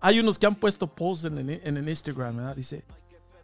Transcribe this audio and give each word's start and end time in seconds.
hay 0.00 0.20
unos 0.20 0.38
que 0.38 0.46
han 0.46 0.54
puesto 0.54 0.86
posts 0.86 1.24
en, 1.26 1.38
el- 1.38 1.60
en 1.64 1.76
el 1.76 1.88
Instagram, 1.88 2.36
¿verdad? 2.36 2.56
Dice, 2.56 2.84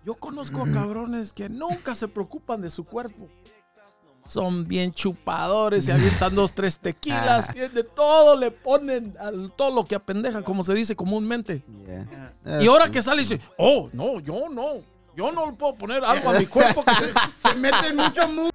yo 0.04 0.14
conozco 0.14 0.62
a 0.62 0.70
cabrones 0.72 1.32
que 1.32 1.48
nunca 1.48 1.94
se 1.94 2.08
preocupan 2.08 2.60
de 2.62 2.70
su 2.70 2.84
cuerpo. 2.84 3.28
Son 4.28 4.66
bien 4.66 4.90
chupadores, 4.90 5.84
se 5.84 5.92
avientan 5.92 6.34
dos, 6.34 6.52
tres 6.52 6.78
tequilas, 6.78 7.48
y 7.54 7.60
de 7.60 7.84
todo 7.84 8.36
le 8.36 8.50
ponen, 8.50 9.14
al- 9.20 9.52
todo 9.52 9.70
lo 9.70 9.84
que 9.84 9.94
apendeja, 9.94 10.42
como 10.42 10.64
se 10.64 10.74
dice 10.74 10.96
comúnmente. 10.96 11.62
Yeah. 11.86 12.60
Y 12.60 12.66
ahora 12.66 12.88
que 12.88 13.02
sale 13.02 13.22
dice, 13.22 13.40
oh, 13.56 13.88
no, 13.92 14.18
yo 14.18 14.48
no, 14.50 14.82
yo 15.14 15.30
no 15.30 15.46
le 15.46 15.52
puedo 15.52 15.76
poner 15.76 16.02
algo 16.04 16.30
a 16.30 16.38
mi 16.40 16.46
cuerpo. 16.46 16.82
que 16.84 16.92
se- 16.92 17.48
Se 17.50 17.54
meten 17.54 17.94
mucho 17.96 18.26
mu. 18.28 18.50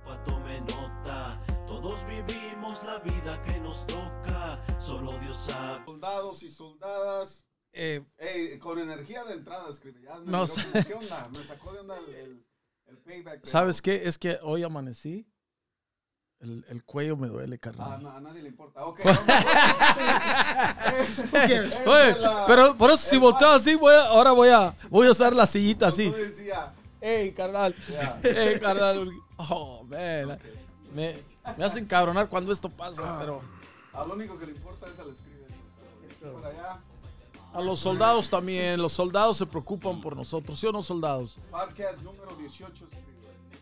Todos 1.67 2.05
vivimos 2.05 2.83
la 2.83 2.99
vida 2.99 3.41
que 3.43 3.59
nos 3.59 3.85
toca. 3.87 4.59
Solo 4.77 5.17
Dios 5.19 5.37
sabe. 5.37 5.83
Soldados 5.85 6.43
y 6.43 6.49
soldadas. 6.49 7.45
Eh, 7.73 8.03
Ey, 8.17 8.59
con 8.59 8.79
energía 8.79 9.23
de 9.23 9.33
entrada 9.35 9.69
escribe. 9.69 10.01
Ya 10.01 10.17
me 10.17 10.31
No 10.31 10.45
sé. 10.47 10.61
¿Qué 10.85 10.93
onda? 10.93 11.29
Me 11.35 11.43
sacó 11.43 11.71
de 11.73 11.79
onda 11.79 11.97
el, 11.97 12.15
el, 12.15 12.45
el 12.87 12.97
payback. 12.97 13.45
¿Sabes 13.45 13.81
qué? 13.81 14.07
Es 14.07 14.17
que 14.17 14.39
hoy 14.43 14.63
amanecí, 14.63 15.25
el, 16.39 16.65
el 16.67 16.83
cuello 16.83 17.15
me 17.15 17.27
duele, 17.27 17.55
Ah, 17.55 17.59
carnal. 17.59 18.03
no, 18.03 18.11
a 18.11 18.19
nadie 18.19 18.41
le 18.41 18.49
importa. 18.49 18.83
Ok. 18.85 18.99
cares? 21.31 21.77
Oye, 21.85 22.15
pero 22.47 22.77
por 22.77 22.91
eso 22.91 23.09
si 23.09 23.17
volteo 23.17 23.49
así, 23.49 23.75
voy 23.75 23.93
a- 23.93 24.07
ahora 24.07 24.31
voy 24.31 24.49
a, 24.49 24.75
voy 24.89 25.07
a 25.07 25.11
usar 25.11 25.33
la 25.35 25.47
sillita 25.47 25.87
así. 25.87 26.09
Decía, 26.11 26.73
Ey, 26.99 27.31
carnal. 27.31 27.75
Ey, 28.23 28.59
carnal. 28.59 29.09
Oh, 29.37 29.83
man. 29.85 30.37
Me, 30.93 31.23
me 31.57 31.63
hacen 31.65 31.85
cabronar 31.85 32.29
cuando 32.29 32.51
esto 32.51 32.69
pasa, 32.69 33.17
pero 33.19 33.41
Al 33.93 34.11
único 34.11 34.37
que 34.37 34.45
le 34.45 34.51
importa 34.51 34.87
es 34.89 34.99
al 34.99 35.09
escribe. 35.09 35.45
Pero 36.19 36.33
por 36.33 36.45
allá, 36.45 36.79
a 37.53 37.61
los 37.61 37.79
soldados 37.79 38.29
también. 38.29 38.81
Los 38.81 38.93
soldados 38.93 39.37
se 39.37 39.45
preocupan 39.45 40.01
por 40.01 40.15
nosotros, 40.15 40.59
¿sí 40.59 40.67
o 40.67 40.71
no, 40.71 40.81
soldados? 40.83 41.37
podcast 41.49 42.01
número 42.03 42.35
18 42.35 42.85
escribe. 42.85 43.01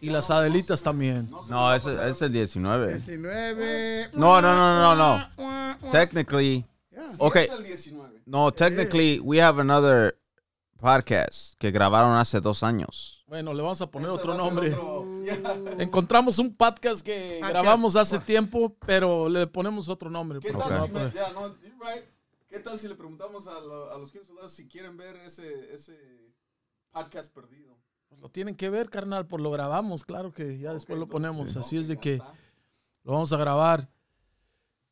Y 0.02 0.10
las 0.10 0.30
no- 0.30 0.36
Adelitas 0.36 0.82
también. 0.82 1.30
No, 1.50 1.74
ese 1.74 2.10
es 2.10 2.22
el 2.22 2.32
19. 2.32 2.94
19. 2.96 4.10
No, 4.14 4.42
no, 4.42 4.54
no, 4.56 4.96
no, 4.96 5.28
no. 5.38 5.92
Technically, 5.92 6.66
okay. 7.18 7.46
Es 7.46 7.52
el 7.52 7.64
19. 7.64 8.22
no, 8.26 8.52
technically, 8.52 9.20
we 9.20 9.42
have 9.42 9.60
another 9.60 10.18
podcast 10.80 11.56
que 11.60 11.72
grabaron 11.72 12.16
hace 12.16 12.40
dos 12.40 12.64
años. 12.64 13.26
Bueno, 13.28 13.54
le 13.54 13.62
vamos 13.62 13.82
a 13.82 13.88
poner 13.92 14.10
otro 14.10 14.34
nombre. 14.36 14.76
Encontramos 15.78 16.40
un 16.40 16.56
podcast 16.56 17.02
que 17.06 17.40
grabamos 17.46 17.96
hace 17.96 18.20
tiempo, 18.20 18.76
pero 18.86 19.28
le 19.30 19.46
ponemos 19.48 19.90
otro 19.90 20.10
nombre. 20.10 20.40
¿Qué 20.40 20.52
tal 20.54 20.82
si 20.82 20.92
me- 20.92 21.12
ya, 21.12 21.32
no, 21.34 21.48
you're 21.60 21.76
right. 21.82 22.06
¿Qué 22.50 22.60
tal 22.60 22.80
si 22.80 22.88
le 22.88 22.96
preguntamos 22.96 23.48
a, 23.48 23.60
lo- 23.60 23.92
a 23.92 23.98
los 23.98 24.12
15 24.12 24.28
soldados 24.28 24.52
si 24.54 24.68
quieren 24.68 24.98
ver 24.98 25.16
ese, 25.18 25.72
ese 25.74 26.34
podcast 26.92 27.32
perdido? 27.34 27.78
Pues 28.08 28.20
lo 28.20 28.30
tienen 28.30 28.56
que 28.56 28.70
ver, 28.72 28.90
carnal, 28.90 29.28
por 29.28 29.40
lo 29.40 29.52
grabamos, 29.52 30.04
claro 30.04 30.34
que 30.34 30.58
ya 30.58 30.74
después 30.74 30.98
lo 30.98 31.08
ponemos. 31.08 31.56
Así 31.56 31.78
es 31.78 31.88
de 31.88 31.98
que 31.98 32.14
está. 32.16 32.34
lo 33.04 33.12
vamos 33.14 33.32
a 33.34 33.38
grabar. 33.38 33.88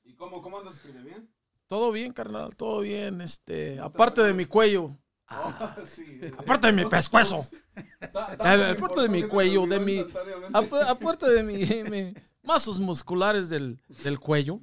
¿Y 0.03 0.13
cómo, 0.13 0.41
cómo 0.43 0.59
andas? 0.59 0.75
¿Escribe 0.75 1.01
bien? 1.01 1.27
Todo 1.65 1.91
bien, 1.91 2.13
carnal, 2.13 2.55
todo 2.55 2.81
bien. 2.81 3.21
Este, 3.21 3.79
aparte 3.79 4.21
de 4.21 4.33
mi 4.35 4.45
cuello, 4.45 4.91
Ah, 5.29 5.75
sí. 5.85 6.21
aparte 6.37 6.67
de 6.67 6.73
mi 6.73 6.85
pescuezo, 6.85 7.43
Ah, 8.13 8.55
me 8.55 8.65
aparte 8.69 9.01
de 9.01 9.09
mi 9.09 9.23
cuello, 9.23 9.65
de 9.65 9.79
mi, 9.79 10.05
aparte 10.53 11.29
de 11.29 11.43
mi, 11.43 11.65
mi 11.89 12.13
masos 12.43 12.79
musculares 12.79 13.49
del, 13.49 13.81
del 14.03 14.19
cuello, 14.19 14.61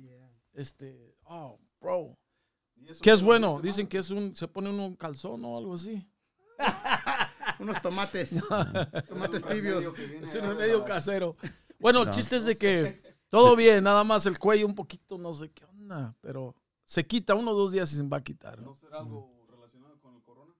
este, 0.55 1.17
oh, 1.25 1.59
bro, 1.81 2.07
¿Y 2.07 2.13
eso 2.13 2.24
que 3.03 3.11
es 3.11 3.23
bueno. 3.23 3.61
Dicen 3.61 3.87
que 3.87 3.99
es 3.99 4.11
un, 4.11 4.35
se 4.37 4.49
pone 4.49 4.71
uno 4.71 4.87
un 4.87 4.97
calzón 4.97 5.45
o 5.45 5.57
algo 5.59 5.75
así. 5.75 6.07
Unos 7.59 7.81
tomates. 7.83 8.33
Es 8.93 9.09
tomates 9.09 9.45
tibios. 9.45 9.95
Es 10.23 10.35
un 10.35 10.49
remedio 10.49 10.85
casero. 10.85 11.37
Bueno, 11.79 12.03
el 12.03 12.11
chiste 12.11 12.37
es 12.37 12.45
de 12.47 12.57
que 12.57 13.03
todo 13.29 13.55
bien, 13.57 13.85
nada 13.85 14.05
más 14.05 14.27
el 14.27 14.39
cuello 14.39 14.67
un 14.67 14.75
poquito, 14.75 15.19
no 15.19 15.33
sé 15.35 15.51
qué 15.51 15.65
onda, 15.65 16.15
pero 16.21 16.55
se 16.85 17.07
quita 17.07 17.35
uno 17.35 17.51
o 17.53 17.55
dos 17.55 17.73
días 17.73 17.93
y 17.93 17.97
se 17.97 18.03
va 18.05 18.19
a 18.19 18.23
quitar. 18.25 18.59
¿No 18.61 18.69
¿no? 18.71 18.75
será 18.75 18.99
algo 18.99 19.47
relacionado 19.51 19.99
con 20.01 20.15
el 20.15 20.23
corona? 20.23 20.53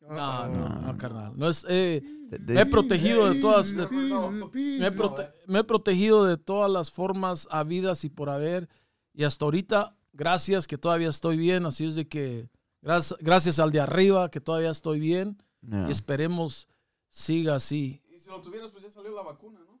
No, 0.00 0.48
no, 0.48 0.68
no, 0.92 0.98
carnal. 0.98 1.32
No 1.36 1.48
es, 1.48 1.64
eh, 1.68 2.02
De- 2.30 2.54
me 2.54 2.60
he 2.62 2.66
protegido 2.66 3.32
de 3.32 3.40
todas, 3.40 3.74
de- 3.74 3.86
me, 3.88 4.86
he 4.86 4.92
prote- 4.92 5.32
me 5.46 5.58
he 5.60 5.64
protegido 5.64 6.24
de 6.24 6.36
todas 6.36 6.70
las 6.70 6.90
formas 6.90 7.48
habidas 7.50 8.04
y 8.04 8.08
por 8.10 8.30
haber. 8.30 8.68
Y 9.12 9.24
hasta 9.24 9.44
ahorita, 9.44 9.96
gracias 10.20 10.66
que 10.66 10.76
todavía 10.76 11.08
estoy 11.08 11.36
bien. 11.38 11.64
Así 11.64 11.86
es 11.86 11.94
de 11.94 12.06
que, 12.06 12.48
gracias, 12.82 13.18
gracias 13.20 13.58
al 13.58 13.72
de 13.72 13.80
arriba 13.80 14.30
que 14.30 14.40
todavía 14.40 14.70
estoy 14.70 15.00
bien. 15.00 15.42
Yeah. 15.62 15.88
Y 15.88 15.92
esperemos 15.92 16.68
siga 17.08 17.54
así. 17.54 18.02
Y 18.14 18.18
si 18.20 18.28
lo 18.28 18.40
tuvieras, 18.42 18.70
pues 18.70 18.84
ya 18.84 18.90
salió 18.90 19.14
la 19.14 19.22
vacuna, 19.22 19.60
¿no? 19.66 19.80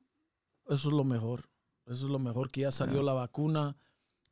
Eso 0.74 0.88
es 0.88 0.94
lo 0.94 1.04
mejor. 1.04 1.48
Eso 1.86 2.06
es 2.06 2.10
lo 2.10 2.18
mejor 2.18 2.50
que 2.50 2.62
ya 2.62 2.70
salió 2.72 3.02
la 3.02 3.12
vacuna. 3.12 3.76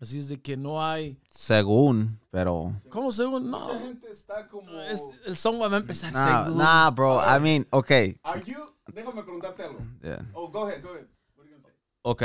Así 0.01 0.19
es 0.19 0.29
de 0.29 0.41
que 0.41 0.57
no 0.57 0.83
hay. 0.83 1.19
Según, 1.29 2.21
pero. 2.31 2.73
¿Cómo 2.89 3.11
según? 3.13 3.51
No. 3.51 3.61
Mucha 3.61 3.79
gente 3.81 4.11
está 4.11 4.47
como... 4.49 4.81
Es- 4.83 5.03
el 5.27 5.37
song 5.37 5.61
va 5.61 5.67
a 5.75 5.77
empezar 5.77 6.13
Nah, 6.13 6.45
según. 6.45 6.59
nah, 6.59 6.91
bro. 6.91 7.21
I 7.21 7.41
mean, 7.41 7.67
okay. 7.71 8.17
Are 8.23 8.41
you... 8.45 8.57
Déjame 8.95 9.23
preguntarte 9.25 9.65
algo. 9.65 9.81
Yeah. 10.03 10.25
Oh, 10.33 10.49
go 10.49 10.67
ahead, 10.67 10.83
go 10.83 10.91
ahead. 10.91 11.07
What 11.35 11.45
are 11.45 11.51
you 11.51 11.57
gonna 11.57 11.69
say? 11.69 11.75
Ok. 12.03 12.23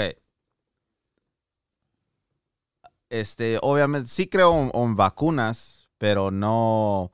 Este, 3.14 3.60
obviamente, 3.62 4.10
sí 4.10 4.28
creo 4.28 4.54
en, 4.60 4.72
en 4.74 4.96
vacunas, 4.96 5.88
pero 6.00 6.32
no. 6.32 7.12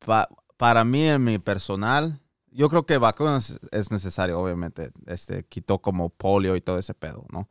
pa- 0.00 0.28
para 0.58 0.84
mí, 0.84 1.04
en 1.08 1.24
mi 1.24 1.38
personal, 1.38 2.20
yo 2.50 2.68
creo 2.68 2.84
que 2.84 2.98
vacunas 2.98 3.58
es 3.70 3.90
necesario, 3.90 4.38
obviamente. 4.38 4.90
Este, 5.06 5.44
quitó 5.44 5.78
como 5.80 6.10
polio 6.10 6.56
y 6.56 6.60
todo 6.60 6.78
ese 6.78 6.92
pedo, 6.92 7.24
¿no? 7.32 7.48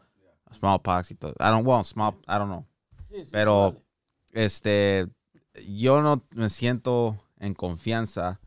Smallpox 0.53 1.11
y 1.11 1.15
todo. 1.15 1.31
I 1.39 1.45
don't, 1.49 1.65
well, 1.65 1.83
small, 1.83 2.13
I 2.27 2.33
don't 2.37 2.47
know. 2.51 2.65
Sí, 3.09 3.25
sí, 3.25 3.31
Pero-. 3.31 3.75
Este, 4.33 5.07
yo 5.67 6.01
no 6.03 6.27
me 6.31 6.49
siento 6.49 7.17
en 7.39 7.55
confianza 7.55 8.39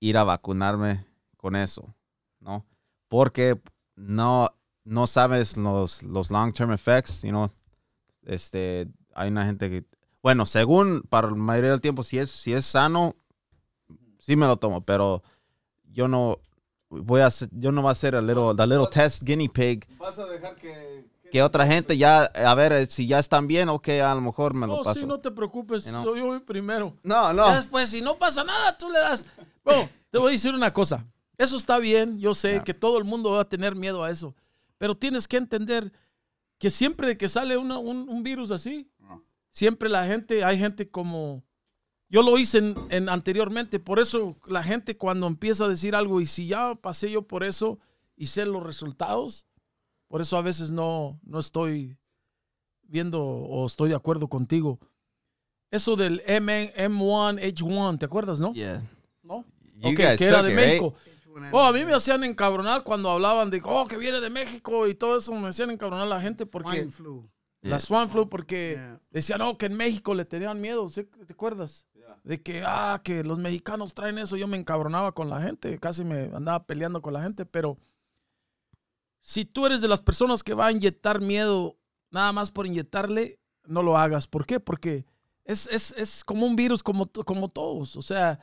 ir 0.00 0.16
a 0.16 0.24
vacunarme 0.24 1.04
con 1.36 1.54
eso, 1.54 1.94
¿no? 2.40 2.64
Porque 3.08 3.60
no, 3.94 4.48
no 4.84 5.06
sabes 5.06 5.56
los, 5.56 6.02
los 6.02 6.30
long-term 6.30 6.72
effects, 6.72 7.22
you 7.22 7.30
know. 7.30 7.50
Este, 8.24 8.88
hay 9.14 9.30
una 9.30 9.44
gente 9.46 9.68
que, 9.70 9.84
bueno, 10.22 10.46
según 10.46 11.02
para 11.08 11.28
la 11.28 11.34
mayoría 11.36 11.70
del 11.70 11.80
tiempo, 11.80 12.04
si 12.04 12.18
es, 12.18 12.30
si 12.30 12.52
es 12.52 12.64
sano, 12.66 13.16
sí 14.18 14.36
me 14.36 14.46
lo 14.46 14.56
tomo, 14.56 14.84
pero 14.84 15.22
yo 15.90 16.08
no 16.08 16.38
voy 16.88 17.20
a, 17.22 17.26
hacer- 17.26 17.48
yo 17.52 17.72
no 17.72 17.82
voy 17.82 17.88
a 17.88 17.92
hacer 17.92 18.14
el 18.14 18.26
little, 18.26 18.54
the 18.56 18.66
little 18.66 18.86
test 18.86 19.22
guinea 19.22 19.48
pig 19.52 19.86
Vas 19.98 20.18
a 20.18 20.26
dejar 20.26 20.54
que... 20.56 21.06
que 21.32 21.42
otra 21.42 21.66
gente 21.66 21.96
ya, 21.96 22.24
a 22.24 22.54
ver, 22.54 22.72
eh, 22.72 22.86
si 22.86 23.06
ya 23.06 23.18
están 23.18 23.46
bien, 23.46 23.68
ok, 23.68 23.88
a 24.04 24.14
lo 24.14 24.20
mejor 24.20 24.54
me 24.54 24.66
lo 24.66 24.76
No, 24.76 24.82
paso. 24.82 25.00
sí, 25.00 25.06
no 25.06 25.18
te 25.20 25.30
preocupes. 25.30 25.84
You 25.86 25.90
know. 25.90 26.14
Yo, 26.16 26.26
voy 26.26 26.40
primero. 26.40 26.96
No, 27.02 27.32
no. 27.32 27.52
Después, 27.54 27.90
si 27.90 28.02
no 28.02 28.16
pasa 28.18 28.44
nada, 28.44 28.76
tú 28.78 28.88
le 28.90 28.98
das. 29.00 29.24
Bro, 29.64 29.88
te 30.10 30.18
voy 30.18 30.28
a 30.28 30.32
decir 30.32 30.54
una 30.54 30.72
cosa. 30.72 31.04
Eso 31.38 31.56
está 31.56 31.78
bien. 31.78 32.18
Yo 32.18 32.34
sé 32.34 32.56
Ya. 32.56 32.64
que 32.64 32.74
todo 32.74 32.98
el 32.98 33.04
mundo 33.04 33.32
va 33.32 33.40
a 33.40 33.48
tener 33.48 33.74
miedo 33.74 34.04
a 34.04 34.10
eso. 34.10 34.34
Pero 34.82 34.96
tienes 34.96 35.28
que 35.28 35.36
entender 35.36 35.92
que 36.58 36.68
siempre 36.68 37.16
que 37.16 37.28
sale 37.28 37.56
una- 37.56 37.78
un, 37.78 38.08
un 38.08 38.22
virus 38.24 38.50
así, 38.50 38.90
siempre 39.52 39.88
la 39.88 40.04
gente, 40.06 40.42
hay 40.42 40.58
gente 40.58 40.90
como. 40.90 41.44
Yo 42.08 42.20
lo 42.24 42.36
hice 42.36 42.58
en, 42.58 42.74
en 42.90 43.08
anteriormente. 43.08 43.78
Por 43.78 44.00
eso 44.00 44.36
la 44.48 44.64
gente 44.64 44.96
cuando 44.96 45.28
empieza 45.28 45.66
a 45.66 45.68
decir 45.68 45.94
algo 45.94 46.20
y 46.20 46.26
si 46.26 46.48
ya 46.48 46.74
pasé 46.74 47.12
yo 47.12 47.22
por 47.22 47.44
eso 47.44 47.78
y 48.16 48.26
sé 48.26 48.44
los 48.44 48.60
resultados, 48.64 49.46
por 50.08 50.20
eso 50.20 50.36
a 50.36 50.42
veces 50.42 50.72
no, 50.72 51.20
no 51.22 51.38
estoy 51.38 51.96
viendo 52.82 53.22
o 53.24 53.64
estoy 53.66 53.88
de 53.90 53.94
acuerdo 53.94 54.26
contigo. 54.26 54.80
Eso 55.70 55.94
del 55.94 56.22
M, 56.26 56.74
M1H1, 56.76 57.98
¿te 58.00 58.04
acuerdas, 58.06 58.40
no? 58.40 58.52
Yeah. 58.52 58.82
¿No? 59.22 59.44
You 59.76 59.90
Ok, 59.90 59.96
guys 59.96 60.18
que 60.18 60.24
era 60.24 60.42
de 60.42 60.52
it, 60.52 60.58
right? 60.58 60.94
Oh, 61.52 61.62
a 61.62 61.72
mí 61.72 61.84
me 61.84 61.94
hacían 61.94 62.24
encabronar 62.24 62.82
cuando 62.84 63.10
hablaban 63.10 63.50
de, 63.50 63.60
oh, 63.64 63.86
que 63.86 63.96
viene 63.96 64.20
de 64.20 64.30
México 64.30 64.86
y 64.88 64.94
todo 64.94 65.16
eso. 65.18 65.34
Me 65.34 65.48
hacían 65.48 65.70
encabronar 65.70 66.06
la 66.08 66.20
gente 66.20 66.46
porque 66.46 66.70
Swine 66.78 66.90
flu. 66.92 67.30
la 67.62 67.78
Swan 67.80 68.08
Flu, 68.10 68.28
porque 68.28 68.72
Yeah. 68.74 69.00
decían, 69.10 69.38
no, 69.38 69.56
que 69.56 69.66
en 69.66 69.76
México 69.76 70.14
le 70.14 70.24
tenían 70.24 70.60
miedo. 70.60 70.88
¿sí? 70.88 71.04
¿Te 71.26 71.32
acuerdas? 71.32 71.86
Yeah. 71.94 72.18
De 72.24 72.42
que, 72.42 72.62
ah, 72.66 73.00
que 73.04 73.22
los 73.24 73.38
mexicanos 73.38 73.94
traen 73.94 74.18
eso. 74.18 74.36
Yo 74.36 74.46
me 74.46 74.56
encabronaba 74.56 75.12
con 75.12 75.28
la 75.30 75.40
gente, 75.40 75.78
casi 75.78 76.04
me 76.04 76.30
andaba 76.34 76.64
peleando 76.66 77.00
con 77.02 77.12
la 77.14 77.22
gente, 77.22 77.46
pero 77.46 77.78
si 79.20 79.44
tú 79.44 79.66
eres 79.66 79.80
de 79.80 79.88
las 79.88 80.02
personas 80.02 80.42
que 80.42 80.54
va 80.54 80.66
a 80.66 80.72
inyectar 80.72 81.20
miedo 81.20 81.76
nada 82.10 82.32
más 82.32 82.50
por 82.50 82.66
inyectarle, 82.66 83.38
no 83.66 83.82
lo 83.82 83.96
hagas. 83.96 84.26
¿Por 84.26 84.44
qué? 84.46 84.58
Porque 84.60 85.06
es, 85.44 85.66
es, 85.68 85.92
es 85.96 86.24
como 86.24 86.46
un 86.46 86.56
virus 86.56 86.82
como, 86.82 87.06
como 87.24 87.48
todos. 87.48 87.96
O 87.96 88.02
sea, 88.02 88.40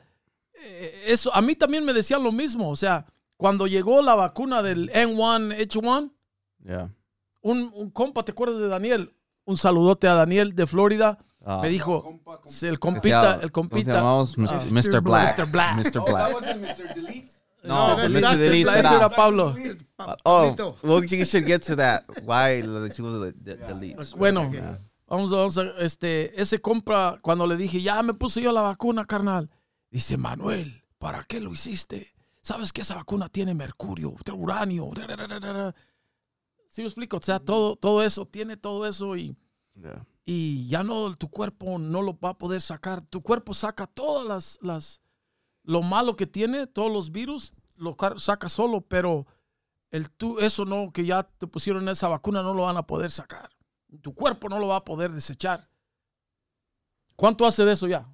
eso, 1.06 1.34
a 1.34 1.40
mí 1.40 1.54
también 1.54 1.84
me 1.84 1.92
decían 1.92 2.22
lo 2.22 2.32
mismo. 2.32 2.70
O 2.70 2.76
sea, 2.76 3.06
cuando 3.36 3.66
llegó 3.66 4.02
la 4.02 4.14
vacuna 4.14 4.62
del 4.62 4.90
N1H1, 4.92 6.10
Yeah. 6.62 6.90
un, 7.40 7.72
un 7.74 7.90
compa, 7.90 8.22
¿te 8.22 8.32
acuerdas 8.32 8.58
de 8.58 8.68
Daniel? 8.68 9.14
Un 9.46 9.56
saludote 9.56 10.06
a 10.08 10.14
Daniel 10.14 10.54
de 10.54 10.66
Florida. 10.66 11.18
Ah. 11.44 11.60
Me 11.62 11.70
dijo, 11.70 12.02
Compa, 12.02 12.36
compa. 12.36 12.48
sí, 12.50 12.66
el 12.66 12.78
¿Cómo 12.78 12.96
se 12.96 13.00
compita, 13.00 13.40
el 13.42 13.50
¿Cómo 13.50 13.68
se 13.68 13.70
compita. 13.70 13.92
llamamos? 13.94 14.36
Mr. 14.36 14.48
Ah, 14.52 14.62
Mr. 14.70 15.00
Black. 15.00 15.38
Mr. 15.38 15.46
Black. 15.50 15.76
Mr. 15.76 15.98
Oh, 16.00 16.04
Black. 16.04 16.34
wasn't 16.34 16.60
Mr. 16.62 16.94
Delete. 16.94 17.30
No, 17.62 17.96
No, 17.96 17.96
Mr. 17.96 18.10
Mr. 18.10 18.36
Delete 18.38 18.70
será- 18.70 18.96
era 18.96 19.08
Pablo. 19.08 19.54
Pa- 19.96 20.16
Oh, 20.24 20.54
well, 20.82 21.02
you 21.06 21.24
should 21.24 21.46
get 21.46 21.62
to 21.64 21.74
that. 21.76 22.04
Why 22.24 22.60
the 22.60 22.92
she 22.94 23.00
was 23.02 23.14
the 23.20 23.32
delete? 23.54 23.96
Bueno, 24.16 24.50
vamos, 25.08 25.30
vamos 25.30 25.56
a, 25.58 25.62
este, 25.78 26.38
ese 26.40 26.60
compra, 26.60 27.18
cuando 27.22 27.46
le 27.46 27.56
dije, 27.56 27.80
ya 27.80 28.02
me 28.02 28.12
puse 28.12 28.42
yo 28.42 28.52
la 28.52 28.60
vacuna, 28.62 29.06
carnal. 29.06 29.48
Dice, 29.90 30.16
Manuel, 30.16 30.84
¿para 30.98 31.24
qué 31.24 31.40
lo 31.40 31.52
hiciste? 31.52 32.14
¿Sabes 32.42 32.72
que 32.72 32.82
esa 32.82 32.94
vacuna 32.94 33.28
tiene 33.28 33.54
mercurio, 33.54 34.14
uranio? 34.32 34.90
¿Sí 36.68 36.82
me 36.82 36.86
explico? 36.86 37.16
O 37.16 37.22
sea, 37.22 37.40
todo, 37.40 37.76
todo 37.76 38.02
eso, 38.02 38.26
tiene 38.26 38.56
todo 38.56 38.86
eso 38.86 39.16
y, 39.16 39.36
Yeah. 39.74 40.04
y 40.26 40.66
ya 40.68 40.82
no, 40.82 41.14
tu 41.14 41.30
cuerpo 41.30 41.78
no 41.78 42.02
lo 42.02 42.18
va 42.18 42.30
a 42.30 42.38
poder 42.38 42.60
sacar. 42.60 43.02
Tu 43.06 43.22
cuerpo 43.22 43.54
saca 43.54 43.86
todas 43.86 44.26
las, 44.26 44.58
las 44.62 45.00
lo 45.62 45.80
malo 45.82 46.16
que 46.16 46.26
tiene, 46.26 46.66
todos 46.66 46.92
los 46.92 47.12
virus, 47.12 47.54
lo 47.76 47.96
saca 48.18 48.48
solo, 48.48 48.82
pero 48.82 49.26
el 49.90 50.10
tú, 50.10 50.38
eso 50.38 50.64
no, 50.64 50.92
que 50.92 51.06
ya 51.06 51.22
te 51.22 51.46
pusieron 51.46 51.88
esa 51.88 52.08
vacuna, 52.08 52.42
no 52.42 52.52
lo 52.52 52.64
van 52.64 52.76
a 52.76 52.86
poder 52.86 53.10
sacar. 53.10 53.48
Tu 54.02 54.14
cuerpo 54.14 54.48
no 54.48 54.58
lo 54.58 54.68
va 54.68 54.76
a 54.76 54.84
poder 54.84 55.12
desechar. 55.12 55.70
¿Cuánto 57.16 57.46
hace 57.46 57.64
de 57.64 57.72
eso 57.72 57.86
ya? 57.86 58.08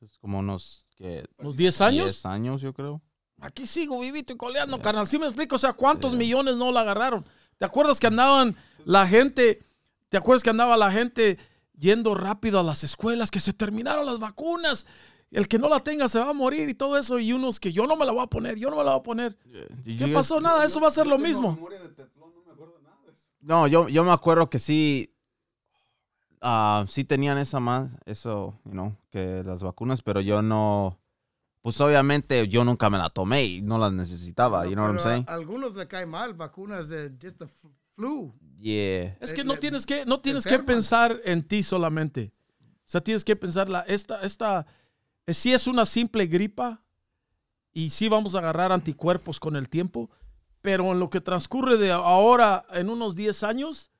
Es 0.00 0.18
como 0.18 0.38
unos 0.40 0.86
que 0.96 1.24
¿Unos 1.38 1.56
10 1.56 1.80
años? 1.80 2.06
10 2.06 2.26
años, 2.26 2.60
yo 2.62 2.72
creo. 2.72 3.02
Aquí 3.40 3.66
sigo 3.66 4.00
vivito 4.00 4.32
y 4.32 4.36
coleando, 4.36 4.80
carnal. 4.80 5.06
¿Sí 5.06 5.18
me 5.18 5.26
explico? 5.26 5.56
O 5.56 5.58
sea, 5.58 5.72
¿cuántos 5.72 6.14
millones 6.14 6.56
no 6.56 6.72
la 6.72 6.80
agarraron? 6.80 7.24
¿Te 7.58 7.64
acuerdas 7.64 8.00
que 8.00 8.06
andaban 8.06 8.56
la 8.84 9.06
gente, 9.06 9.62
te 10.08 10.16
acuerdas 10.16 10.42
que 10.42 10.50
andaba 10.50 10.76
la 10.76 10.90
gente 10.90 11.38
yendo 11.78 12.14
rápido 12.14 12.60
a 12.60 12.62
las 12.62 12.84
escuelas, 12.84 13.30
que 13.30 13.40
se 13.40 13.52
terminaron 13.52 14.06
las 14.06 14.18
vacunas? 14.18 14.86
El 15.30 15.48
que 15.48 15.58
no 15.58 15.68
la 15.68 15.80
tenga 15.80 16.08
se 16.08 16.18
va 16.20 16.30
a 16.30 16.34
morir 16.34 16.68
y 16.68 16.74
todo 16.74 16.96
eso. 16.96 17.18
Y 17.18 17.32
unos 17.32 17.58
que 17.60 17.72
yo 17.72 17.86
no 17.86 17.96
me 17.96 18.06
la 18.06 18.12
voy 18.12 18.22
a 18.22 18.26
poner, 18.26 18.56
yo 18.58 18.70
no 18.70 18.76
me 18.76 18.84
la 18.84 18.92
voy 18.92 19.00
a 19.00 19.02
poner. 19.02 19.38
¿Qué 19.84 20.06
pasó? 20.08 20.40
Nada, 20.40 20.64
eso 20.64 20.80
va 20.80 20.88
a 20.88 20.92
ser 20.92 21.04
Yo 21.04 21.10
lo 21.10 21.18
mismo. 21.18 21.52
memoria 21.52 21.80
de 21.80 21.88
teflón, 21.90 22.32
no 22.34 22.42
me 22.42 22.52
acuerdo 22.52 22.78
nada 22.80 22.96
de 23.04 23.10
eso. 23.12 23.26
No, 23.40 23.66
yo, 23.66 23.88
yo 23.88 24.04
me 24.04 24.12
acuerdo 24.12 24.48
que 24.48 24.58
sí, 24.58 25.12
ah, 26.48 26.84
sí 26.88 27.04
tenían 27.04 27.38
esa 27.38 27.58
más, 27.58 27.90
eso, 28.06 28.58
you 28.64 28.70
know, 28.70 28.96
que 29.10 29.42
las 29.44 29.62
vacunas, 29.64 30.00
pero 30.02 30.20
yo 30.20 30.42
no, 30.42 30.98
pues 31.62 31.80
obviamente 31.80 32.46
yo 32.48 32.64
nunca 32.64 32.88
me 32.88 32.98
la 32.98 33.10
tomé 33.10 33.44
y 33.44 33.62
no 33.62 33.78
las 33.78 33.92
necesitaba, 33.92 34.64
you 34.66 34.72
know 34.74 34.84
what 34.84 34.92
I'm 34.92 34.98
saying? 35.00 35.24
a 35.28 35.34
algunos 35.34 35.74
le 35.74 35.88
cae 35.88 36.06
mal 36.06 36.34
vacunas 36.34 36.88
de 36.88 37.10
just 37.20 37.38
the 37.38 37.44
f- 37.46 37.68
flu. 37.96 38.32
Yeah. 38.58 39.16
Es 39.20 39.32
que 39.34 39.40
Eh, 39.40 39.44
no 39.44 39.54
le- 39.54 39.58
tienes 39.58 39.84
que, 39.84 40.06
no 40.06 40.20
tienes 40.20 40.44
que 40.46 40.58
pensar 40.60 41.20
en 41.24 41.42
ti 41.42 41.62
solamente. 41.62 42.32
O 42.60 42.88
sea, 42.88 43.00
tienes 43.00 43.24
que 43.24 43.34
pensar, 43.34 43.68
la, 43.68 43.80
esta, 43.80 44.20
esta, 44.22 44.66
eh, 45.26 45.34
sí 45.34 45.52
es 45.52 45.66
una 45.66 45.84
simple 45.84 46.26
gripa 46.26 46.82
y 47.72 47.90
sí 47.90 48.08
vamos 48.08 48.34
a 48.34 48.38
agarrar 48.38 48.70
anticuerpos 48.70 49.40
con 49.40 49.56
el 49.56 49.68
tiempo, 49.68 50.08
pero 50.62 50.92
en 50.92 51.00
lo 51.00 51.10
que 51.10 51.20
transcurre 51.20 51.76
de 51.78 51.90
ahora, 51.90 52.64
en 52.72 52.88
unos 52.90 53.16
10 53.16 53.42
años, 53.42 53.90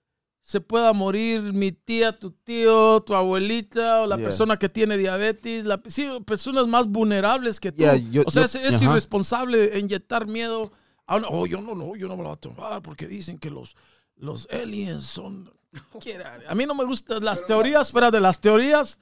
se 0.49 0.61
pueda 0.61 0.93
morir 0.93 1.43
mi 1.43 1.73
tía, 1.73 2.17
tu 2.17 2.31
tío, 2.31 3.01
tu 3.05 3.15
abuelita 3.17 4.03
o 4.03 4.07
la 4.07 4.15
Yeah. 4.15 4.25
persona 4.27 4.57
que 4.57 4.69
tiene 4.69 4.97
diabetes, 4.97 5.65
la, 5.65 5.83
sí, 5.89 6.07
personas 6.25 6.69
más 6.69 6.87
vulnerables 6.87 7.59
que 7.59 7.73
tú. 7.73 7.79
Yeah, 7.79 7.97
yo- 7.97 8.23
o 8.25 8.31
sea, 8.31 8.47
yo- 8.47 8.61
es, 8.61 8.81
irresponsable 8.81 9.77
inyectar 9.77 10.29
miedo. 10.29 10.71
A 11.09 11.17
una- 11.17 11.27
oh, 11.31 11.47
yo 11.49 11.61
no, 11.61 11.75
no, 11.75 11.97
yo 11.97 12.07
no 12.07 12.17
me 12.17 12.23
lo 12.23 12.29
voy 12.29 12.37
a 12.37 12.41
tomar 12.41 12.81
porque 12.81 13.09
dicen 13.09 13.39
que 13.39 13.51
los, 13.51 13.75
los 14.15 14.47
aliens 14.53 15.03
son... 15.03 15.53
Quiera. 16.01 16.39
A 16.49 16.55
mí 16.55 16.65
no 16.65 16.77
me 16.77 16.85
gustan 16.85 17.25
las 17.25 17.45
teorías, 17.45 17.91
pero 17.91 18.13
de 18.13 18.21
las 18.21 18.41
teorías 18.41 19.01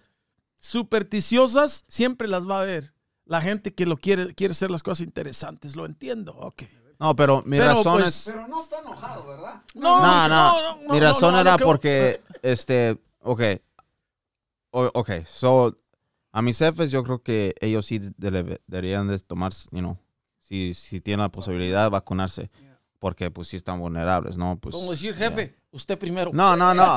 supersticiosas 0.62 1.84
siempre 1.88 2.26
las 2.26 2.48
va 2.48 2.56
a 2.58 2.62
haber. 2.62 2.94
La 3.26 3.42
gente 3.42 3.74
que 3.74 3.84
lo 3.84 3.98
quiere, 3.98 4.34
quiere 4.34 4.52
hacer 4.52 4.70
las 4.70 4.82
cosas 4.82 5.06
interesantes, 5.06 5.76
lo 5.76 5.84
entiendo, 5.84 6.32
ok. 6.38 6.62
No, 7.00 7.14
pero 7.16 7.42
mi 7.44 7.56
Pero, 7.58 7.68
razón 7.70 8.00
pues, 8.00 8.08
es... 8.28 8.32
Pero 8.34 8.48
no 8.48 8.60
está 8.60 8.78
enojado, 8.78 9.26
¿verdad? 9.26 9.62
No, 9.74 10.00
No, 10.00 10.28
no, 10.28 10.76
mi 10.92 11.00
no, 11.00 11.06
razón 11.06 11.34
era 11.36 11.56
que- 11.56 11.64
porque, 11.64 12.20
este, 12.42 12.96
ok, 13.20 13.42
o- 14.70 14.90
ok, 14.94 15.10
so, 15.26 15.76
a 16.32 16.42
mis 16.42 16.58
jefes 16.58 16.90
yo 16.90 17.02
creo 17.04 17.22
que 17.22 17.54
ellos 17.60 17.86
sí 17.86 18.00
deberían 18.16 19.08
de 19.08 19.18
tomar, 19.20 19.52
you 19.70 19.78
know, 19.80 19.98
si, 20.38 20.74
si 20.74 21.00
tienen 21.00 21.20
la 21.22 21.28
posibilidad 21.30 21.84
de 21.84 21.90
vacunarse, 21.90 22.50
porque 22.98 23.30
pues 23.30 23.48
sí 23.48 23.56
están 23.56 23.80
vulnerables, 23.80 24.36
¿no? 24.36 24.56
Pues, 24.56 24.74
Como 24.74 24.90
decir, 24.90 25.14
jefe, 25.14 25.54
usted 25.72 25.98
primero. 25.98 26.30
No, 26.32 26.56
no, 26.56 26.72
no. 26.74 26.96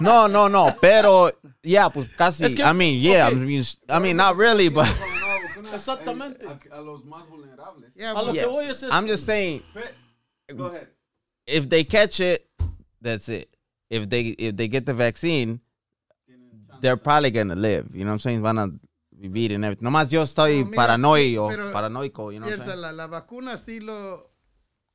No, 0.00 0.26
no, 0.28 0.48
no. 0.48 0.74
Pero, 0.80 1.30
yeah, 1.62 1.90
pues 1.90 2.08
casi. 2.16 2.44
Es 2.44 2.54
que- 2.54 2.62
I 2.62 2.72
mean, 2.74 3.00
yeah. 3.00 3.30
I 3.30 3.34
mean, 3.34 3.62
I 3.88 4.00
mean, 4.00 4.16
not 4.16 4.36
really, 4.36 4.68
but 4.68 4.86
Exactamente. 5.72 6.46
A, 6.46 6.58
a 6.76 6.80
los 6.80 7.04
más 7.04 7.28
vulnerables. 7.28 7.92
Yeah, 7.94 8.12
A 8.12 8.22
lo 8.22 8.32
but- 8.32 8.34
que 8.40 8.46
voy 8.46 8.64
es. 8.66 8.82
I'm 8.84 9.06
just 9.06 9.24
saying, 9.26 9.62
Go 10.56 10.66
ahead. 10.66 10.88
if 11.46 11.68
they 11.68 11.84
catch 11.84 12.20
it, 12.20 12.48
that's 13.00 13.28
it. 13.28 13.54
If 13.90 14.08
they 14.08 14.34
if 14.38 14.56
they 14.56 14.68
get 14.68 14.86
the 14.86 14.94
vaccine, 14.94 15.60
they're 16.80 16.96
probably 16.96 17.30
gonna 17.30 17.54
live. 17.54 17.88
You 17.92 18.04
know 18.04 18.10
what 18.10 18.12
I'm 18.14 18.18
saying? 18.20 18.42
Van 18.42 18.58
a 18.58 18.68
vivir 19.12 19.52
and 19.54 19.64
everything. 19.64 19.84
Nomás 19.84 20.08
yo 20.10 20.22
estoy 20.22 20.60
No, 20.64 20.70
mira, 20.70 20.76
paranoico, 20.76 21.48
pero 21.48 21.72
paranoico, 21.72 22.32
you 22.32 22.38
know 22.40 22.48
what 22.48 22.58
I'm 22.58 22.66
saying? 22.66 22.80
la, 22.80 22.92
la 22.92 23.06
vacuna 23.06 23.56
sí 23.58 23.80
lo 23.80 24.30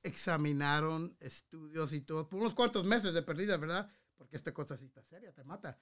examinaron, 0.04 1.16
estudios 1.20 1.94
y 1.94 2.02
todo, 2.02 2.28
por 2.28 2.40
unos 2.40 2.54
cuantos 2.54 2.84
meses 2.86 3.13
de 3.13 3.22
perdida, 3.22 3.58
¿verdad? 3.58 3.90
Porque 4.16 4.36
esta 4.38 4.54
cosa 4.54 4.75
sí 4.78 4.86
está 4.86 5.04
seria, 5.04 5.31
te 5.31 5.44
mata. 5.44 5.78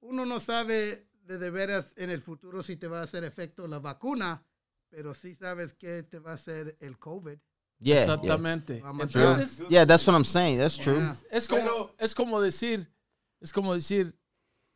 Uno 0.00 0.24
no 0.26 0.40
sabe 0.40 1.06
de, 1.26 1.38
de 1.38 1.50
veras 1.50 1.92
en 1.96 2.10
el 2.10 2.20
futuro 2.20 2.62
si 2.62 2.76
te 2.76 2.86
va 2.88 3.00
a 3.00 3.04
hacer 3.04 3.24
efecto 3.24 3.66
la 3.66 3.78
vacuna, 3.78 4.42
pero 4.88 5.14
sí 5.14 5.34
sabes 5.34 5.74
que 5.74 6.02
te 6.02 6.18
va 6.18 6.32
a 6.32 6.34
hacer 6.34 6.76
el 6.80 6.98
COVID. 6.98 7.38
Yeah, 7.78 7.94
yeah. 7.94 8.02
Exactamente. 8.02 8.80
True. 8.80 9.02
¿Entiendes? 9.02 9.62
Yeah, 9.68 9.86
that's 9.86 10.06
what 10.06 10.14
I'm 10.14 10.24
saying. 10.24 10.58
That's 10.58 10.78
true. 10.78 10.96
Yeah. 10.96 11.16
Es 11.30 11.46
como, 11.48 11.62
Pero- 11.62 11.94
es 11.98 12.14
como 12.14 12.40
decir, 12.40 12.90
es 13.40 13.52
como 13.52 13.74
decir, 13.74 14.16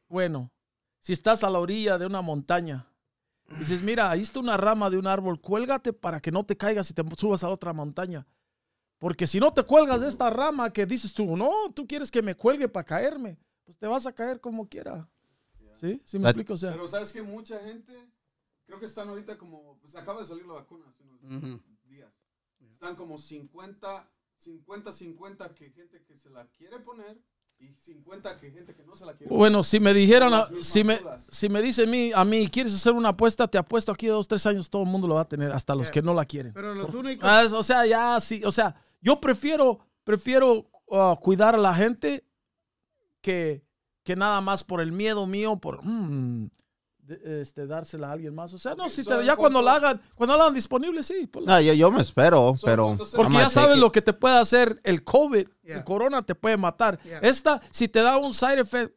bueno, 0.09 0.51
si 0.99 1.13
estás 1.13 1.43
a 1.45 1.51
la 1.51 1.59
orilla 1.59 1.97
de 1.97 2.05
una 2.07 2.21
montaña, 2.21 2.87
dices, 3.59 3.81
mira, 3.81 4.11
ahí 4.11 4.21
está 4.21 4.41
una 4.41 4.57
rama 4.57 4.91
de 4.91 4.99
un 4.99 5.07
árbol, 5.07 5.41
cuélgate 5.41 5.93
para 5.93 6.21
que 6.21 6.31
no 6.31 6.45
te 6.45 6.57
caigas 6.57 6.91
y 6.91 6.95
te 6.95 7.03
subas 7.17 7.43
a 7.43 7.49
la 7.49 7.55
otra 7.55 7.73
montaña. 7.73 8.27
Porque 8.99 9.27
si 9.27 9.41
no 9.41 9.51
te 9.55 9.63
cuelgas 9.63 10.03
de 10.03 10.09
esta 10.09 10.29
rama 10.29 10.71
que 10.71 10.85
dices 10.85 11.15
tú, 11.15 11.35
no, 11.37 11.51
tú 11.75 11.87
quieres 11.87 12.11
que 12.11 12.21
me 12.21 12.35
cuelgue 12.35 12.69
para 12.69 12.85
caerme, 12.85 13.39
pues 13.65 13.79
te 13.79 13.87
vas 13.87 14.05
a 14.05 14.13
caer 14.13 14.41
como 14.41 14.69
quiera. 14.69 15.09
¿Sí? 15.81 16.01
¿Sí 16.05 16.19
me 16.19 16.29
explico? 16.29 16.55
O 16.55 16.57
sea, 16.57 16.73
Pero 16.73 16.87
sabes 16.87 17.13
que 17.13 17.23
mucha 17.23 17.59
gente, 17.61 17.93
creo 18.67 18.79
que 18.79 18.87
están 18.87 19.09
ahorita 19.09 19.39
como, 19.39 19.79
pues 19.81 19.95
acaba 19.97 20.21
de 20.21 20.27
salir 20.27 20.47
la 20.47 20.55
vacuna 20.55 20.85
hace 20.89 21.03
unos 21.03 21.61
días. 21.85 22.13
Están 22.73 22.95
como 22.97 23.17
50, 23.19 24.11
50, 24.37 24.93
50 24.93 25.55
que 25.55 25.71
gente 25.71 26.03
que 26.05 26.17
se 26.17 26.31
la 26.31 26.47
quiere 26.49 26.79
poner 26.81 27.19
y 27.59 27.75
50 27.75 28.39
que 28.39 28.51
gente 28.51 28.75
que 28.75 28.83
no 28.85 28.95
se 28.95 29.05
la 29.05 29.15
quiere 29.15 29.35
bueno, 29.35 29.63
si 29.63 29.81
me 29.81 29.93
dijeran, 29.93 30.33
si 30.63 30.83
me, 30.83 30.97
dudas. 30.97 31.29
si 31.31 31.49
me 31.51 31.61
dicen 31.61 31.89
a 31.89 31.91
mí, 31.91 32.13
a 32.15 32.25
mí, 32.25 32.49
¿quieres 32.49 32.75
hacer 32.75 32.95
una 32.95 33.11
apuesta? 33.11 33.47
Te 33.49 33.59
apuesto 33.59 33.93
aquí 33.93 34.07
dos, 34.07 34.27
tres 34.29 34.47
años, 34.47 34.71
todo 34.71 34.83
el 34.83 34.89
mundo 34.89 35.07
lo 35.07 35.17
va 35.17 35.23
a 35.23 35.29
tener, 35.29 35.53
hasta 35.53 35.75
los 35.75 35.87
Yeah. 35.89 35.93
que 35.93 36.03
no 36.03 36.15
la 36.15 36.25
quieren. 36.25 36.53
Pero 36.55 36.75
los 36.75 36.95
únicos... 36.95 37.29
Ah, 37.29 37.47
o 37.53 37.63
sea, 37.63 37.85
ya 37.87 38.19
sí, 38.21 38.43
o 38.45 38.53
sea, 38.53 38.75
yo 39.03 39.21
prefiero, 39.21 39.79
prefiero 40.05 40.71
uh, 40.87 41.17
cuidar 41.21 41.55
a 41.55 41.59
la 41.59 41.75
gente 41.75 42.25
que, 43.21 43.63
que 44.03 44.17
nada 44.17 44.41
más 44.41 44.65
por 44.65 44.81
el 44.81 44.93
miedo 44.93 45.27
mío, 45.27 45.57
por 45.57 45.85
mm, 45.85 46.49
de- 47.03 47.43
este, 47.43 47.67
dársela 47.67 48.09
a 48.09 48.13
alguien 48.13 48.35
más. 48.35 48.53
O 48.55 48.59
sea, 48.59 48.75
no, 48.75 48.89
si 48.89 49.05
te- 49.05 49.13
¿en 49.15 49.23
ya 49.23 49.37
cuando 49.37 49.61
la 49.63 49.75
hagan, 49.75 50.01
cuando 50.15 50.37
la 50.37 50.45
hagan 50.45 50.55
disponible, 50.55 51.03
sí. 51.03 51.27
ponla. 51.27 51.55
No, 51.57 51.61
yo, 51.61 51.73
yo 51.75 51.91
me 51.91 52.01
espero, 52.03 52.55
So, 52.57 52.67
pero. 52.67 52.97
Porque 53.17 53.35
ya 53.35 53.51
sabes 53.51 53.77
lo 53.79 53.91
que 53.93 54.01
te 54.03 54.13
puede 54.13 54.39
hacer 54.39 54.81
el 54.85 55.03
COVID, 55.05 55.47
Yeah. 55.63 55.79
el 55.79 55.85
corona 55.85 56.23
te 56.23 56.35
puede 56.35 56.57
matar. 56.57 57.01
Yeah. 57.03 57.19
Esta, 57.21 57.61
si 57.71 57.87
te 57.89 58.01
da 58.03 58.17
un 58.17 58.33
side 58.35 58.61
effect, 58.61 58.97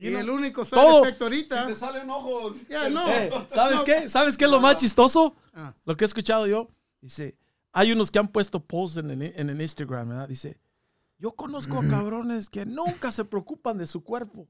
Y 0.00 0.10
you 0.12 0.18
el 0.18 0.30
único 0.30 0.64
side 0.64 0.80
todo- 0.80 1.02
effect 1.04 1.22
ahorita... 1.22 1.60
Si 1.62 1.66
te 1.72 1.74
sale 1.74 2.00
un 2.02 2.10
ojo. 2.10 2.54
Ya, 2.68 2.88
no. 2.88 3.08
eh, 3.08 3.30
¿sabes 3.48 3.76
No. 3.78 3.84
qué? 3.84 4.08
¿Sabes 4.08 4.36
qué 4.36 4.44
es 4.44 4.50
lo 4.50 4.60
más 4.60 4.76
chistoso? 4.76 5.34
Ah. 5.54 5.74
Lo 5.84 5.96
que 5.96 6.04
he 6.04 6.06
escuchado 6.06 6.46
yo, 6.46 6.68
dice, 7.00 7.36
hay 7.72 7.90
unos 7.92 8.10
que 8.10 8.18
han 8.20 8.28
puesto 8.28 8.60
posts 8.60 8.98
en, 8.98 9.10
en 9.22 9.50
el 9.50 9.60
Instagram, 9.60 10.08
¿verdad? 10.08 10.28
Dice, 10.28 10.58
yo 11.18 11.32
conozco 11.32 11.78
a 11.78 11.88
cabrones 11.88 12.48
que 12.48 12.64
nunca 12.64 13.10
se 13.10 13.24
preocupan 13.24 13.78
de 13.78 13.86
su 13.86 14.02
cuerpo. 14.02 14.48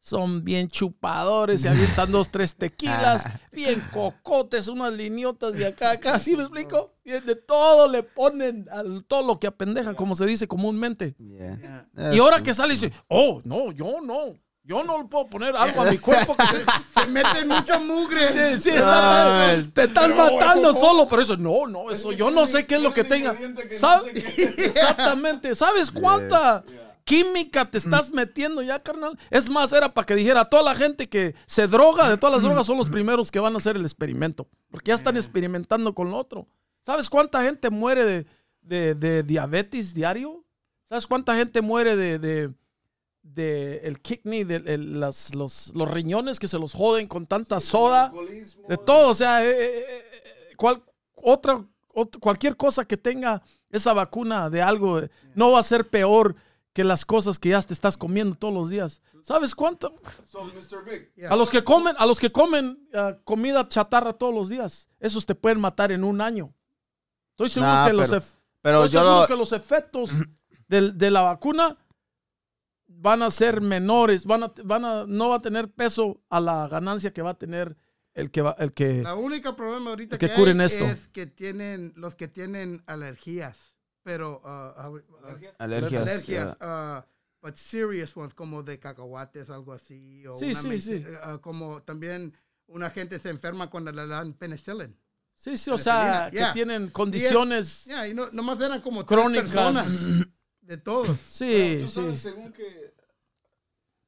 Son 0.00 0.44
bien 0.44 0.68
chupadores, 0.68 1.62
se 1.62 1.68
avientan 1.68 2.10
dos, 2.12 2.30
tres 2.30 2.54
tequilas, 2.54 3.28
bien 3.52 3.82
cocotes, 3.92 4.68
unas 4.68 4.94
liniotas 4.94 5.52
de 5.52 5.66
acá, 5.66 5.92
acá, 5.92 6.18
¿sí 6.18 6.36
me 6.36 6.42
explico? 6.42 6.94
Bien 7.04 7.24
de 7.24 7.36
todo 7.36 7.90
le 7.90 8.02
ponen, 8.02 8.66
al, 8.70 9.02
todo 9.04 9.22
lo 9.22 9.40
que 9.40 9.46
apendejan, 9.46 9.94
como 9.94 10.14
se 10.14 10.26
dice 10.26 10.46
comúnmente. 10.46 11.16
Y 11.18 12.18
ahora 12.18 12.42
que 12.42 12.52
sale 12.52 12.74
dice, 12.74 12.92
oh, 13.08 13.40
no, 13.44 13.72
yo 13.72 14.02
no, 14.02 14.34
yo 14.68 14.84
no 14.84 14.98
le 14.98 15.04
puedo 15.04 15.26
poner 15.28 15.56
algo 15.56 15.80
a 15.80 15.86
mi 15.86 15.96
cuerpo 15.98 16.36
que 16.36 17.00
Se 17.00 17.06
meten 17.08 17.48
mucho 17.48 17.80
mugre. 17.80 18.30
Sí, 18.30 18.60
sí, 18.60 18.76
Ah, 18.76 19.54
exactamente. 19.54 19.70
Te 19.72 19.84
estás 19.84 20.14
matando 20.14 20.74
solo, 20.74 21.08
pero 21.08 21.22
eso 21.22 21.36
no, 21.38 21.66
no, 21.66 21.90
eso 21.90 22.12
yo 22.12 22.30
no 22.30 22.46
sé 22.46 22.66
qué 22.66 22.74
es 22.76 22.82
lo 22.82 22.92
que 22.92 23.02
tenga. 23.04 23.34
que 23.34 23.48
no 23.48 23.78
¿Sabe- 23.78 24.12
sé 24.12 24.34
qué- 24.34 24.42
Exactamente. 24.66 25.54
¿Sabes 25.54 25.90
cuánta 25.90 26.62
química 27.04 27.64
te 27.70 27.78
estás 27.78 28.12
metiendo 28.12 28.60
ya, 28.60 28.82
carnal. 28.82 29.18
Es 29.30 29.48
más, 29.48 29.72
era 29.72 29.94
para 29.94 30.04
que 30.04 30.14
dijera 30.14 30.42
a 30.42 30.44
toda 30.50 30.62
la 30.62 30.74
gente 30.74 31.08
que 31.08 31.34
se 31.46 31.66
droga, 31.66 32.06
de 32.10 32.18
todas 32.18 32.34
las 32.34 32.42
drogas, 32.42 32.66
son 32.66 32.76
los 32.76 32.90
primeros 32.90 33.30
que 33.30 33.40
van 33.40 33.54
a 33.54 33.56
hacer 33.56 33.76
el 33.76 33.82
experimento. 33.82 34.46
Porque 34.70 34.90
ya 34.90 34.94
están 34.96 35.16
experimentando 35.16 35.94
con 35.94 36.10
lo 36.10 36.18
otro. 36.18 36.46
¿Sabes 36.84 37.08
cuánta 37.08 37.42
gente 37.42 37.70
muere 37.70 38.04
de, 38.04 38.26
de- 38.60 38.94
de 38.94 39.22
diabetes 39.22 39.94
diario? 39.94 40.44
¿Sabes 40.86 41.06
cuánta 41.06 41.34
gente 41.34 41.62
muere 41.62 41.96
de, 41.96 42.18
de, 42.18 42.50
de 43.34 43.78
el 43.84 44.00
kidney, 44.00 44.44
de 44.44 44.56
el- 44.56 45.00
las- 45.00 45.34
los, 45.34 45.72
los 45.74 45.90
riñones 45.90 46.38
que 46.38 46.48
se 46.48 46.58
los 46.58 46.72
joden 46.72 47.06
con 47.06 47.26
tanta 47.26 47.60
soda? 47.60 48.12
De 48.68 48.76
todo, 48.76 49.10
o 49.10 49.14
sea, 49.14 49.44
eh, 49.44 49.50
eh, 49.50 49.84
eh, 49.88 50.54
cual- 50.56 50.82
otra, 51.14 51.64
ot- 51.94 52.18
cualquier 52.18 52.56
cosa 52.56 52.84
que 52.84 52.96
tenga 52.96 53.42
esa 53.70 53.92
vacuna 53.92 54.48
de 54.50 54.62
algo 54.62 55.00
eh, 55.00 55.10
no 55.34 55.50
va 55.52 55.60
a 55.60 55.62
ser 55.62 55.88
peor 55.88 56.36
que 56.72 56.84
las 56.84 57.04
cosas 57.04 57.38
que 57.38 57.48
ya 57.50 57.60
te 57.62 57.74
estás 57.74 57.96
comiendo 57.96 58.36
todos 58.36 58.54
los 58.54 58.70
días. 58.70 59.02
¿Sabes 59.22 59.54
cuánto? 59.54 59.96
So, 60.24 60.44
Mr. 60.44 60.84
Big, 60.84 61.12
Yeah. 61.16 61.30
A 61.30 61.36
los 61.36 61.50
que 61.50 61.64
comen, 61.64 61.94
a 61.98 62.06
los 62.06 62.20
que 62.20 62.30
comen 62.30 62.88
ah, 62.94 63.16
comida 63.24 63.66
chatarra 63.68 64.12
todos 64.12 64.32
los 64.34 64.48
días, 64.48 64.88
esos 65.00 65.26
te 65.26 65.34
pueden 65.34 65.60
matar 65.60 65.90
en 65.92 66.04
un 66.04 66.20
año. 66.20 66.54
Estoy 67.32 67.48
seguro 67.48 67.72
Nah, 67.72 67.86
que 67.88 67.92
los 67.92 68.08
pero- 68.08 68.20
ef- 68.20 68.34
Pero 68.62 68.84
Estoy 68.84 68.94
yo 68.94 69.00
seguro 69.00 69.20
lo, 69.22 69.26
que 69.26 69.36
los 69.36 69.52
efectos 69.52 70.10
del- 70.68 70.96
de 70.96 71.10
la 71.10 71.22
vacuna 71.22 71.76
van 73.00 73.22
a 73.22 73.30
ser 73.30 73.60
menores, 73.60 74.24
van 74.26 74.42
a, 74.44 74.52
van 74.64 74.84
a, 74.84 75.04
no 75.06 75.28
va 75.30 75.36
a 75.36 75.40
tener 75.42 75.70
peso 75.70 76.20
a 76.28 76.40
la 76.40 76.68
ganancia 76.68 77.12
que 77.12 77.22
va 77.22 77.30
a 77.30 77.38
tener 77.38 77.76
el 78.14 78.30
que 78.30 78.42
va, 78.42 78.56
el 78.58 78.72
que. 78.72 79.02
La 79.02 79.14
única 79.14 79.54
problema 79.54 79.90
ahorita 79.90 80.18
Que 80.18 80.28
que, 80.28 80.34
curen 80.34 80.60
hay 80.60 80.66
esto. 80.66 80.84
es 80.84 81.08
que 81.08 81.26
tienen 81.26 81.92
los 81.96 82.16
que 82.16 82.26
tienen 82.26 82.82
alergías, 82.86 83.76
pero 84.02 84.40
uh, 84.44 84.88
uh, 84.88 84.96
uh, 84.96 85.02
alergias. 85.58 86.02
alergias, 86.02 86.26
yeah. 86.58 87.04
uh, 87.04 87.46
but 87.46 87.54
serious 87.54 88.16
ones 88.16 88.34
como 88.34 88.62
de 88.64 88.78
cacahuates, 88.78 89.50
algo 89.50 89.72
así, 89.72 90.26
o 90.26 90.36
Sí, 90.38 90.46
una 90.46 90.54
sí, 90.60 90.80
sí. 90.80 91.04
uh, 91.32 91.38
como 91.40 91.82
también 91.82 92.34
una 92.66 92.90
gente 92.90 93.18
se 93.20 93.30
enferma 93.30 93.70
cuando 93.70 93.92
le 93.92 94.06
dan 94.08 94.32
penicillin. 94.32 94.96
Sí, 95.34 95.56
sí, 95.56 95.70
o 95.70 95.78
sea, 95.78 95.94
penicilina, 95.94 96.30
que 96.30 96.36
yeah. 96.38 96.52
tienen 96.52 96.88
condiciones. 96.90 97.84
Ya, 97.84 98.08
y 98.08 98.14
no, 98.14 98.28
nomás 98.32 98.60
eran 98.60 98.80
como 98.80 99.04
tres 99.04 99.20
Crónicas. 99.20 99.50
personas 99.50 99.86
de 100.68 100.76
todos. 100.76 101.08
Sí, 101.28 101.78
Tú 101.82 101.88
sí. 101.88 102.14
según 102.14 102.52
que 102.52 102.94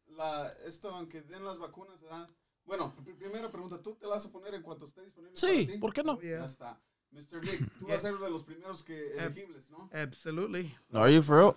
la, 0.09 0.53
esto, 0.67 0.91
aunque 0.91 1.23
den 1.23 1.45
las 1.45 1.59
vacunas, 1.59 2.01
¿verdad? 2.01 2.29
Bueno, 2.65 2.95
pr- 3.03 3.17
primera 3.17 3.51
pregunta, 3.51 3.83
¿tú 3.83 3.95
te 3.97 4.07
la 4.07 4.13
vas 4.15 4.27
a 4.27 4.31
poner 4.31 4.55
en 4.55 4.63
cuanto 4.63 4.85
esté 4.85 5.03
disponible 5.03 5.37
Sí, 5.37 5.47
para 5.65 5.73
ti? 5.73 5.79
¿por 5.79 5.93
qué 5.93 6.03
no? 6.05 6.13
Oh, 6.13 6.21
yeah. 6.21 6.39
Ya 6.41 6.45
está. 6.45 6.81
Mr. 7.13 7.41
Big, 7.41 7.69
tú 7.79 7.87
vas 7.87 7.97
a 7.99 8.01
ser 8.03 8.19
de 8.19 8.31
los 8.31 8.45
primeros 8.45 8.85
que 8.85 9.17
elegibles, 9.17 9.69
¿no? 9.71 9.91
Absolutely. 9.93 10.77
Are 10.93 11.13
you 11.13 11.23
for 11.23 11.37
real? 11.39 11.49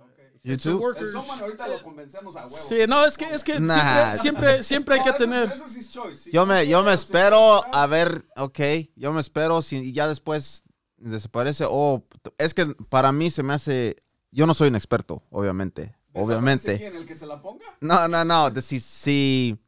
Ok. 0.00 0.18
You 0.42 0.56
too? 0.56 0.92
El. 0.96 1.12
Soman 1.12 1.38
ahorita 1.40 1.68
lo 1.68 1.82
convencemos 1.82 2.34
a 2.36 2.46
huevo. 2.46 2.56
Sí, 2.68 2.78
no, 2.88 3.04
es 3.04 3.16
que, 3.18 3.26
es 3.26 3.44
que 3.44 3.60
Nah. 3.60 4.16
siempre, 4.16 4.18
siempre, 4.18 4.62
siempre 4.62 4.94
hay 4.96 5.02
que 5.04 5.12
tener. 5.12 5.44
eso 5.44 5.68
sí 5.68 5.80
es 5.80 5.90
choice. 5.90 6.22
Si 6.24 6.32
Yo 6.32 6.44
me, 6.46 6.66
yo 6.66 6.82
me 6.82 6.92
espero 6.94 7.62
a 7.72 7.86
ver, 7.86 8.26
ok, 8.36 8.58
yo 8.96 9.12
me 9.12 9.20
espero 9.20 9.60
si 9.62 9.76
y 9.76 9.92
ya 9.92 10.08
después 10.08 10.64
desaparece 10.96 11.64
o 11.68 12.04
es 12.38 12.54
que 12.54 12.66
para 12.88 13.12
mí 13.12 13.30
se 13.30 13.42
me 13.44 13.52
hace, 13.54 13.96
yo 14.36 14.46
no 14.46 14.52
soy 14.52 14.68
un 14.68 14.76
experto, 14.76 15.22
obviamente, 15.30 15.96
¿desaparece 16.12 16.20
obviamente. 16.24 16.76
quién? 16.78 16.94
¿El 16.96 17.06
que 17.06 17.14
se 17.14 17.26
la 17.26 17.40
ponga? 17.40 17.64
No, 17.80 18.06
no, 18.06 18.22
no, 18.22 18.50
de 18.50 18.60
si, 18.60 18.80
si, 18.80 19.58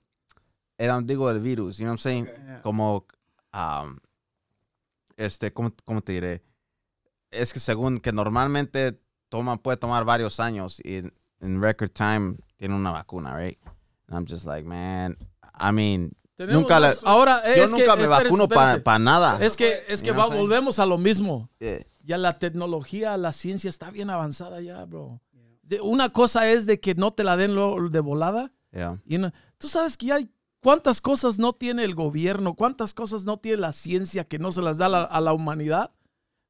era, 0.76 1.00
digo 1.00 1.30
el 1.30 1.40
virus, 1.40 1.78
you 1.78 1.84
know 1.84 1.92
what 1.94 1.98
I'm 1.98 1.98
saying? 1.98 2.28
Ok. 2.28 2.34
Yeah. 2.36 2.62
Como, 2.62 3.06
um, 3.54 3.98
este, 5.16 5.52
¿cómo, 5.54 5.72
cómo 5.86 6.02
te 6.02 6.12
diré? 6.12 6.42
Es 7.30 7.54
que 7.54 7.60
según 7.60 7.98
que 7.98 8.12
normalmente 8.12 9.00
toma, 9.30 9.56
puede 9.56 9.78
tomar 9.78 10.04
varios 10.04 10.38
años 10.38 10.80
y 10.84 10.96
en, 10.96 11.14
en 11.40 11.62
record 11.62 11.90
time 11.90 12.36
tiene 12.58 12.74
una 12.76 12.90
vacuna, 12.90 13.34
right? 13.36 13.58
And 14.06 14.18
I'm 14.18 14.26
just 14.28 14.44
like, 14.44 14.66
man, 14.68 15.16
I 15.58 15.72
mean, 15.72 16.12
nunca 16.38 16.78
la- 16.78 16.94
ahora, 17.04 17.42
yo 17.56 17.64
es 17.64 17.70
que, 17.72 17.80
nunca 17.80 17.96
me 17.96 18.02
espérese, 18.02 18.24
vacuno 18.24 18.48
para 18.48 18.74
espérese. 18.76 19.00
nada. 19.02 19.38
Es 19.42 19.56
que, 19.56 19.82
es 19.88 20.02
que 20.02 20.12
va- 20.12 20.26
volvemos 20.26 20.78
a 20.78 20.84
lo 20.84 20.98
mismo. 20.98 21.48
Yeah. 21.58 21.80
Ya 22.08 22.16
la 22.16 22.38
tecnología, 22.38 23.18
la 23.18 23.34
ciencia 23.34 23.68
está 23.68 23.90
bien 23.90 24.08
avanzada 24.08 24.62
ya, 24.62 24.82
bro. 24.86 25.20
De- 25.62 25.82
una 25.82 26.08
cosa 26.08 26.48
es 26.50 26.64
de 26.64 26.80
que 26.80 26.94
no 26.94 27.12
te 27.12 27.22
la 27.22 27.36
den 27.36 27.54
luego 27.54 27.90
de 27.90 28.00
volada. 28.00 28.50
Yeah. 28.72 28.98
Y 29.04 29.18
no- 29.18 29.30
tú 29.58 29.68
sabes 29.68 29.98
que 29.98 30.06
ya 30.06 30.14
hay 30.14 30.30
cuántas 30.62 31.02
cosas 31.02 31.38
no 31.38 31.52
tiene 31.52 31.84
el 31.84 31.94
gobierno, 31.94 32.54
cuántas 32.54 32.94
cosas 32.94 33.24
no 33.24 33.36
tiene 33.36 33.58
la 33.58 33.74
ciencia 33.74 34.24
que 34.24 34.38
no 34.38 34.52
se 34.52 34.62
las 34.62 34.78
da 34.78 34.88
la- 34.88 35.04
a 35.04 35.20
la 35.20 35.34
humanidad. 35.34 35.90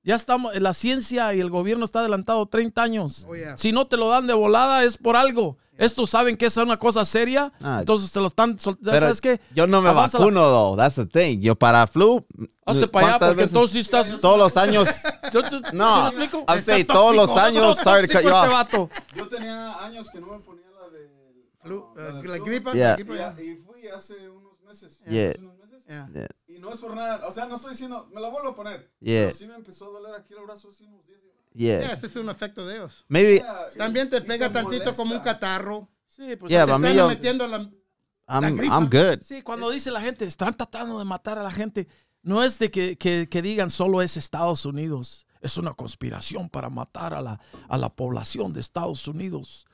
Ya 0.09 0.17
estamos, 0.17 0.59
la 0.59 0.73
ciencia 0.73 1.35
y 1.35 1.41
el 1.41 1.51
gobierno 1.51 1.85
está 1.85 2.01
adelantado 2.01 2.47
30 2.47 2.83
años. 2.83 3.27
Oh, 3.29 3.35
yeah. 3.37 3.57
Si 3.59 3.73
no 3.73 3.87
te 3.87 3.99
lo 3.99 4.09
dan 4.09 4.27
de 4.27 4.33
volada 4.33 4.83
es 4.85 4.97
por 4.97 5.17
algo. 5.17 5.59
Estos 5.77 6.09
saben 6.11 6.37
que 6.39 6.47
es 6.47 6.57
una 6.57 6.77
cosa 6.79 7.05
seria, 7.05 7.53
Ah, 7.61 7.77
entonces 7.81 8.11
te 8.11 8.19
lo 8.19 8.27
están 8.27 8.59
sol- 8.59 8.79
Pero 8.83 9.01
¿Sabes 9.01 9.21
qué? 9.21 9.39
Yo 9.55 9.67
no 9.67 9.81
me 9.83 9.91
Avanza 9.91 10.19
la- 10.19 10.25
vacuno, 10.25 10.41
though. 10.49 10.77
That's 10.79 10.97
the 10.97 11.05
thing. 11.07 11.41
Yo 11.41 11.55
para 11.57 11.87
flu. 11.87 12.25
Hazte 12.65 12.89
para 12.89 13.07
allá 13.07 13.19
¿cuántas 13.19 13.29
porque 13.29 13.43
veces? 13.43 13.53
entonces 13.55 13.73
sí 13.75 13.79
estás... 13.81 14.21
Todos 14.21 14.39
los 14.39 14.57
años. 14.57 14.89
Yo- 15.33 15.43
yo- 15.43 15.61
No, 15.75 16.11
¿sí 16.11 16.17
me 16.17 16.25
explico? 16.25 16.45
I'm 16.49 16.63
saying 16.63 16.87
todos 16.87 17.15
los 17.15 17.31
años. 17.37 17.77
Sorry 17.85 18.09
to 18.09 18.15
cut 18.15 18.23
you 18.23 18.29
este 18.31 18.41
off. 18.41 18.51
vato. 18.51 18.91
Yo 19.15 19.29
tenía 19.29 19.85
años 19.85 20.09
que 20.11 20.21
no 20.21 20.27
me 20.29 20.39
ponía 20.41 20.65
la 20.81 20.89
de... 20.89 21.11
Flu, 21.63 21.85
ah, 21.97 22.01
la 22.01 22.03
uh, 22.03 22.23
del 22.23 22.31
la 22.31 22.37
flu. 22.39 22.45
gripa, 22.47 22.73
Yeah. 22.73 22.89
la 22.89 22.97
gripa, 22.97 23.15
yeah. 23.15 23.35
y 23.45 23.57
fui 23.57 23.87
hace 23.89 24.15
unos 24.31 24.55
meses. 24.67 25.01
Yeah. 25.07 25.31
hace 25.33 25.41
unos 25.43 25.55
meses. 25.59 25.85
Y 26.59 26.61
no 26.61 26.73
es 26.73 26.81
por 26.81 26.93
nada, 26.97 27.25
o 27.29 27.31
sea, 27.31 27.47
no 27.47 27.55
estoy 27.55 27.71
diciendo, 27.71 28.09
me 28.13 28.21
la 28.21 28.29
vuelvo 28.29 28.49
a 28.49 28.55
poner. 28.57 28.91
Yeah. 28.99 29.27
Pero 29.27 29.37
sí 29.37 29.47
me 29.47 29.55
empezó 29.55 29.85
a 29.85 29.89
doler 30.01 30.15
aquí 30.17 30.35
el 30.35 30.43
brazo 30.45 30.71
hace 30.71 30.83
unos 30.85 31.07
días. 31.07 31.21
Yeah. 31.55 31.79
Yeah, 31.81 31.93
ese 31.93 32.07
es 32.09 32.17
un 32.17 32.29
efecto 32.29 32.67
de 32.67 32.77
ellos. 32.77 33.05
Maybe 33.07 33.45
También 33.77 34.11
te 34.11 34.21
pega 34.23 34.51
tantito 34.51 34.79
molesta. 34.83 34.97
como 34.97 35.15
un 35.15 35.21
catarro. 35.21 35.89
Sí, 36.09 36.35
pues 36.35 36.51
Yeah, 36.51 36.67
Te 36.67 36.73
están 36.73 36.95
yo, 36.95 37.07
metiendo 37.09 37.47
la... 37.47 37.71
I'm, 38.27 38.57
gripa. 38.57 38.75
I'm 38.75 38.87
good. 38.91 39.23
Sí, 39.23 39.43
cuando 39.43 39.71
dice 39.71 39.91
la 39.93 40.01
gente, 40.03 40.25
están 40.25 40.57
tratando 40.57 40.99
de 40.99 41.05
matar 41.05 41.39
a 41.39 41.43
la 41.45 41.51
gente, 41.53 41.87
no 42.23 42.43
es 42.43 42.59
de 42.59 42.71
que, 42.73 42.99
que- 42.99 43.29
que 43.31 43.41
digan 43.41 43.71
solo 43.71 44.03
es 44.03 44.17
Estados 44.17 44.65
Unidos. 44.67 45.27
Es 45.41 45.57
una 45.59 45.73
conspiración 45.75 46.49
para 46.51 46.69
matar 46.71 47.15
a 47.15 47.23
la, 47.23 47.41
a 47.69 47.79
la 47.79 47.89
población 47.95 48.53
de 48.53 48.61
Estados 48.61 49.07
Unidos. 49.07 49.65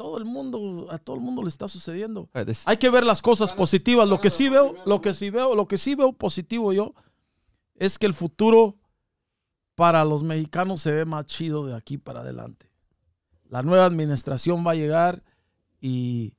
Todo 0.00 0.16
el 0.16 0.24
mundo, 0.24 0.86
a 0.88 0.96
todo 0.96 1.16
el 1.16 1.20
mundo 1.20 1.42
le 1.42 1.50
está 1.50 1.68
sucediendo. 1.68 2.30
Hay 2.64 2.78
que 2.78 2.88
ver 2.88 3.04
las 3.04 3.20
cosas 3.20 3.52
positivas. 3.52 4.08
Lo 4.08 4.18
que 4.18 4.30
sí 4.30 4.48
veo, 4.48 4.74
lo 4.86 5.02
que 5.02 5.12
sí 5.12 5.28
veo, 5.28 5.54
lo 5.54 5.68
que 5.68 5.76
sí 5.76 5.94
veo 5.94 6.14
positivo 6.14 6.72
yo 6.72 6.94
es 7.74 7.98
que 7.98 8.06
el 8.06 8.14
futuro 8.14 8.78
para 9.74 10.02
los 10.06 10.22
mexicanos 10.22 10.80
se 10.80 10.90
ve 10.90 11.04
más 11.04 11.26
chido 11.26 11.66
de 11.66 11.76
aquí 11.76 11.98
para 11.98 12.20
adelante. 12.20 12.70
La 13.50 13.62
nueva 13.62 13.84
administración 13.84 14.66
va 14.66 14.70
a 14.70 14.74
llegar 14.74 15.22
y, 15.82 16.32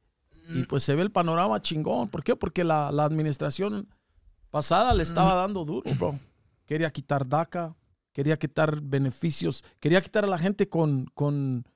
y 0.50 0.64
pues 0.64 0.82
se 0.84 0.96
ve 0.96 1.04
el 1.04 1.12
panorama 1.12 1.62
chingón. 1.62 2.10
¿Por 2.10 2.24
qué? 2.24 2.36
Porque 2.36 2.64
la, 2.64 2.92
la 2.92 3.06
administración 3.06 3.88
pasada 4.50 4.92
le 4.96 5.04
estaba 5.04 5.36
dando 5.36 5.66
duro, 5.66 5.94
bro. 6.00 6.20
Quería 6.66 6.90
quitar 6.90 7.28
DACA, 7.28 7.76
quería 8.12 8.40
quitar 8.40 8.82
beneficios, 8.82 9.64
quería 9.80 10.02
quitar 10.02 10.24
a 10.24 10.28
la 10.28 10.40
gente 10.40 10.68
con, 10.68 11.06
con 11.14 11.68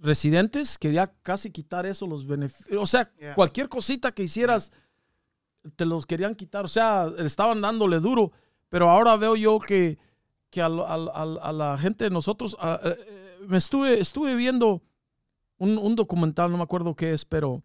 residentes, 0.00 0.78
quería 0.78 1.12
casi 1.22 1.50
quitar 1.50 1.86
eso, 1.86 2.06
los 2.06 2.26
beneficios. 2.26 2.82
O 2.82 2.86
sea, 2.86 3.12
Yeah. 3.18 3.34
cualquier 3.34 3.68
cosita 3.68 4.12
que 4.12 4.22
hicieras, 4.24 4.72
te 5.76 5.84
los 5.84 6.06
querían 6.06 6.34
quitar. 6.34 6.64
O 6.64 6.68
sea, 6.68 7.10
estaban 7.18 7.60
dándole 7.60 8.00
duro. 8.00 8.32
Pero 8.70 8.88
ahora 8.88 9.16
veo 9.16 9.36
yo 9.36 9.58
que, 9.58 9.98
que 10.48 10.62
al- 10.62 10.80
a, 10.80 11.52
la 11.52 11.76
gente 11.78 12.04
de 12.04 12.10
nosotros, 12.10 12.56
a- 12.60 12.80
eh, 12.82 12.96
eh, 13.08 13.38
me 13.46 13.58
estuve, 13.58 14.00
estuve 14.00 14.34
viendo 14.36 14.82
un, 15.58 15.76
un 15.76 15.96
documental, 15.96 16.50
no 16.50 16.56
me 16.56 16.62
acuerdo 16.62 16.94
qué 16.96 17.12
es, 17.12 17.24
pero 17.24 17.62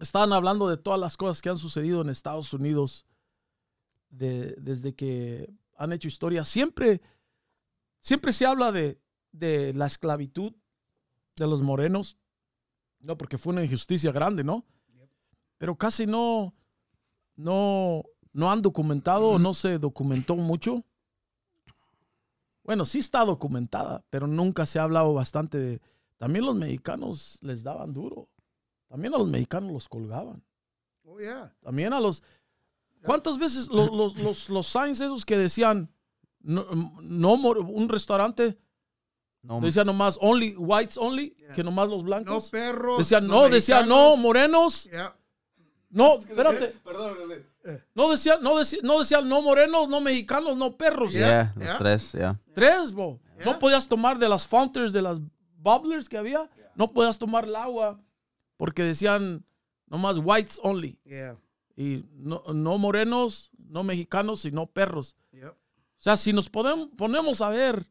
estaban 0.00 0.32
hablando 0.32 0.68
de 0.68 0.76
todas 0.76 0.98
las 0.98 1.16
cosas 1.16 1.40
que 1.40 1.50
han 1.50 1.58
sucedido 1.58 2.00
en 2.00 2.08
Estados 2.08 2.52
Unidos 2.52 3.06
de- 4.08 4.54
desde 4.58 4.94
que 4.94 5.48
han 5.76 5.92
hecho 5.92 6.08
historia. 6.08 6.44
Siempre, 6.44 7.00
siempre 8.00 8.32
se 8.32 8.46
habla 8.46 8.72
de, 8.72 8.98
de 9.30 9.72
la 9.74 9.86
esclavitud 9.86 10.52
de 11.36 11.46
los 11.46 11.62
morenos, 11.62 12.18
no, 13.00 13.18
porque 13.18 13.38
fue 13.38 13.52
una 13.52 13.64
injusticia 13.64 14.12
grande, 14.12 14.44
¿no? 14.44 14.64
Pero 15.58 15.76
casi 15.76 16.06
no, 16.06 16.54
no, 17.36 18.02
no 18.32 18.50
han 18.50 18.62
documentado 18.62 19.28
o 19.28 19.38
no 19.38 19.54
se 19.54 19.78
documentó 19.78 20.36
mucho. 20.36 20.84
Bueno, 22.62 22.84
sí 22.84 22.98
está 22.98 23.24
documentada, 23.24 24.04
pero 24.10 24.26
nunca 24.26 24.64
se 24.66 24.78
ha 24.78 24.84
hablado 24.84 25.12
bastante 25.12 25.58
de... 25.58 25.80
También 26.16 26.46
los 26.46 26.56
mexicanos 26.56 27.38
les 27.42 27.62
daban 27.62 27.92
duro. 27.92 28.28
También 28.88 29.14
a 29.14 29.18
los 29.18 29.28
mexicanos 29.28 29.72
los 29.72 29.88
colgaban. 29.88 30.42
Oh, 31.04 31.18
yeah. 31.18 31.54
También 31.60 31.92
a 31.92 32.00
los... 32.00 32.22
¿Cuántas 33.02 33.38
veces 33.38 33.68
los, 33.68 33.92
los, 33.92 34.16
los, 34.16 34.48
los 34.48 34.66
signs 34.66 35.00
esos 35.02 35.26
que 35.26 35.36
decían, 35.36 35.92
no, 36.40 36.64
no 37.02 37.34
un 37.34 37.88
restaurante 37.90 38.58
No, 39.44 39.60
decía 39.60 39.84
nomás 39.84 40.18
only, 40.20 40.56
whites 40.56 40.96
only, 40.96 41.34
Yeah. 41.38 41.54
que 41.54 41.62
nomás 41.62 41.88
los 41.90 41.98
No 41.98 42.04
blancos? 42.04 42.50
perros. 42.50 42.98
decían 42.98 43.26
no, 43.26 43.48
decía 43.48 43.82
no, 43.84 44.16
morenos. 44.16 44.84
Yeah. 44.90 45.14
No, 45.90 46.16
espérate. 46.18 46.74
Perdón, 46.82 47.16
le- 47.28 47.54
No 47.94 48.10
decía, 48.10 48.38
no 48.40 48.58
decía, 48.58 48.80
no 48.82 48.98
decía 48.98 49.20
no 49.20 49.40
morenos, 49.42 49.88
no 49.88 50.00
mexicanos, 50.00 50.56
no 50.56 50.76
perros. 50.76 51.12
yeah, 51.12 51.52
Yeah. 51.56 51.66
los 51.66 51.78
tres, 51.78 52.12
yeah. 52.12 52.40
Tres, 52.54 52.92
bro. 52.92 53.20
Yeah. 53.36 53.44
No 53.52 53.58
podías 53.58 53.86
tomar 53.86 54.18
de 54.18 54.28
las 54.28 54.46
fountains, 54.46 54.92
de 54.92 55.02
las 55.02 55.18
bubblers 55.58 56.08
que 56.08 56.18
había. 56.18 56.48
no 56.74 56.88
puedas 56.88 57.18
tomar 57.18 57.44
el 57.44 57.54
agua 57.54 58.00
porque 58.56 58.82
decían 58.82 59.44
nomás 59.86 60.18
whites 60.18 60.58
only. 60.62 60.98
Yeah. 61.04 61.36
Y 61.76 62.04
no, 62.14 62.42
no 62.52 62.78
morenos, 62.78 63.50
no 63.58 63.82
mexicanos, 63.84 64.40
sino 64.40 64.66
perros. 64.66 65.16
O 65.42 66.02
sea, 66.04 66.16
si 66.16 66.32
nos 66.32 66.50
ponemos 66.50 67.40
a 67.40 67.48
ver 67.50 67.86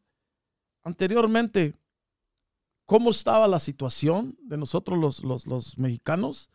anteriormente 0.83 1.73
cómo 2.85 3.11
estaba 3.11 3.47
la 3.47 3.59
situación 3.59 4.37
de 4.41 4.57
nosotros 4.57 4.99
los, 4.99 5.23
los, 5.23 5.47
los 5.47 5.77
mexicanos 5.77 6.49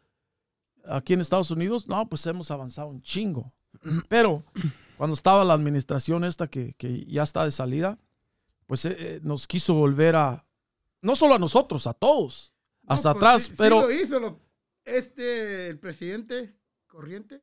aquí 0.86 1.12
en 1.14 1.20
Estados 1.20 1.50
Unidos, 1.50 1.88
no, 1.88 2.08
pues 2.08 2.24
hemos 2.26 2.50
avanzado 2.50 2.88
un 2.88 3.02
chingo. 3.02 3.52
Pero 4.08 4.44
cuando 4.96 5.14
estaba 5.14 5.44
la 5.44 5.54
administración 5.54 6.24
esta 6.24 6.48
que, 6.48 6.74
que 6.74 7.04
ya 7.06 7.22
está 7.22 7.44
de 7.44 7.50
salida, 7.50 7.98
pues 8.66 8.84
eh, 8.84 8.96
eh, 8.98 9.20
nos 9.22 9.46
quiso 9.46 9.74
volver 9.74 10.16
a, 10.16 10.46
no 11.02 11.14
solo 11.14 11.34
a 11.34 11.38
nosotros, 11.38 11.86
a 11.86 11.94
todos, 11.94 12.52
No, 12.82 12.94
hasta 12.94 13.12
pues, 13.12 13.22
atrás, 13.24 13.42
sí- 13.42 13.48
sí 13.50 13.54
pero... 13.58 13.80
lo 13.82 13.90
hizo. 13.92 14.20
lo- 14.20 14.40
este, 14.84 15.68
el 15.68 15.78
presidente 15.78 16.56
corriente, 16.86 17.42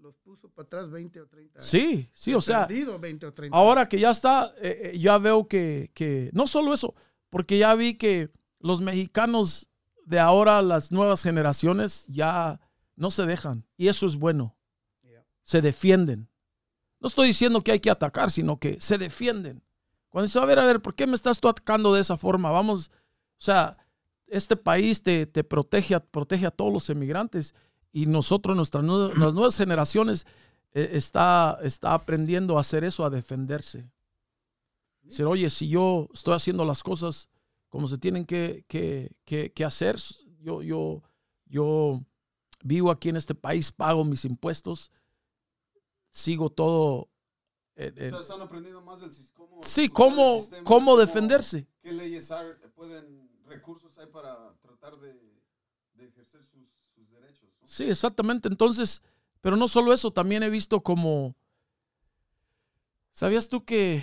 los 0.00 0.16
puso 0.16 0.48
para 0.48 0.66
atrás 0.66 0.90
20 0.90 1.20
o 1.20 1.26
30 1.26 1.58
años. 1.58 1.68
Sí, 1.68 2.08
sí, 2.12 2.34
o 2.34 2.40
sea, 2.40 2.66
Perdido 2.66 2.98
20 2.98 3.26
o 3.26 3.32
30 3.32 3.56
Ahora 3.56 3.88
que 3.88 3.98
ya 3.98 4.10
está, 4.10 4.54
eh, 4.60 4.92
eh, 4.92 4.98
ya 4.98 5.18
veo 5.18 5.46
que, 5.46 5.90
que, 5.94 6.30
no 6.32 6.46
solo 6.46 6.72
eso, 6.72 6.94
porque 7.28 7.58
ya 7.58 7.74
vi 7.74 7.94
que 7.94 8.30
los 8.58 8.80
mexicanos 8.80 9.68
de 10.04 10.18
ahora, 10.18 10.62
las 10.62 10.90
nuevas 10.90 11.22
generaciones, 11.22 12.06
ya 12.08 12.60
no 12.96 13.10
se 13.10 13.26
dejan. 13.26 13.64
Y 13.76 13.88
eso 13.88 14.06
es 14.06 14.16
bueno. 14.16 14.56
Yeah. 15.02 15.24
Se 15.42 15.62
defienden. 15.62 16.28
No 16.98 17.06
estoy 17.06 17.28
diciendo 17.28 17.62
que 17.62 17.72
hay 17.72 17.80
que 17.80 17.90
atacar, 17.90 18.30
sino 18.30 18.58
que 18.58 18.80
se 18.80 18.98
defienden. 18.98 19.62
Cuando 20.08 20.26
dice, 20.26 20.38
a 20.38 20.44
ver, 20.44 20.58
a 20.58 20.66
ver, 20.66 20.82
¿por 20.82 20.94
qué 20.94 21.06
me 21.06 21.14
estás 21.14 21.40
tú 21.40 21.48
atacando 21.48 21.94
de 21.94 22.00
esa 22.00 22.16
forma? 22.16 22.50
Vamos, 22.50 22.90
o 23.38 23.42
sea, 23.42 23.78
este 24.26 24.56
país 24.56 25.02
te, 25.02 25.26
te 25.26 25.44
protege, 25.44 25.98
protege 26.00 26.46
a 26.46 26.50
todos 26.50 26.72
los 26.72 26.90
emigrantes 26.90 27.54
y 27.92 28.06
nosotros, 28.06 28.56
nuestras 28.56 28.84
nue- 28.84 29.12
las 29.18 29.34
nuevas 29.34 29.56
generaciones, 29.56 30.26
eh, 30.72 30.90
está, 30.92 31.58
está 31.62 31.94
aprendiendo 31.94 32.56
a 32.56 32.60
hacer 32.60 32.84
eso, 32.84 33.04
a 33.04 33.10
defenderse. 33.10 33.90
Decir, 35.02 35.26
oye, 35.26 35.50
si 35.50 35.68
yo 35.68 36.08
estoy 36.14 36.34
haciendo 36.34 36.64
las 36.64 36.82
cosas 36.82 37.28
como 37.68 37.88
se 37.88 37.98
tienen 37.98 38.24
que, 38.26 38.64
que, 38.68 39.10
que- 39.24 39.52
que 39.52 39.64
hacer, 39.64 39.96
yo, 40.40 40.62
yo, 40.62 41.02
yo 41.46 42.00
vivo 42.62 42.90
aquí 42.90 43.08
en 43.08 43.16
este 43.16 43.34
país, 43.34 43.72
pago 43.72 44.04
mis 44.04 44.24
impuestos, 44.24 44.92
sigo 46.10 46.50
todo. 46.50 47.08
eh, 47.76 47.92
eh, 47.96 48.06
O 48.06 48.10
sea, 48.10 48.20
están 48.20 48.40
aprendiendo 48.42 48.82
más 48.82 49.00
del 49.00 49.10
cómo 49.34 49.62
sí, 49.62 49.88
cómo, 49.88 50.34
el 50.34 50.40
sistema, 50.42 50.64
cómo 50.64 50.96
defenderse. 50.96 51.66
¿Qué 51.82 51.92
leyes 51.92 52.30
hay- 52.30 52.52
pueden, 52.74 53.30
recursos 53.46 53.96
hay 53.98 54.06
para 54.06 54.54
tratar 54.60 54.96
de, 54.98 55.12
de 55.94 56.06
ejercer 56.08 56.44
sus. 56.44 56.68
Sí, 57.70 57.84
exactamente. 57.84 58.48
Entonces, 58.48 59.00
pero 59.40 59.56
no 59.56 59.68
solo 59.68 59.92
eso, 59.92 60.10
también 60.10 60.42
he 60.42 60.50
visto 60.50 60.80
como, 60.80 61.36
¿sabías 63.12 63.48
tú 63.48 63.64
que, 63.64 64.02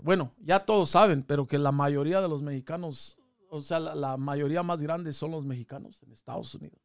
bueno, 0.00 0.32
ya 0.38 0.60
todos 0.60 0.90
saben, 0.90 1.24
pero 1.24 1.44
que 1.44 1.58
la 1.58 1.72
mayoría 1.72 2.20
de 2.20 2.28
los 2.28 2.40
mexicanos, 2.40 3.18
o 3.48 3.60
sea, 3.60 3.80
la, 3.80 4.16
mayoría 4.16 4.62
más 4.62 4.80
grande 4.80 5.12
son 5.12 5.32
los 5.32 5.44
mexicanos 5.44 6.00
en 6.04 6.12
Estados 6.12 6.54
Unidos? 6.54 6.78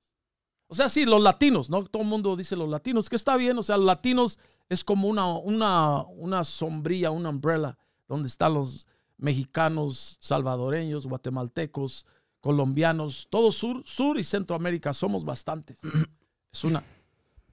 O 0.65 0.74
sea, 0.74 0.89
sí, 0.89 1.05
los 1.05 1.22
latinos, 1.22 1.70
¿no? 1.70 1.84
Todo 1.86 2.01
el 2.01 2.10
mundo 2.10 2.36
dice 2.36 2.55
los 2.55 2.70
latinos, 2.70 3.08
que 3.08 3.17
está 3.17 3.38
bien, 3.38 3.60
o 3.60 3.63
sea, 3.63 3.77
los 3.77 3.86
latinos 3.86 4.39
es 4.67 4.84
como 4.84 5.08
una, 5.08 5.27
una, 5.27 6.01
una 6.08 6.44
sombrilla, 6.44 7.12
una 7.12 7.29
umbrella, 7.29 7.77
donde 8.08 8.29
están 8.29 8.55
los 8.55 8.88
mexicanos, 9.17 10.17
salvadoreños, 10.20 11.05
guatemaltecos, 11.05 12.08
colombianos, 12.50 13.28
todo 13.32 13.52
sur, 13.52 13.82
sur 13.88 14.20
y 14.20 14.24
Centroamérica, 14.24 14.94
somos 14.94 15.25
bastantes. 15.25 15.80
Es 16.54 16.64
una. 16.64 16.84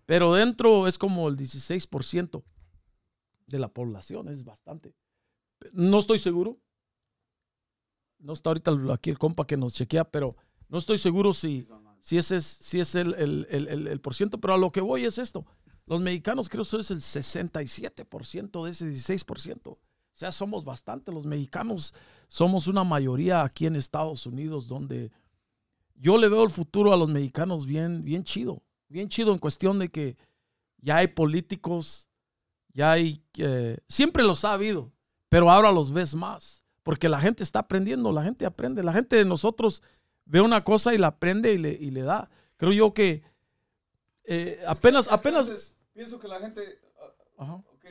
Pero 0.04 0.34
dentro 0.34 0.86
es 0.86 0.98
como 0.98 1.28
el 1.28 1.36
16% 1.38 2.42
de 3.46 3.58
la 3.58 3.68
población, 3.68 4.28
es 4.28 4.44
bastante. 4.44 4.94
No 5.72 5.98
estoy 5.98 6.18
seguro. 6.18 6.58
No 8.18 8.34
está 8.34 8.50
ahorita 8.50 8.70
aquí 8.92 9.08
el 9.10 9.18
compa 9.18 9.46
que 9.46 9.56
nos 9.56 9.72
chequea, 9.74 10.04
pero 10.04 10.36
no 10.68 10.76
estoy 10.78 10.98
seguro 10.98 11.32
si, 11.32 11.66
si 12.00 12.18
ese 12.18 12.36
es, 12.36 12.44
si 12.44 12.78
es 12.78 12.94
el, 12.94 13.14
el, 13.14 13.46
el, 13.50 13.88
el- 13.88 14.00
por 14.00 14.14
ciento. 14.14 14.38
Pero 14.40 14.52
a 14.54 14.58
lo 14.58 14.70
que 14.70 14.82
voy 14.82 15.04
es 15.06 15.16
esto. 15.16 15.46
Los 15.86 16.00
mexicanos 16.02 16.48
creo 16.50 16.64
que 16.64 16.76
es 16.76 16.90
el 16.90 17.00
67% 17.00 18.64
de 18.64 18.70
ese 18.70 18.86
16%. 18.90 19.78
O 20.12 20.14
sea, 20.14 20.30
somos 20.32 20.64
bastante. 20.64 21.10
Los 21.12 21.26
mexicanos 21.26 21.94
somos 22.28 22.66
una 22.66 22.84
mayoría 22.84 23.42
aquí 23.42 23.66
en 23.66 23.76
Estados 23.76 24.26
Unidos 24.26 24.68
donde 24.68 25.10
yo 25.94 26.18
le 26.18 26.28
veo 26.28 26.44
el 26.44 26.50
futuro 26.50 26.92
a 26.92 26.96
los 26.96 27.08
mexicanos 27.08 27.66
bien, 27.66 28.04
bien 28.04 28.24
chido. 28.24 28.62
Bien 28.88 29.08
chido 29.08 29.32
en 29.32 29.38
cuestión 29.38 29.78
de 29.78 29.88
que 29.90 30.16
ya 30.78 30.96
hay 30.98 31.08
políticos, 31.08 32.10
ya 32.74 32.92
hay... 32.92 33.24
eh, 33.38 33.78
siempre 33.88 34.22
los 34.22 34.44
ha 34.44 34.52
habido, 34.52 34.92
pero 35.28 35.50
ahora 35.50 35.72
los 35.72 35.92
ves 35.92 36.14
más. 36.14 36.66
Porque 36.82 37.08
la 37.08 37.20
gente 37.20 37.42
está 37.42 37.60
aprendiendo, 37.60 38.12
la 38.12 38.24
gente 38.24 38.44
aprende. 38.44 38.82
La 38.82 38.92
gente 38.92 39.16
de 39.16 39.24
nosotros 39.24 39.82
ve 40.24 40.40
una 40.40 40.62
cosa 40.64 40.92
y 40.92 40.98
la 40.98 41.06
aprende 41.08 41.52
y 41.54 41.58
le, 41.58 41.72
y 41.72 41.90
le 41.90 42.02
da. 42.02 42.28
Creo 42.56 42.72
yo 42.72 42.92
que 42.92 43.22
eh, 44.24 44.54
Es 44.54 44.58
que- 44.58 44.66
apenas, 44.66 45.04
es 45.06 45.08
que 45.08 45.14
apenas... 45.14 45.46
antes 45.46 45.76
pienso 45.92 46.18
que 46.18 46.28
la 46.28 46.40
gente, 46.40 46.80
ah, 47.00 47.44
Ajá. 47.44 47.54
ok, 47.54 47.84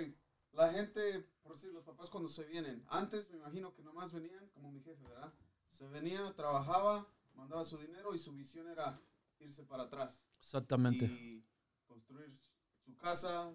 la 0.53 0.69
gente, 0.73 1.25
por 1.51 1.57
decir, 1.59 1.73
los 1.73 1.83
papás 1.83 2.09
cuando 2.09 2.29
se 2.29 2.45
vienen, 2.45 2.81
antes 2.87 3.29
me 3.29 3.35
imagino 3.35 3.73
que 3.73 3.83
nomás 3.83 4.13
venían, 4.13 4.47
como 4.53 4.71
mi 4.71 4.79
jefe, 4.79 5.03
¿verdad? 5.03 5.33
Se 5.73 5.85
venía, 5.85 6.33
trabajaba, 6.33 7.05
mandaba 7.33 7.65
su 7.65 7.77
dinero 7.77 8.15
y 8.15 8.19
su 8.19 8.31
visión 8.31 8.69
era 8.69 8.97
irse 9.37 9.61
para 9.65 9.83
atrás. 9.83 10.23
Exactamente. 10.39 11.03
Y 11.03 11.43
construir 11.85 12.39
su 12.85 12.95
casa. 12.95 13.51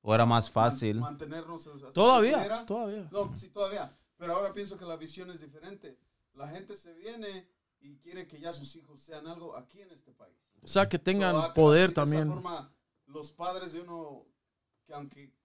O 0.00 0.14
era 0.14 0.24
más 0.24 0.48
fácil. 0.48 1.00
mantenernos 1.00 1.68
Todavía, 1.92 2.64
todavía. 2.66 3.08
No, 3.10 3.34
sí, 3.34 3.48
todavía. 3.48 3.98
Pero 4.16 4.36
ahora 4.36 4.52
pienso 4.52 4.78
que 4.78 4.84
la 4.84 4.94
visión 4.96 5.28
es 5.32 5.40
diferente. 5.40 5.98
La 6.34 6.46
gente 6.50 6.76
se 6.76 6.94
viene 6.94 7.48
y 7.80 7.96
quiere 7.96 8.28
que 8.28 8.38
ya 8.38 8.52
sus 8.52 8.76
hijos 8.76 9.00
sean 9.00 9.26
algo 9.26 9.56
aquí 9.56 9.80
en 9.80 9.90
este 9.90 10.12
país. 10.12 10.38
O 10.60 10.68
sea, 10.68 10.88
que 10.88 11.00
tengan 11.00 11.34
So, 11.34 11.54
poder 11.54 11.88
sí, 11.90 11.94
de 11.96 12.00
esa 12.00 12.00
también. 12.02 12.28
forma, 12.28 12.72
los 13.06 13.32
padres 13.32 13.72
de 13.72 13.80
uno, 13.80 14.24
que 14.84 14.94
aunque, 14.94 15.41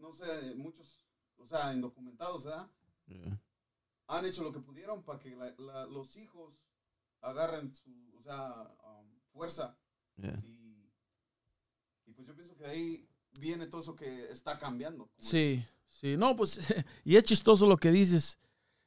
no 0.00 0.12
sé, 0.14 0.54
muchos, 0.56 1.06
o 1.36 1.46
sea, 1.46 1.72
indocumentados, 1.72 2.44
¿verdad? 2.44 2.68
Han 4.06 4.24
hecho 4.24 4.42
lo 4.42 4.52
que 4.52 4.60
pudieron 4.60 5.02
para 5.02 5.18
que 5.20 5.34
la- 5.36 5.54
la- 5.58 5.86
los 5.86 6.16
hijos 6.16 6.54
agarren 7.20 7.72
su, 7.72 7.90
o 8.18 8.22
sea, 8.22 8.52
um, 8.84 9.06
fuerza. 9.32 9.76
Yeah. 10.16 10.40
Y, 10.44 10.90
y 12.06 12.12
pues 12.12 12.26
yo 12.26 12.34
pienso 12.34 12.56
que 12.56 12.64
de 12.64 12.70
ahí 12.70 13.08
viene 13.38 13.66
todo 13.66 13.80
eso 13.80 13.94
que 13.94 14.30
está 14.30 14.58
cambiando. 14.58 15.08
Sí, 15.18 15.64
sí. 15.86 16.16
No, 16.16 16.34
pues, 16.34 16.58
y 17.04 17.16
es 17.16 17.24
chistoso 17.24 17.66
lo 17.66 17.76
que 17.76 17.90
dices. 17.92 18.38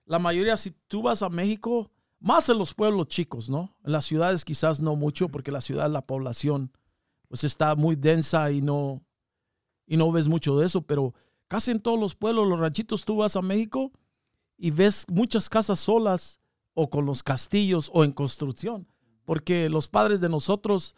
La 0.06 0.20
mayoría, 0.20 0.58
si 0.58 0.72
tú 0.88 1.02
vas 1.02 1.24
a 1.24 1.30
México, 1.30 1.90
más 2.20 2.50
en 2.50 2.58
los 2.58 2.74
pueblos 2.74 3.08
chicos, 3.08 3.50
¿no? 3.50 3.78
En 3.86 3.94
las 3.94 4.06
ciudades 4.06 4.44
quizás 4.44 4.82
no 4.82 4.96
mucho, 4.98 5.30
porque 5.30 5.52
la 5.52 5.62
ciudad, 5.62 5.90
la 5.90 6.06
población, 6.06 6.72
pues 7.30 7.46
está 7.46 7.76
muy 7.76 7.96
densa 7.96 8.52
y 8.52 8.62
no, 8.62 9.02
y 9.86 9.98
no 9.98 10.12
ves 10.12 10.28
mucho 10.28 10.58
de 10.58 10.66
eso, 10.66 10.82
pero 10.82 11.14
casi 11.48 11.72
en 11.72 11.80
todos 11.80 12.00
los 12.00 12.16
pueblos, 12.16 12.48
los 12.48 12.60
ranchitos, 12.60 13.06
tú 13.06 13.18
vas 13.18 13.36
a 13.36 13.42
México 13.42 13.92
y 14.58 14.72
ves 14.72 15.06
muchas 15.10 15.50
casas 15.50 15.80
solas 15.80 16.40
o 16.74 16.90
con 16.90 17.06
los 17.06 17.24
castillos 17.24 17.92
o 17.94 18.04
en 18.04 18.12
construcción, 18.12 18.88
porque 19.26 19.70
los 19.70 19.88
padres 19.88 20.22
de 20.22 20.30
nosotros 20.30 20.96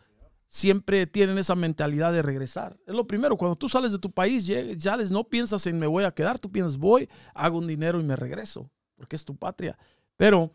siempre 0.48 1.08
tienen 1.08 1.38
esa 1.38 1.56
mentalidad 1.56 2.14
de 2.14 2.22
regresar. 2.22 2.78
Es 2.86 2.96
lo 2.96 3.08
primero, 3.08 3.38
cuando 3.38 3.56
tú 3.56 3.68
sales 3.68 3.92
de 3.92 4.00
tu 4.00 4.12
país, 4.12 4.46
ya 4.46 4.98
les 4.98 5.12
no 5.12 5.24
piensas 5.26 5.66
en 5.68 5.80
me 5.80 5.88
voy 5.88 6.04
a 6.04 6.12
quedar, 6.12 6.40
tú 6.40 6.52
piensas 6.52 6.78
voy, 6.78 7.10
hago 7.34 7.58
un 7.58 7.68
dinero 7.68 8.00
y 8.00 8.04
me 8.04 8.16
regreso, 8.16 8.70
porque 8.96 9.16
es 9.16 9.26
tu 9.26 9.36
patria. 9.36 9.78
Pero 10.16 10.52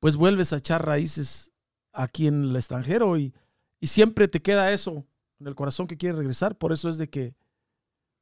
pues 0.00 0.16
vuelves 0.16 0.52
a 0.52 0.56
echar 0.56 0.84
raíces 0.84 1.52
aquí 1.92 2.26
en 2.26 2.44
el 2.44 2.56
extranjero 2.56 3.16
y, 3.16 3.34
y 3.80 3.88
siempre 3.88 4.28
te 4.28 4.40
queda 4.40 4.72
eso 4.72 5.04
en 5.40 5.46
el 5.46 5.54
corazón 5.54 5.86
que 5.86 5.96
quieres 5.96 6.18
regresar. 6.18 6.56
Por 6.56 6.72
eso 6.72 6.88
es 6.88 6.98
de 6.98 7.08
que, 7.08 7.34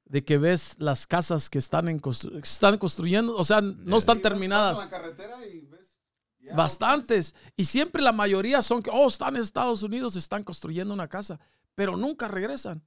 de 0.07 0.25
que 0.25 0.38
ves 0.38 0.77
las 0.79 1.07
casas 1.07 1.51
que 1.51 1.59
están, 1.59 1.88
en 1.88 2.01
constru- 2.01 2.40
están 2.42 2.79
construyendo, 2.79 3.37
o 3.37 3.45
sea, 3.45 3.61
no 3.61 3.97
están 3.99 4.21
terminadas. 4.23 4.77
vas 4.77 4.85
en 4.87 4.90
la 4.92 4.97
carretera 4.97 5.47
y 5.47 5.61
ves 5.66 5.99
ya 6.40 6.55
Bastantes. 6.55 7.35
Y 7.57 7.64
siempre 7.64 8.01
la 8.03 8.12
mayoría 8.12 8.62
son 8.62 8.83
que, 8.83 8.90
oh, 8.92 9.09
están 9.09 9.35
en 9.37 9.42
Estados 9.42 9.83
Unidos, 9.83 10.14
están 10.16 10.45
construyendo 10.45 10.95
una 10.95 11.09
casa, 11.09 11.40
pero 11.75 11.97
nunca 11.97 12.29
regresan. 12.29 12.83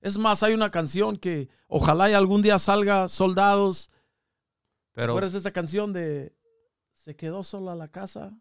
Es 0.00 0.16
más, 0.18 0.42
hay 0.42 0.52
una 0.54 0.70
canción 0.70 1.16
que 1.16 1.48
ojalá 1.66 2.08
y 2.10 2.12
algún 2.14 2.42
día 2.42 2.58
salga 2.58 3.08
Soldados. 3.08 3.88
¿Te 3.88 5.00
Pero 5.02 5.12
acuerdas 5.12 5.32
de 5.32 5.38
esa 5.40 5.50
canción 5.52 5.92
de 5.92 6.36
Se 6.92 7.16
quedó 7.16 7.42
sola 7.42 7.74
la 7.74 7.88
casa? 7.88 8.36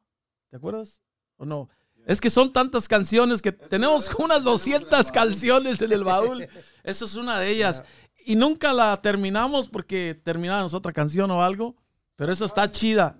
¿Te 0.49 0.57
acuerdas? 0.57 1.01
¿O 1.37 1.45
no? 1.45 1.69
Es 2.05 2.21
que 2.21 2.29
son 2.29 2.53
tantas 2.53 2.87
canciones 2.87 3.41
que 3.41 3.51
tenemos 3.51 4.09
unas 4.17 4.37
que 4.39 4.43
tenemos 4.43 4.67
en 4.67 4.73
el 4.73 4.81
200 4.81 4.89
baúl. 4.91 5.11
canciones 5.13 5.81
en 5.81 5.91
el 5.91 6.03
baúl. 6.03 6.47
Esa 6.83 7.05
es 7.05 7.15
una 7.15 7.39
de 7.39 7.49
ellas. 7.49 7.83
Y 8.27 8.35
nunca 8.35 8.73
la 8.73 9.01
terminamos 9.01 9.69
porque 9.69 10.13
terminamos 10.13 10.73
otra 10.73 10.91
canción 10.91 11.31
o 11.31 11.41
algo, 11.41 11.77
pero 12.17 12.33
esa 12.33 12.43
está 12.43 12.69
chida. 12.69 13.17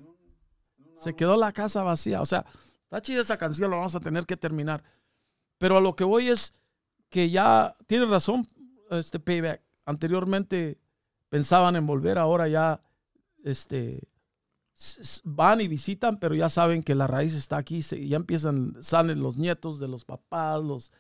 Se 1.00 1.16
quedó 1.16 1.38
la 1.38 1.54
casa 1.54 1.82
vacía. 1.82 2.22
O 2.22 2.26
sea, 2.26 2.46
está 2.84 3.02
chida 3.02 3.22
esa 3.22 3.38
canción, 3.38 3.72
la 3.72 3.78
vamos 3.78 3.96
a 3.96 4.02
tener 4.02 4.26
que 4.26 4.36
terminar. 4.36 4.84
Pero 5.60 5.78
a 5.78 5.82
lo 5.82 5.96
que 5.96 6.04
voy 6.04 6.28
es 6.28 6.56
que 7.10 7.30
ya 7.30 7.78
tiene 7.88 8.06
razón 8.06 8.46
este 8.92 9.18
Payback. 9.18 9.62
Anteriormente 9.86 10.78
pensaban 11.30 11.78
en 11.78 11.88
volver, 11.88 12.18
ahora 12.18 12.50
ya 12.50 12.82
este, 13.46 14.10
van 15.24 15.62
y 15.62 15.70
visitan, 15.70 16.20
pero 16.20 16.36
ya 16.36 16.50
saben 16.50 16.84
que 16.84 16.96
la 16.96 17.08
raíz 17.08 17.34
está 17.34 17.56
aquí, 17.56 17.80
ya 17.82 18.18
empiezan, 18.18 18.76
salen 18.82 19.22
los 19.22 19.38
nietos 19.38 19.80
de 19.80 19.88
los 19.88 20.04
papás, 20.04 20.62
los, 20.62 20.92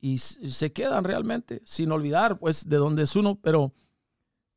y, 0.00 0.18
se 0.18 0.72
quedan 0.72 1.04
realmente, 1.04 1.60
sin 1.64 1.92
olvidar 1.92 2.38
pues 2.38 2.68
de 2.68 2.76
dónde 2.76 3.02
es 3.02 3.14
uno, 3.16 3.38
pero, 3.42 3.72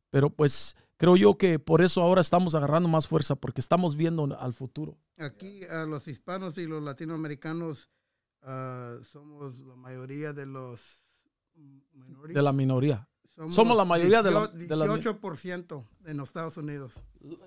pero 0.10 0.30
pues 0.30 0.76
creo 0.98 1.18
yo 1.18 1.38
que 1.38 1.60
por 1.60 1.82
eso 1.82 2.02
ahora 2.02 2.22
estamos 2.22 2.56
agarrando 2.56 2.88
más 2.88 3.08
fuerza, 3.08 3.36
porque 3.36 3.62
estamos 3.62 3.98
viendo 3.98 4.24
al 4.40 4.54
futuro. 4.54 4.98
Aquí 5.18 5.64
a 5.66 5.86
los 5.86 6.08
hispanos 6.08 6.58
y 6.58 6.66
los 6.66 6.82
latinoamericanos 6.82 7.90
ah, 8.42 8.98
somos 9.12 9.60
la 9.60 9.76
mayoría 9.76 10.34
de 10.34 10.46
los 10.46 11.06
minorities. 11.94 12.36
De 12.36 12.42
la 12.42 12.54
minoría. 12.54 13.10
somos 13.50 13.76
la 13.76 13.86
mayoría 13.86 14.24
de 14.24 14.32
la- 14.32 14.52
18% 14.52 14.68
de 14.68 14.76
la- 14.76 14.86
18% 14.88 15.86
en 16.06 16.18
los 16.18 16.30
Estados 16.30 16.58
Unidos. 16.58 16.94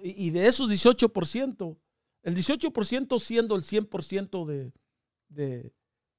Y, 0.02 0.26
y 0.26 0.30
de 0.30 0.46
esos 0.48 0.68
18%, 0.68 1.78
el 2.22 2.34
18% 2.34 3.20
siendo 3.20 3.56
el 3.56 3.62
100% 3.62 4.44
de, 4.46 4.72
de, 5.28 5.72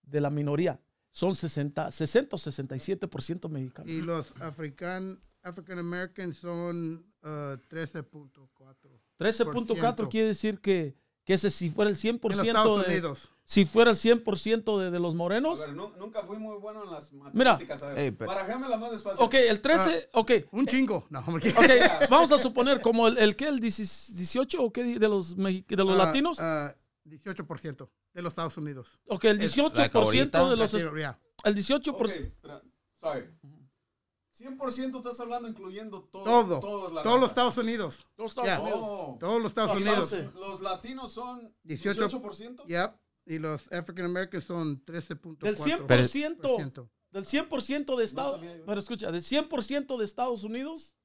de 0.04 0.22
la 0.22 0.30
minoría, 0.30 0.80
son 1.12 1.36
60, 1.36 1.92
60 1.92 2.36
o 2.36 2.40
67% 2.40 3.50
mexicanos. 3.50 3.92
Y 3.92 4.02
los 4.02 4.28
african, 4.40 5.20
African 5.44 5.80
Americans 5.80 6.38
son 6.38 7.06
ah, 7.24 7.58
13.4. 7.70 8.30
13.4 9.20 10.10
quiere 10.10 10.28
decir 10.28 10.60
que, 10.60 10.96
que 11.24 11.34
ese 11.34 11.50
si 11.50 11.70
fuera 11.70 11.90
el 11.90 11.98
En 12.02 12.20
los 12.22 12.32
100% 12.32 12.48
Estados 12.48 12.82
de, 12.86 12.92
Unidos. 12.92 13.30
si 13.44 13.66
fuera 13.66 13.92
el 13.92 13.98
100% 13.98 14.80
de, 14.80 14.92
de 14.92 15.00
los 15.00 15.14
A 15.14 15.18
morenos. 15.18 15.60
ver, 15.60 15.74
nu- 15.74 15.92
nunca 15.98 16.22
fui 16.24 16.38
muy 16.38 16.58
bueno 16.58 16.84
en 16.84 16.92
las 16.92 17.12
Mira. 17.12 17.24
matemáticas. 17.54 17.82
A 17.84 17.88
ver, 17.90 18.00
Ey, 18.00 18.12
pero- 18.12 18.30
barajémela 18.30 18.78
más 18.78 18.92
despacio. 18.92 19.24
Ok, 19.26 19.34
el 19.36 19.60
13, 19.60 20.10
ok, 20.14 20.32
Un 20.52 20.68
chingo. 20.68 21.08
No, 21.10 21.20
hombre. 21.26 21.50
ok, 21.50 22.10
vamos 22.10 22.32
a 22.32 22.38
suponer 22.38 22.80
como 22.82 23.08
el, 23.08 23.18
el 23.18 23.36
que 23.36 23.48
el 23.48 23.60
18 23.60 24.62
o 24.64 24.72
qué 24.72 24.84
de 24.84 25.08
los, 25.08 25.36
de 25.36 25.64
los 25.70 26.00
Ah, 26.00 26.06
latinos. 26.06 26.40
ah, 26.40 26.76
18% 27.06 27.90
de 28.18 28.24
los 28.24 28.32
Estados 28.34 28.58
Unidos. 28.58 29.00
Ok, 29.06 29.26
el 29.26 29.40
es 29.42 29.56
18% 29.56 29.94
ahorita. 29.94 30.50
de 30.50 30.56
los, 30.56 30.74
el 30.74 31.56
18%, 31.56 31.94
Ok, 31.94 32.10
espera, 32.10 32.62
sorry. 33.00 33.30
100% 34.36 34.98
estás 34.98 35.20
hablando 35.20 35.48
incluyendo 35.48 36.04
todo. 36.06 36.24
Todo. 36.24 36.60
todos 36.60 36.94
la 36.94 37.04
Todos 37.04 37.20
los. 37.20 37.30
Estados 37.30 37.58
Unidos. 37.58 38.06
Los 38.18 38.32
Estados 38.32 38.50
Ya. 38.50 38.60
Unidos. 38.60 38.80
Oh. 38.84 39.18
Todos 39.20 39.42
los 39.42 39.52
Estados. 39.52 39.78
Unidos. 39.78 40.12
Los, 40.12 40.34
los 40.36 40.62
latinos 40.62 41.12
son 41.14 41.56
18. 41.64 42.08
18%. 42.10 42.66
Yep. 42.66 42.96
Y 43.28 43.40
los 43.40 43.72
African 43.72 44.06
Americans 44.06 44.44
son 44.46 44.84
13.4%. 44.86 45.38
Del 45.40 45.58
100%, 45.58 45.86
Pero- 45.86 46.90
del 47.12 47.26
100% 47.26 47.96
de 47.98 48.04
Estados 48.04 48.42
yo. 48.42 48.66
pero 48.66 48.80
escucha, 48.80 49.12
del 49.12 49.22
100% 49.22 49.98
de 49.98 50.06
Estados 50.06 50.44
Unidos, 50.44 50.98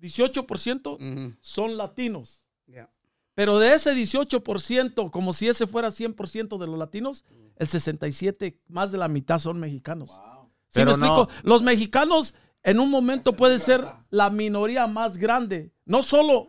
18% 0.00 0.94
Ujú, 0.94 1.36
son 1.40 1.76
latinos. 1.76 2.48
ya. 2.66 2.92
Pero 3.38 3.60
de 3.60 3.72
ese 3.72 3.94
18%, 3.94 5.10
como 5.12 5.32
si 5.32 5.46
ese 5.46 5.68
fuera 5.68 5.90
100% 5.90 6.58
de 6.58 6.66
los 6.66 6.76
latinos, 6.76 7.24
el 7.54 7.68
67, 7.68 8.58
más 8.66 8.90
de 8.90 8.98
la 8.98 9.06
mitad 9.06 9.38
son 9.38 9.60
mexicanos. 9.60 10.10
Wow. 10.10 10.50
¿Sí 10.70 10.84
me 10.84 10.90
explico? 10.90 11.28
no. 11.44 11.48
Los 11.48 11.62
mexicanos 11.62 12.34
en 12.64 12.80
un 12.80 12.90
momento 12.90 13.30
Esa 13.30 13.30
es 13.30 13.36
puede 13.36 13.54
mi 13.54 13.60
ser 13.60 13.84
la 14.10 14.30
minoría 14.30 14.88
más 14.88 15.18
grande. 15.18 15.70
No 15.84 16.02
solo... 16.02 16.48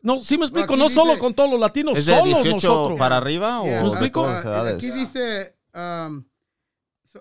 No, 0.00 0.20
sí 0.20 0.38
me 0.38 0.46
explico, 0.46 0.78
no 0.78 0.88
solo 0.88 1.10
dice- 1.10 1.18
con 1.20 1.34
todos 1.34 1.50
los 1.50 1.60
latinos, 1.60 1.98
¿Es 1.98 2.06
de 2.06 2.14
solo 2.16 2.24
18 2.24 2.54
nosotros. 2.54 2.98
para 2.98 3.18
arriba 3.18 3.62
Yeah, 3.62 3.80
o 3.80 3.82
¿Me 3.82 3.88
explico? 3.90 4.24
edades? 4.26 4.76
Aquí 4.76 4.90
dice, 4.92 5.58
um, 5.74 6.24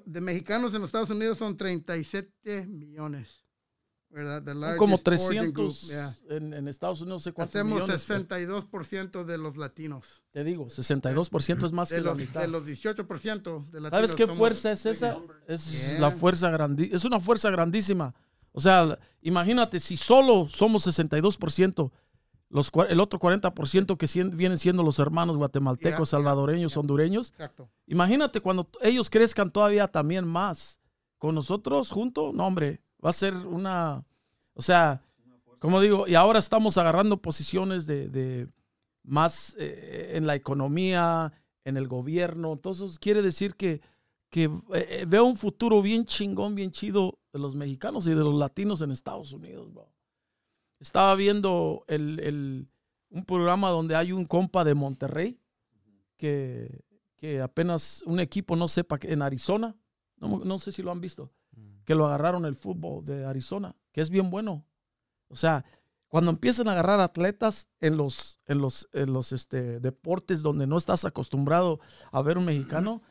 de 0.06 0.22
mexicanos 0.22 0.74
en 0.74 0.80
los 0.80 0.88
Estados 0.88 1.10
Unidos 1.10 1.38
son 1.38 1.58
37 1.58 2.68
millones. 2.68 3.44
¿Verdad? 4.15 4.43
The 4.43 4.78
como 4.78 4.95
largest 5.06 5.28
origin 5.28 5.51
group, 5.54 5.73
300 5.75 5.82
yeah. 5.89 6.15
en, 6.30 6.54
en 6.54 6.67
Estados 6.69 7.01
Unidos, 7.01 7.17
no 7.17 7.19
sé 7.19 7.34
cuántos 7.34 7.54
Hacemos 7.54 7.82
millones. 7.82 8.10
62% 8.10 9.25
de 9.25 9.38
los 9.38 9.58
latinos. 9.58 10.23
Te 10.32 10.45
digo, 10.45 10.67
62% 10.67 11.65
es 11.65 11.71
más 11.73 11.89
De 11.89 11.97
que 11.97 12.01
la 12.01 12.10
los, 12.12 12.17
mitad. 12.17 12.39
de 12.41 12.47
los 12.47 12.65
18% 12.65 13.69
de 13.71 13.82
latinos. 13.82 13.89
¿Sabes 13.91 14.15
qué 14.15 14.25
fuerza 14.28 14.71
es 14.71 14.86
esa? 14.86 15.17
Es 15.47 15.89
Yeah. 15.91 15.99
la 15.99 16.12
fuerza 16.12 16.49
grandi 16.49 16.89
es 16.93 17.04
una 17.04 17.19
fuerza 17.19 17.49
grandísima. 17.49 18.15
O 18.54 18.62
sea, 18.62 18.97
imagínate 19.21 19.82
si 19.82 19.97
solo 19.97 20.47
somos 20.47 20.88
62%, 20.88 21.91
los, 22.49 22.71
el 22.88 22.99
otro 23.01 23.19
40% 23.19 23.97
que 23.97 24.08
sien- 24.08 24.38
vienen 24.38 24.58
siendo 24.58 24.82
los 24.82 24.97
hermanos 24.99 25.36
guatemaltecos, 25.36 26.10
Yeah, 26.10 26.17
salvadoreños, 26.19 26.78
hondureños. 26.78 27.32
Exacto. 27.32 27.69
Imagínate 27.86 28.39
cuando 28.39 28.69
ellos 28.82 29.10
crezcan 29.10 29.51
todavía 29.51 29.89
también 29.89 30.25
más. 30.25 30.80
Con 31.17 31.36
nosotros 31.36 31.89
juntos, 31.89 32.34
no 32.34 32.45
hombre, 32.45 32.82
va 33.06 33.10
a 33.12 33.13
ser 33.13 33.36
una, 33.36 34.04
o 34.54 34.62
sea, 34.62 35.02
como 35.60 35.80
digo, 35.82 36.08
y 36.08 36.15
ahora 36.15 36.39
estamos 36.39 36.78
agarrando 36.78 37.22
posiciones 37.22 37.86
de, 37.86 38.10
de 38.10 38.48
más 39.04 39.56
eh, 39.60 40.13
en 40.15 40.26
la 40.28 40.36
economía, 40.36 41.32
en 41.63 41.78
el 41.78 41.88
gobierno. 41.88 42.54
Entonces 42.54 42.98
quiere 43.00 43.22
decir 43.22 43.56
que, 43.56 43.82
que 44.30 44.46
eh, 44.46 44.52
eh, 44.74 45.06
veo 45.08 45.24
un 45.26 45.36
futuro 45.36 45.82
bien 45.82 46.06
chingón, 46.06 46.56
bien 46.56 46.72
chido 46.72 47.20
de 47.32 47.39
los 47.39 47.56
mexicanos 47.56 48.08
y 48.08 48.12
de 48.12 48.24
los 48.24 48.36
latinos 48.36 48.82
en 48.82 48.91
Estados 48.91 49.32
Unidos, 49.32 49.74
bro. 49.74 49.89
Estaba 50.80 51.15
viendo 51.15 51.84
el, 51.88 52.20
el- 52.20 52.68
un 53.10 53.24
programa 53.24 53.70
donde 53.70 53.96
hay 53.96 54.12
un 54.12 54.26
compa 54.26 54.63
de 54.65 54.76
Monterrey 54.76 55.39
que, 56.18 56.84
que 57.15 57.39
apenas 57.41 58.04
un 58.06 58.20
equipo, 58.20 58.56
no 58.58 58.68
sepa, 58.68 59.00
en 59.04 59.22
Arizona, 59.22 59.74
no 60.20 60.58
sé 60.58 60.72
si 60.74 60.82
lo 60.82 60.91
han 60.91 61.00
visto, 61.00 61.32
que 61.86 61.95
lo 61.95 62.06
agarraron 62.06 62.45
el 62.45 62.56
fútbol 62.56 63.06
de 63.06 63.26
Arizona, 63.26 63.76
que 63.91 64.02
es 64.02 64.10
bien 64.10 64.30
bueno. 64.30 64.65
O 65.28 65.36
sea, 65.36 65.65
cuando 66.08 66.32
empiezan 66.32 66.67
a 66.67 66.71
agarrar 66.71 67.00
atletas 67.00 67.67
en 67.80 67.98
los, 67.98 68.39
en 68.45 68.60
los, 68.60 68.88
en 68.93 69.13
los 69.13 69.32
este, 69.32 69.80
deportes 69.80 70.41
donde 70.41 70.67
no 70.67 70.78
estás 70.78 71.06
acostumbrado 71.06 71.80
a 72.12 72.21
ver 72.21 72.38
un 72.38 72.45
mexicano, 72.45 73.02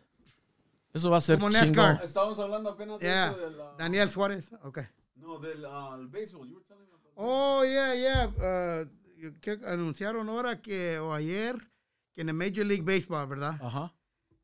eso 0.92 1.10
va 1.10 1.18
a 1.18 1.20
ser 1.20 1.38
Como 1.38 1.50
chingón. 1.50 1.98
Estábamos 2.02 2.38
hablando 2.38 2.70
apenas 2.70 3.00
de 3.00 3.10
eso 3.10 3.36
del. 3.36 3.56
Daniel 3.76 4.08
Suárez. 4.10 4.50
Ok. 4.62 4.80
No, 5.16 5.38
del 5.38 5.64
el 5.98 6.08
béisbol. 6.08 6.48
You 6.48 6.56
were 6.56 6.64
telling 6.66 6.86
me 6.88 6.94
about- 6.94 7.12
Oh, 7.16 7.64
yeah, 7.64 7.94
yeah. 7.94 8.28
Uh, 8.28 9.40
que 9.40 9.58
anunciaron 9.66 10.28
ahora 10.28 10.60
que, 10.60 10.98
o 10.98 11.12
ayer, 11.12 11.56
que 12.14 12.22
en 12.22 12.28
el 12.28 12.34
Major 12.34 12.64
League 12.64 12.82
Baseball, 12.82 13.26
¿verdad? 13.26 13.58
Ajá. 13.60 13.92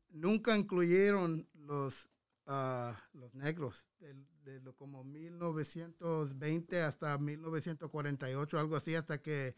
Nunca 0.09 0.57
incluyeron 0.57 1.47
los, 1.53 2.09
ah, 2.51 3.01
los 3.13 3.33
negros. 3.33 3.85
De, 3.99 4.13
de 4.43 4.59
lo 4.59 4.75
como 4.75 5.03
1920 5.03 6.81
hasta 6.81 7.17
1948, 7.17 8.59
algo 8.59 8.75
así, 8.75 8.95
hasta 8.95 9.21
que 9.21 9.55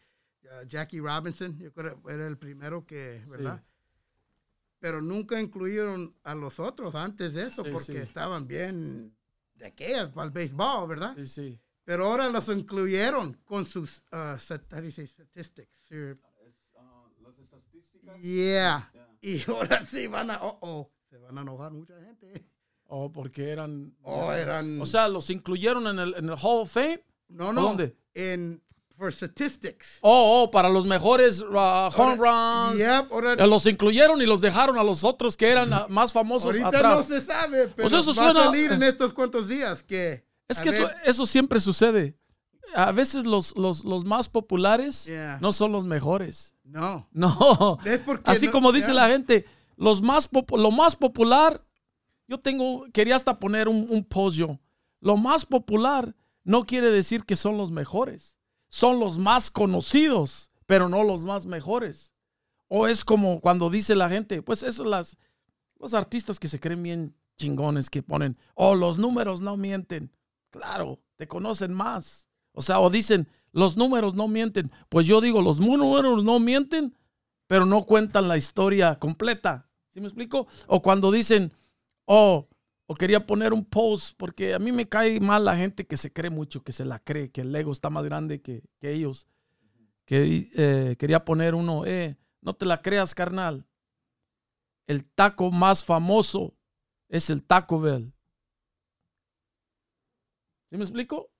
ah, 0.50 0.62
Jackie 0.66 1.00
Robinson, 1.00 1.58
yo 1.58 1.72
creo 1.72 2.00
era 2.08 2.26
el 2.26 2.38
primero 2.38 2.86
que, 2.86 3.22
¿verdad? 3.28 3.64
Pero 4.78 5.00
nunca 5.00 5.40
incluyeron 5.40 6.14
a 6.22 6.34
los 6.34 6.60
otros 6.60 6.94
antes 6.94 7.32
de 7.32 7.46
eso, 7.46 7.64
Sí, 7.64 7.70
porque 7.70 7.92
sí. 7.92 7.96
estaban 7.96 8.46
bien 8.46 9.16
de 9.54 9.66
aquellas 9.66 10.10
para 10.10 10.26
el 10.26 10.30
béisbol, 10.30 10.88
¿verdad? 10.88 11.14
Sí, 11.16 11.26
sí. 11.26 11.60
Pero 11.84 12.06
ahora 12.06 12.28
los 12.28 12.48
incluyeron 12.48 13.34
con 13.44 13.66
sus 13.66 14.04
uh, 14.12 14.38
statistics. 14.38 15.78
Sí. 15.88 15.96
Es, 15.96 16.18
las 17.20 17.38
estadísticas. 17.38 18.20
Yeah. 18.20 18.90
Yeah. 18.92 19.18
Y 19.20 19.50
ahora 19.50 19.86
sí 19.86 20.06
van 20.06 20.30
a, 20.30 20.38
oh, 20.42 20.58
oh, 20.60 20.92
se 21.08 21.16
van 21.18 21.38
a 21.38 21.42
enojar 21.42 21.72
mucha 21.72 21.98
gente. 22.00 22.46
Oh, 22.88 23.10
porque 23.10 23.50
eran. 23.50 23.94
Oh, 24.02 24.32
eran. 24.32 24.80
O 24.80 24.86
sea, 24.86 25.08
los 25.08 25.30
incluyeron 25.30 25.86
en 25.88 25.98
el, 25.98 26.14
en 26.16 26.28
el 26.28 26.36
Hall 26.40 26.62
of 26.62 26.70
Fame. 26.72 27.02
no, 27.28 27.52
no. 27.52 27.62
¿dónde? 27.62 27.96
En 28.14 28.62
for 28.96 29.12
statistics. 29.12 29.98
Oh, 30.02 30.42
oh, 30.44 30.50
para 30.52 30.68
los 30.68 30.86
mejores 30.86 31.40
uh, 31.40 31.46
home 31.46 32.16
Ahora- 32.16 32.68
runs. 32.70 32.78
Yep, 32.78 33.12
ahora, 33.12 33.32
Eh, 33.32 33.46
Los 33.48 33.66
incluyeron 33.66 34.22
y 34.22 34.26
los 34.26 34.40
dejaron 34.40 34.78
a 34.78 34.84
los 34.84 35.02
otros 35.02 35.36
que 35.36 35.48
eran 35.50 35.72
ah, 35.72 35.86
más 35.88 36.12
famosos 36.12 36.46
ahorita 36.46 36.68
atrás. 36.68 36.96
no 37.08 37.16
se 37.16 37.20
sabe, 37.20 37.68
pero 37.74 37.88
eso 37.88 37.96
va 37.98 38.14
suena- 38.14 38.40
a 38.40 38.44
salir 38.44 38.70
en 38.70 38.82
estos 38.84 39.12
cuantos 39.12 39.48
días 39.48 39.82
que. 39.82 40.24
Es 40.46 40.60
que 40.60 40.68
eso, 40.68 40.88
eso 41.04 41.26
siempre 41.26 41.58
sucede. 41.58 42.16
A 42.76 42.92
veces 42.92 43.24
los, 43.26 43.56
los, 43.56 43.84
los 43.84 44.04
más 44.04 44.28
populares 44.28 45.06
Yeah. 45.06 45.38
no 45.40 45.52
son 45.52 45.72
los 45.72 45.84
mejores. 45.86 46.54
No. 46.62 47.08
No. 47.12 47.78
Es 47.84 47.98
porque 48.00 48.22
Así 48.30 48.46
no- 48.46 48.52
como 48.52 48.70
dice 48.70 48.92
yeah. 48.92 49.02
la 49.02 49.08
gente, 49.08 49.44
los 49.76 50.02
más 50.02 50.28
lo 50.56 50.70
más 50.70 50.94
popular, 50.94 51.64
yo 52.26 52.38
tengo, 52.38 52.86
quería 52.92 53.16
hasta 53.16 53.38
poner 53.38 53.68
un, 53.68 53.86
un 53.88 54.04
post 54.04 54.36
yo. 54.36 54.58
Lo 55.00 55.16
más 55.16 55.44
popular 55.44 56.14
no 56.42 56.64
quiere 56.64 56.90
decir 56.90 57.24
que 57.24 57.36
son 57.36 57.56
los 57.56 57.70
mejores. 57.70 58.36
Son 58.68 58.98
los 58.98 59.18
más 59.18 59.50
conocidos, 59.50 60.50
pero 60.66 60.88
no 60.88 61.04
los 61.04 61.24
más 61.24 61.46
mejores. 61.46 62.14
O 62.68 62.86
es 62.86 63.04
como 63.04 63.40
cuando 63.40 63.70
dice 63.70 63.94
la 63.94 64.08
gente, 64.08 64.42
pues 64.42 64.62
esos 64.62 64.86
las, 64.86 65.16
los 65.78 65.94
artistas 65.94 66.40
que 66.40 66.48
se 66.48 66.58
creen 66.60 66.82
bien 66.82 67.16
chingones 67.36 67.90
que 67.90 68.02
ponen, 68.02 68.38
oh, 68.54 68.74
los 68.74 68.98
números 68.98 69.40
no 69.40 69.56
mienten. 69.56 70.12
Claro, 70.50 71.00
te 71.16 71.28
conocen 71.28 71.72
más. 71.72 72.28
O 72.52 72.62
sea, 72.62 72.80
o 72.80 72.90
dicen, 72.90 73.28
los 73.52 73.76
números 73.76 74.14
no 74.14 74.28
mienten. 74.28 74.70
Pues 74.88 75.06
yo 75.06 75.20
digo, 75.20 75.42
los 75.42 75.60
números 75.60 76.24
no 76.24 76.40
mienten, 76.40 76.96
pero 77.46 77.66
no 77.66 77.84
cuentan 77.84 78.28
la 78.28 78.36
historia 78.36 78.98
completa. 78.98 79.68
¿Sí 79.92 80.00
me 80.00 80.06
explico? 80.06 80.46
O 80.66 80.82
cuando 80.82 81.12
dicen, 81.12 81.52
oh, 82.06 82.48
o 82.86 82.94
quería 82.94 83.26
poner 83.26 83.52
un 83.52 83.64
post, 83.64 84.14
porque 84.16 84.54
a 84.54 84.58
mí 84.58 84.72
me 84.72 84.88
cae 84.88 85.20
mal 85.20 85.44
la 85.44 85.56
gente 85.56 85.86
que 85.86 85.96
se 85.96 86.12
cree 86.12 86.30
mucho, 86.30 86.62
que 86.62 86.72
se 86.72 86.84
la 86.84 86.98
cree, 86.98 87.30
que 87.30 87.40
el 87.40 87.54
ego 87.54 87.72
está 87.72 87.90
más 87.90 88.04
grande 88.04 88.42
que, 88.42 88.62
que 88.78 88.92
ellos. 88.92 89.26
Que 90.04 90.50
eh, 90.54 90.96
quería 90.98 91.24
poner 91.24 91.54
uno, 91.54 91.86
eh, 91.86 92.18
no 92.42 92.54
te 92.54 92.66
la 92.66 92.82
creas, 92.82 93.14
carnal. 93.14 93.66
El 94.86 95.04
taco 95.04 95.50
más 95.50 95.84
famoso 95.84 96.54
es 97.08 97.30
el 97.30 97.42
Taco 97.42 97.80
Bell. 97.80 98.12
¿Sí 100.70 100.76
me 100.76 100.84
explico? 100.84 101.30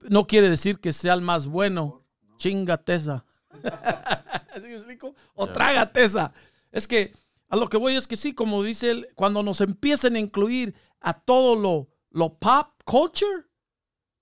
No 0.00 0.26
quiere 0.26 0.48
decir 0.48 0.78
que 0.78 0.92
sea 0.92 1.14
el 1.14 1.22
más 1.22 1.46
bueno. 1.46 2.04
Chingate 2.36 2.94
esa. 2.94 3.24
¿Sí 4.54 4.60
me 4.60 4.74
explico? 4.74 5.14
O 5.34 5.48
trágate 5.48 6.04
esa. 6.04 6.32
Es 6.70 6.86
que 6.86 7.12
a 7.48 7.56
lo 7.56 7.68
que 7.68 7.76
voy 7.76 7.94
es 7.96 8.06
que 8.06 8.16
sí, 8.16 8.34
como 8.34 8.62
dice 8.62 8.90
él, 8.90 9.08
cuando 9.14 9.42
nos 9.42 9.60
empiecen 9.60 10.16
a 10.16 10.20
incluir 10.20 10.74
a 11.00 11.18
todo 11.18 11.56
lo, 11.56 11.88
lo 12.10 12.34
pop 12.38 12.68
culture, 12.84 13.44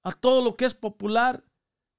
a 0.02 0.12
todo 0.12 0.42
lo 0.44 0.56
que 0.56 0.64
es 0.64 0.74
popular 0.74 1.44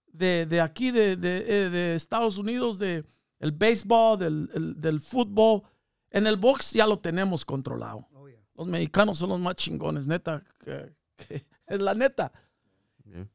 de, 0.08 0.46
de 0.46 0.62
aquí, 0.62 0.92
de, 0.92 1.16
de, 1.18 1.38
eh, 1.66 1.70
de 1.70 1.96
Estados 1.96 2.38
Unidos, 2.38 2.80
de 2.80 3.06
el 3.40 3.52
béisbol, 3.52 4.18
del, 4.18 4.50
el- 4.54 4.80
del 4.82 5.02
fútbol, 5.02 5.62
en 6.10 6.26
el 6.28 6.38
box 6.38 6.72
ya 6.72 6.88
lo 6.88 7.00
tenemos 7.00 7.44
controlado. 7.46 8.08
Oh, 8.14 8.28
yeah. 8.28 8.40
Los 8.56 8.66
mexicanos 8.68 9.18
son 9.18 9.30
los 9.30 9.40
más 9.40 9.56
chingones, 9.56 10.08
neta. 10.08 10.44
que- 10.60 10.96
que- 11.18 11.46
es 11.68 11.80
la 11.82 11.94
neta. 11.94 12.32
Yeah. 13.04 13.28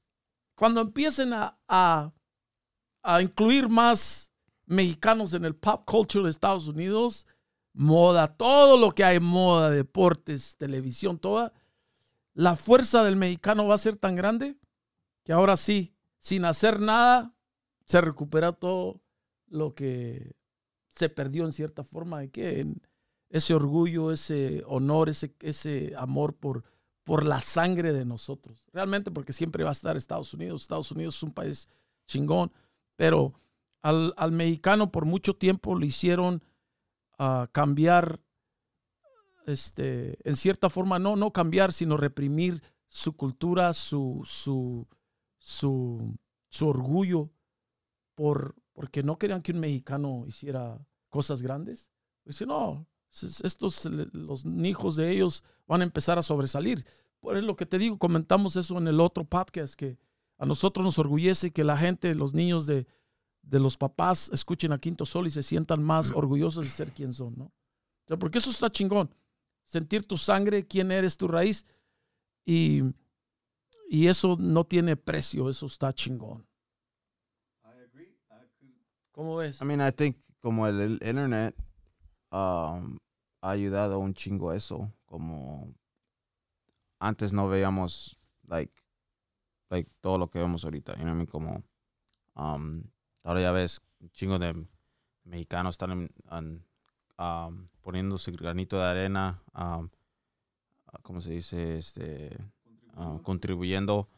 Cuando 0.55 0.81
empiecen 0.81 1.33
a, 1.35 1.59
a, 1.69 2.13
a 3.03 3.23
incluir 3.23 3.69
más 3.69 4.33
mexicanos 4.67 5.35
en 5.35 5.45
el 5.45 5.55
pop 5.55 5.85
culture 5.85 6.25
de 6.25 6.31
Estados 6.31 6.67
Unidos, 6.67 7.27
moda, 7.73 8.37
todo 8.37 8.77
lo 8.77 8.93
que 8.93 9.05
hay, 9.05 9.21
moda, 9.21 9.71
deportes, 9.71 10.57
televisión, 10.57 11.19
toda, 11.19 11.53
la 12.35 12.57
fuerza 12.57 13.05
del 13.05 13.17
mexicano 13.17 13.67
va 13.67 13.75
a 13.75 13.79
ser 13.79 13.97
tan 13.97 14.17
grande 14.17 14.57
que 15.25 15.33
ahora 15.33 15.57
sí, 15.57 15.95
sin 16.19 16.45
hacer 16.45 16.81
nada, 16.81 17.35
se 17.85 18.01
recupera 18.01 18.53
todo 18.53 19.01
lo 19.47 19.75
que 19.75 20.35
se 20.91 21.09
perdió 21.09 21.45
en 21.45 21.53
cierta 21.53 21.85
forma 21.85 22.21
de 22.21 22.31
que 22.31 22.67
ese 23.31 23.55
orgullo, 23.55 24.13
ese 24.13 24.63
honor, 24.67 25.09
ese, 25.09 25.35
ese 25.41 25.95
amor 25.97 26.35
por, 26.35 26.65
por 27.05 27.25
la 27.25 27.41
sangre 27.41 27.93
de 27.93 28.05
nosotros. 28.05 28.69
Realmente 28.73 29.11
porque 29.11 29.33
siempre 29.33 29.65
va 29.65 29.71
a 29.71 29.73
estar 29.73 29.97
Estados 29.97 30.33
Unidos. 30.35 30.63
Estados 30.63 30.91
Unidos 30.93 31.17
es 31.17 31.23
un 31.23 31.33
país 31.33 31.69
chingón, 32.07 32.53
pero 32.97 33.35
al, 33.81 34.13
al 34.17 34.33
mexicano 34.33 34.93
por 34.93 35.07
mucho 35.07 35.35
tiempo 35.35 35.79
le 35.79 35.87
hicieron 35.87 36.43
ah, 37.23 37.49
cambiar, 37.53 38.21
este, 39.47 40.19
en 40.29 40.37
cierta 40.37 40.69
forma, 40.69 40.99
no, 40.99 41.17
no 41.17 41.33
cambiar, 41.33 41.73
sino 41.73 41.97
reprimir 41.97 42.63
su 42.89 43.17
cultura, 43.17 43.73
su, 43.73 44.23
su, 44.25 44.89
su, 45.39 46.19
su 46.49 46.69
orgullo, 46.69 47.31
por, 48.15 48.55
porque 48.73 49.03
no 49.03 49.19
querían 49.19 49.41
que 49.41 49.53
un 49.53 49.61
mexicano 49.61 50.25
hiciera 50.27 50.85
cosas 51.09 51.43
grandes. 51.43 51.91
Dice, 52.25 52.45
no, 52.47 52.87
estos, 53.11 53.85
los 53.85 54.45
hijos 54.45 54.97
de 54.97 55.11
ellos 55.11 55.45
van 55.67 55.81
a 55.81 55.85
empezar 55.85 56.19
a 56.19 56.23
sobresalir. 56.23 56.85
Por 57.21 57.37
eso 57.37 57.47
lo 57.47 57.57
que 57.57 57.67
te 57.67 57.79
digo, 57.79 57.99
comentamos 57.99 58.57
eso 58.57 58.79
en 58.79 58.89
el 58.89 59.01
otro 59.01 59.25
podcast, 59.25 59.75
que 59.75 59.99
a 60.39 60.47
nosotros 60.47 60.85
nos 60.85 60.99
orgullece 60.99 61.53
que 61.53 61.63
la 61.63 61.77
gente, 61.77 62.15
los 62.15 62.35
niños 62.35 62.67
de, 62.67 62.87
de 63.43 63.59
los 63.61 63.77
papás 63.77 64.31
escuchen 64.33 64.73
a 64.73 64.79
Quinto 64.79 65.05
Sol 65.05 65.27
y 65.27 65.31
se 65.31 65.43
sientan 65.43 65.83
más 65.83 66.11
orgullosos 66.15 66.65
de 66.65 66.71
ser 66.71 66.93
quien 66.93 67.13
son, 67.13 67.35
¿no? 67.37 67.45
O 67.45 68.09
sea, 68.09 68.17
porque 68.17 68.39
eso 68.39 68.51
está 68.51 68.71
chingón. 68.71 69.15
Sentir 69.65 70.07
tu 70.07 70.17
sangre, 70.17 70.67
quién 70.67 70.91
eres, 70.91 71.17
tu 71.17 71.29
raíz. 71.29 71.65
Y, 72.45 72.83
y 73.89 74.09
eso 74.09 74.37
no 74.39 74.65
tiene 74.65 74.97
precio, 74.97 75.49
eso 75.49 75.67
está 75.67 75.93
chingón. 75.93 76.47
I 77.65 77.85
agree. 77.85 78.19
I 78.31 78.49
could, 78.59 78.71
¿Cómo 79.13 79.37
ves? 79.37 79.61
I 79.61 79.65
mean, 79.65 79.81
I 79.81 79.93
think 79.93 80.17
como 80.41 80.67
el, 80.67 80.81
el 80.81 80.93
internet 80.95 81.55
um, 82.33 82.99
ha 83.41 83.51
ayudado 83.51 83.99
un 84.01 84.15
chingo 84.15 84.51
a 84.51 84.57
eso. 84.57 84.93
Como 85.05 85.73
antes 86.99 87.33
no 87.33 87.49
veíamos, 87.49 88.19
like, 88.49 88.73
like 89.71 89.91
todo 90.01 90.19
lo 90.19 90.29
que 90.29 90.41
vemos 90.41 90.65
ahorita. 90.65 90.95
You 90.95 91.05
know 91.05 91.09
what 91.09 91.15
I 91.15 91.17
mean? 91.19 91.27
Como 91.27 91.63
um, 92.35 92.83
ahora 93.23 93.41
ya 93.41 93.53
ves 93.53 93.81
un 94.01 94.11
chingo 94.11 94.39
de 94.39 94.67
mexicanos 95.25 95.75
están 95.75 95.93
en- 95.93 96.11
en, 96.31 96.65
um, 97.19 97.69
poniendo 97.83 98.19
su 98.19 98.33
granito 98.33 98.77
de 98.79 98.85
arena. 98.85 99.43
Um, 99.55 99.89
¿Cómo 101.03 101.21
se 101.21 101.31
dice? 101.33 101.79
Este, 101.79 102.37
ah, 102.97 103.19
contribuyendo 103.23 104.09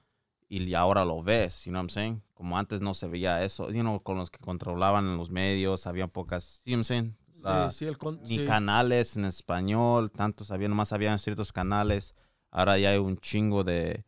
y 0.49 0.75
ahora 0.75 1.05
lo 1.05 1.23
ves, 1.23 1.65
you 1.65 1.71
know 1.71 1.79
what 1.81 1.85
I'm 1.85 1.89
saying? 1.91 2.23
Como 2.35 2.59
antes 2.59 2.81
no 2.81 2.95
se 2.95 3.07
veía 3.07 3.43
eso, 3.45 3.71
you 3.71 3.81
know, 3.81 4.03
con 4.03 4.17
los 4.19 4.31
que 4.31 4.39
controlaban 4.39 5.17
los 5.17 5.31
medios, 5.31 5.87
había 5.87 6.07
pocas, 6.09 6.63
you 6.65 6.73
know 6.73 6.79
what 6.79 6.79
I'm 6.79 6.85
saying? 6.85 7.17
La- 7.43 7.71
Sí, 7.71 7.79
sí, 7.79 7.87
el 7.87 7.97
con- 7.99 8.21
ni 8.23 8.39
sí. 8.39 8.45
canales 8.45 9.17
en 9.17 9.25
español, 9.25 10.11
tantos 10.13 10.51
había, 10.51 10.69
nomás 10.69 10.93
habían 10.93 11.19
ciertos 11.19 11.53
canales, 11.53 12.15
ahora 12.51 12.77
ya 12.79 12.91
hay 12.91 12.99
un 12.99 13.17
chingo 13.19 13.65
de, 13.65 14.05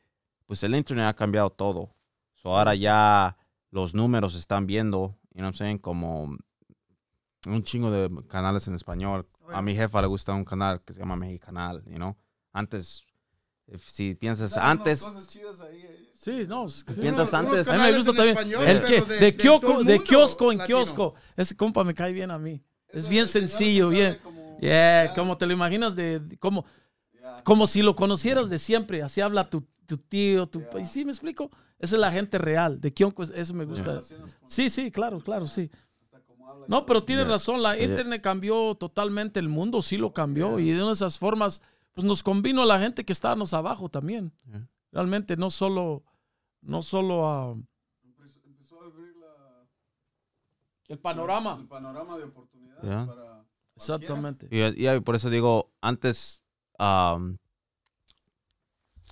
pues 0.47 0.63
el 0.63 0.75
internet 0.75 1.07
ha 1.07 1.15
cambiado 1.15 1.51
todo, 1.51 1.95
so 2.35 2.57
ahora 2.57 2.75
ya 2.75 3.37
los 3.77 3.95
números 3.95 4.35
están 4.35 4.67
viendo, 4.67 5.19
you 5.35 5.41
know 5.41 5.49
what 5.49 5.53
I'm 5.53 5.55
saying? 5.55 5.79
Como 5.79 6.37
un 7.47 7.63
chingo 7.63 7.91
de 7.91 8.11
canales 8.27 8.67
en 8.69 8.75
español. 8.75 9.29
A 9.53 9.61
mi 9.63 9.75
jefa 9.77 10.01
le 10.01 10.09
gusta 10.09 10.33
un 10.35 10.45
canal 10.45 10.81
que 10.83 10.93
se 10.95 11.01
llama 11.01 11.15
Mexicanal, 11.17 11.85
you 11.85 11.97
know? 11.97 12.17
Antes, 12.53 13.05
if- 13.69 13.87
si 13.89 14.15
piensas 14.15 14.57
antes, 14.57 15.03
cosas 15.03 15.29
chidas 15.29 15.61
ahí, 15.61 15.83
eh. 15.85 16.11
Sí, 16.15 16.45
no. 16.49 16.65
es- 16.65 16.85
sí. 16.89 17.01
Piensas 17.01 17.29
Unos- 17.33 17.35
antes- 17.35 17.69
A 17.69 17.75
mí 17.75 17.79
me 17.83 17.97
gusta 17.97 18.13
también. 18.13 18.37
español, 18.37 18.65
El 18.67 18.85
que, 18.85 19.01
de, 19.03 19.19
de 19.21 19.37
kiosco, 19.37 19.85
de 19.85 20.03
kiosco 20.03 20.53
en 20.53 20.59
latino. 20.59 20.79
kiosco. 20.79 21.15
Ese 21.37 21.55
compa 21.57 21.85
me 21.85 21.95
cae 21.95 22.13
bien 22.13 22.31
a 22.31 22.39
mí. 22.39 22.65
Es 22.89 23.01
Eso 23.01 23.09
bien 23.11 23.29
señor 23.29 23.45
que 23.45 23.49
sencillo, 23.49 23.89
bien. 23.91 24.19
como- 24.23 24.59
Yeah, 24.61 25.05
ya, 25.09 25.15
como 25.15 25.37
te 25.37 25.45
lo 25.47 25.53
imaginas, 25.53 25.95
de, 25.95 26.19
de- 26.19 26.39
como, 26.39 26.65
ya. 27.13 27.45
como 27.45 27.67
si 27.67 27.83
lo 27.83 27.95
conocieras 27.95 28.49
de 28.49 28.59
siempre. 28.59 29.03
Así 29.03 29.21
habla 29.21 29.51
tu, 29.51 29.67
tu 29.87 29.97
tío, 29.99 30.47
tu... 30.47 30.61
Ya. 30.61 30.81
y 30.81 30.85
sí, 30.87 31.05
me 31.05 31.13
explico. 31.13 31.51
Esa 31.79 31.97
es 31.97 32.01
la 32.01 32.13
gente 32.13 32.39
real. 32.39 32.81
De 32.81 32.93
kiosco, 32.93 33.23
eso 33.23 33.55
me 33.55 33.65
gusta. 33.65 34.01
Sí, 34.47 34.69
sí, 34.71 34.91
claro, 34.91 35.21
claro, 35.21 35.47
sí. 35.47 35.71
No, 36.69 36.85
pero 36.87 37.05
tienes 37.05 37.27
Ya. 37.27 37.33
razón, 37.33 37.63
la 37.63 37.79
internet 37.81 38.23
cambió 38.23 38.75
totalmente 38.75 39.39
el 39.41 39.49
mundo, 39.49 39.83
sí 39.83 39.97
lo 39.97 40.13
cambió. 40.13 40.59
Y 40.59 40.71
de 40.71 40.77
una 40.79 40.87
de 40.89 40.93
esas 40.95 41.19
formas, 41.19 41.63
pues 41.93 42.05
nos 42.05 42.23
convino 42.23 42.63
a 42.63 42.67
la 42.67 42.81
gente 42.81 43.05
que 43.05 43.13
estábamos 43.13 43.55
abajo 43.55 43.89
también. 43.89 44.33
Realmente, 44.91 45.37
no 45.37 45.51
solo, 45.51 46.03
no 46.63 46.83
solo 46.83 47.27
a 47.29 47.57
Empezó, 48.05 48.41
empezó 48.45 48.81
a 48.83 48.87
abrir 48.87 49.15
la, 49.17 49.67
el 50.89 50.99
panorama. 50.99 51.59
El 51.61 51.69
panorama 51.69 52.17
de 52.17 52.25
oportunidades 52.25 53.07
para. 53.07 53.45
Exactamente. 53.77 54.49
Y, 54.51 54.87
y 54.89 55.01
por 55.01 55.15
eso 55.17 55.29
digo, 55.29 55.71
antes, 55.83 56.43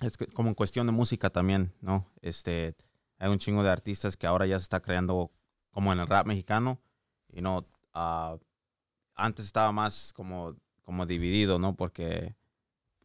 es 0.01 0.17
que 0.17 0.27
como 0.27 0.49
en 0.49 0.55
cuestión 0.55 0.87
de 0.87 0.93
música 0.93 1.29
también, 1.29 1.73
¿no? 1.81 2.11
Este, 2.21 2.75
hay 3.17 3.29
un 3.29 3.39
chingo 3.39 3.63
de 3.63 3.69
artistas 3.69 4.17
que 4.17 4.27
ahora 4.27 4.45
ya 4.45 4.59
se 4.59 4.63
está 4.63 4.81
creando 4.81 5.31
como 5.71 5.91
en 5.93 5.99
el 5.99 6.07
rap 6.07 6.25
mexicano, 6.27 6.79
y 7.31 7.41
no, 7.41 7.65
ah, 7.93 8.37
antes 9.15 9.45
estaba 9.45 9.71
más 9.71 10.13
como, 10.13 10.55
como 10.83 11.05
dividido, 11.05 11.59
¿no? 11.59 11.75
Porque 11.75 12.35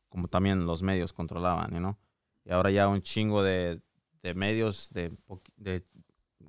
como 0.09 0.29
también 0.29 0.67
los 0.67 0.83
medios 0.83 1.13
controlaban, 1.13 1.81
¿no? 1.81 1.99
Y 2.45 2.53
ahora 2.53 2.71
ya 2.71 2.89
un 2.89 3.03
chingo 3.03 3.43
de, 3.43 3.81
de 4.23 4.35
medios 4.35 4.91
de, 4.93 5.17
de 5.57 5.85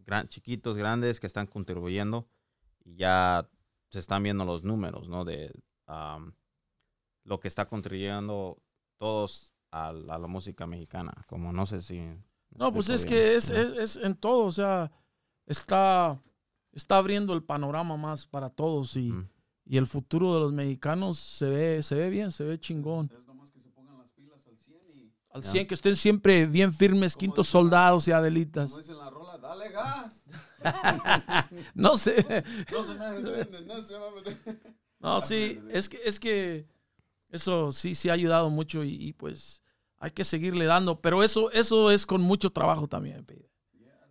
gran- 0.05 0.27
chiquitos, 0.27 0.77
grandes 0.77 1.19
que 1.19 1.27
están 1.27 1.47
contribuyendo 1.47 2.27
y 2.83 2.95
ya 2.95 3.47
se 3.89 3.99
están 3.99 4.23
viendo 4.23 4.45
los 4.45 4.63
números, 4.63 5.09
¿no? 5.09 5.25
De 5.25 5.51
am, 5.85 6.33
lo 7.23 7.39
que 7.39 7.47
está 7.47 7.67
contribuyendo 7.67 8.57
todos 8.97 9.50
a, 9.71 9.91
la- 9.93 10.15
a 10.15 10.19
la 10.19 10.27
música 10.27 10.67
mexicana. 10.67 11.13
Como 11.27 11.51
no 11.53 11.65
sé 11.65 11.81
si... 11.81 11.99
No, 12.51 12.71
pues 12.73 12.89
es 12.89 13.03
explico 13.03 13.15
que 13.21 13.25
bien. 13.27 13.37
es, 13.37 13.49
es, 13.49 13.77
es 13.97 14.03
en 14.03 14.15
todo, 14.15 14.45
o 14.45 14.51
sea, 14.51 14.91
está, 15.45 16.21
está 16.73 16.97
abriendo 16.97 17.33
el 17.33 17.43
panorama 17.43 17.95
más 17.97 18.25
para 18.27 18.49
todos 18.49 18.95
y, 18.97 19.09
Ujú. 19.11 19.25
y 19.65 19.77
el 19.77 19.87
futuro 19.87 20.33
de 20.33 20.39
los 20.41 20.51
mexicanos 20.53 21.17
se 21.17 21.45
ve, 21.45 21.81
se 21.83 21.95
ve 21.95 22.09
bien, 22.09 22.29
se 22.31 22.43
ve 22.43 22.59
chingón. 22.59 23.09
Es 23.13 23.25
nomás 23.25 23.51
que 23.51 23.61
se 23.61 23.69
pongan 23.69 23.97
las 23.97 24.09
pilas 24.11 24.45
al 24.47 24.57
100 24.57 24.77
y 24.93 25.13
Al 25.29 25.41
Ya. 25.43 25.49
100 25.51 25.67
que 25.67 25.73
estén 25.75 25.95
siempre 25.95 26.45
bien 26.45 26.73
firmes, 26.73 27.13
Como 27.13 27.19
quintos 27.21 27.47
dicen, 27.47 27.61
soldados 27.61 28.07
y 28.07 28.11
como 28.11 28.19
adelitas. 28.21 28.75
dice 28.77 28.91
en 28.91 28.97
la 28.97 29.09
rola, 29.09 29.37
dale 29.37 29.69
gas. 29.69 30.23
No 31.73 31.95
sé, 31.97 32.15
No 32.71 32.83
se 32.83 32.95
no 32.95 33.81
se 33.81 33.97
me 33.97 34.11
vende. 34.21 34.61
no, 34.99 35.21
sí, 35.21 35.59
es 35.69 35.87
que, 35.89 35.99
es 36.05 36.19
que 36.19 36.67
eso 37.31 37.71
sí, 37.71 37.95
sí 37.95 38.09
ha 38.09 38.13
ayudado 38.13 38.49
mucho 38.49 38.83
y, 38.83 38.93
y, 38.95 39.13
pues 39.13 39.63
hay 39.97 40.11
que 40.11 40.23
seguirle 40.23 40.65
dando, 40.65 40.99
pero 41.01 41.23
eso, 41.23 41.51
eso 41.51 41.91
es 41.91 42.05
con 42.05 42.21
mucho 42.21 42.49
trabajo 42.49 42.87
también. 42.87 43.25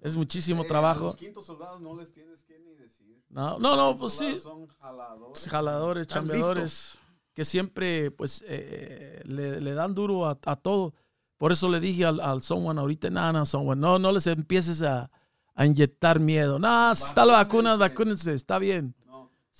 Es 0.01 0.17
muchísimo 0.17 0.63
Eh, 0.63 0.65
a 0.65 0.69
trabajo. 0.69 1.05
Los 1.05 1.17
quintos 1.17 1.45
soldados 1.47 1.81
no 1.81 1.95
les 1.97 2.13
tienes 2.13 2.43
que 2.45 2.59
ni 2.59 2.75
decir. 2.75 3.23
No, 3.29 3.59
no, 3.59 3.95
pues 3.97 4.15
sí. 4.15 4.39
Son 4.41 4.67
jaladores. 4.67 5.49
Jaladores, 5.49 6.07
chambeadores, 6.07 6.99
que 7.35 7.45
siempre 7.45 8.11
pues 8.11 8.43
eh, 8.49 9.21
le, 9.25 9.61
le 9.61 9.75
dan 9.75 9.95
duro 9.95 10.27
a, 10.27 10.39
a 10.47 10.57
todo. 10.57 10.95
Por 11.37 11.53
eso 11.53 11.69
le 11.69 11.81
dije 11.81 12.05
al, 12.05 12.21
al 12.21 12.43
someone 12.43 12.81
ahorita, 12.81 13.11
no, 13.11 13.33
no, 13.33 13.45
someone, 13.47 13.81
no, 13.81 13.99
no 13.99 14.13
les 14.13 14.27
empieces 14.27 14.83
a, 14.83 15.11
a 15.55 15.67
inyectar 15.67 16.21
miedo. 16.21 16.59
No, 16.59 16.95
si 16.95 17.05
está 17.05 17.25
la 17.27 17.35
vacuna, 17.35 17.77
Vacúnense. 17.77 17.89
vacúnense, 18.31 18.35
está 18.35 18.59
bien. 18.59 18.95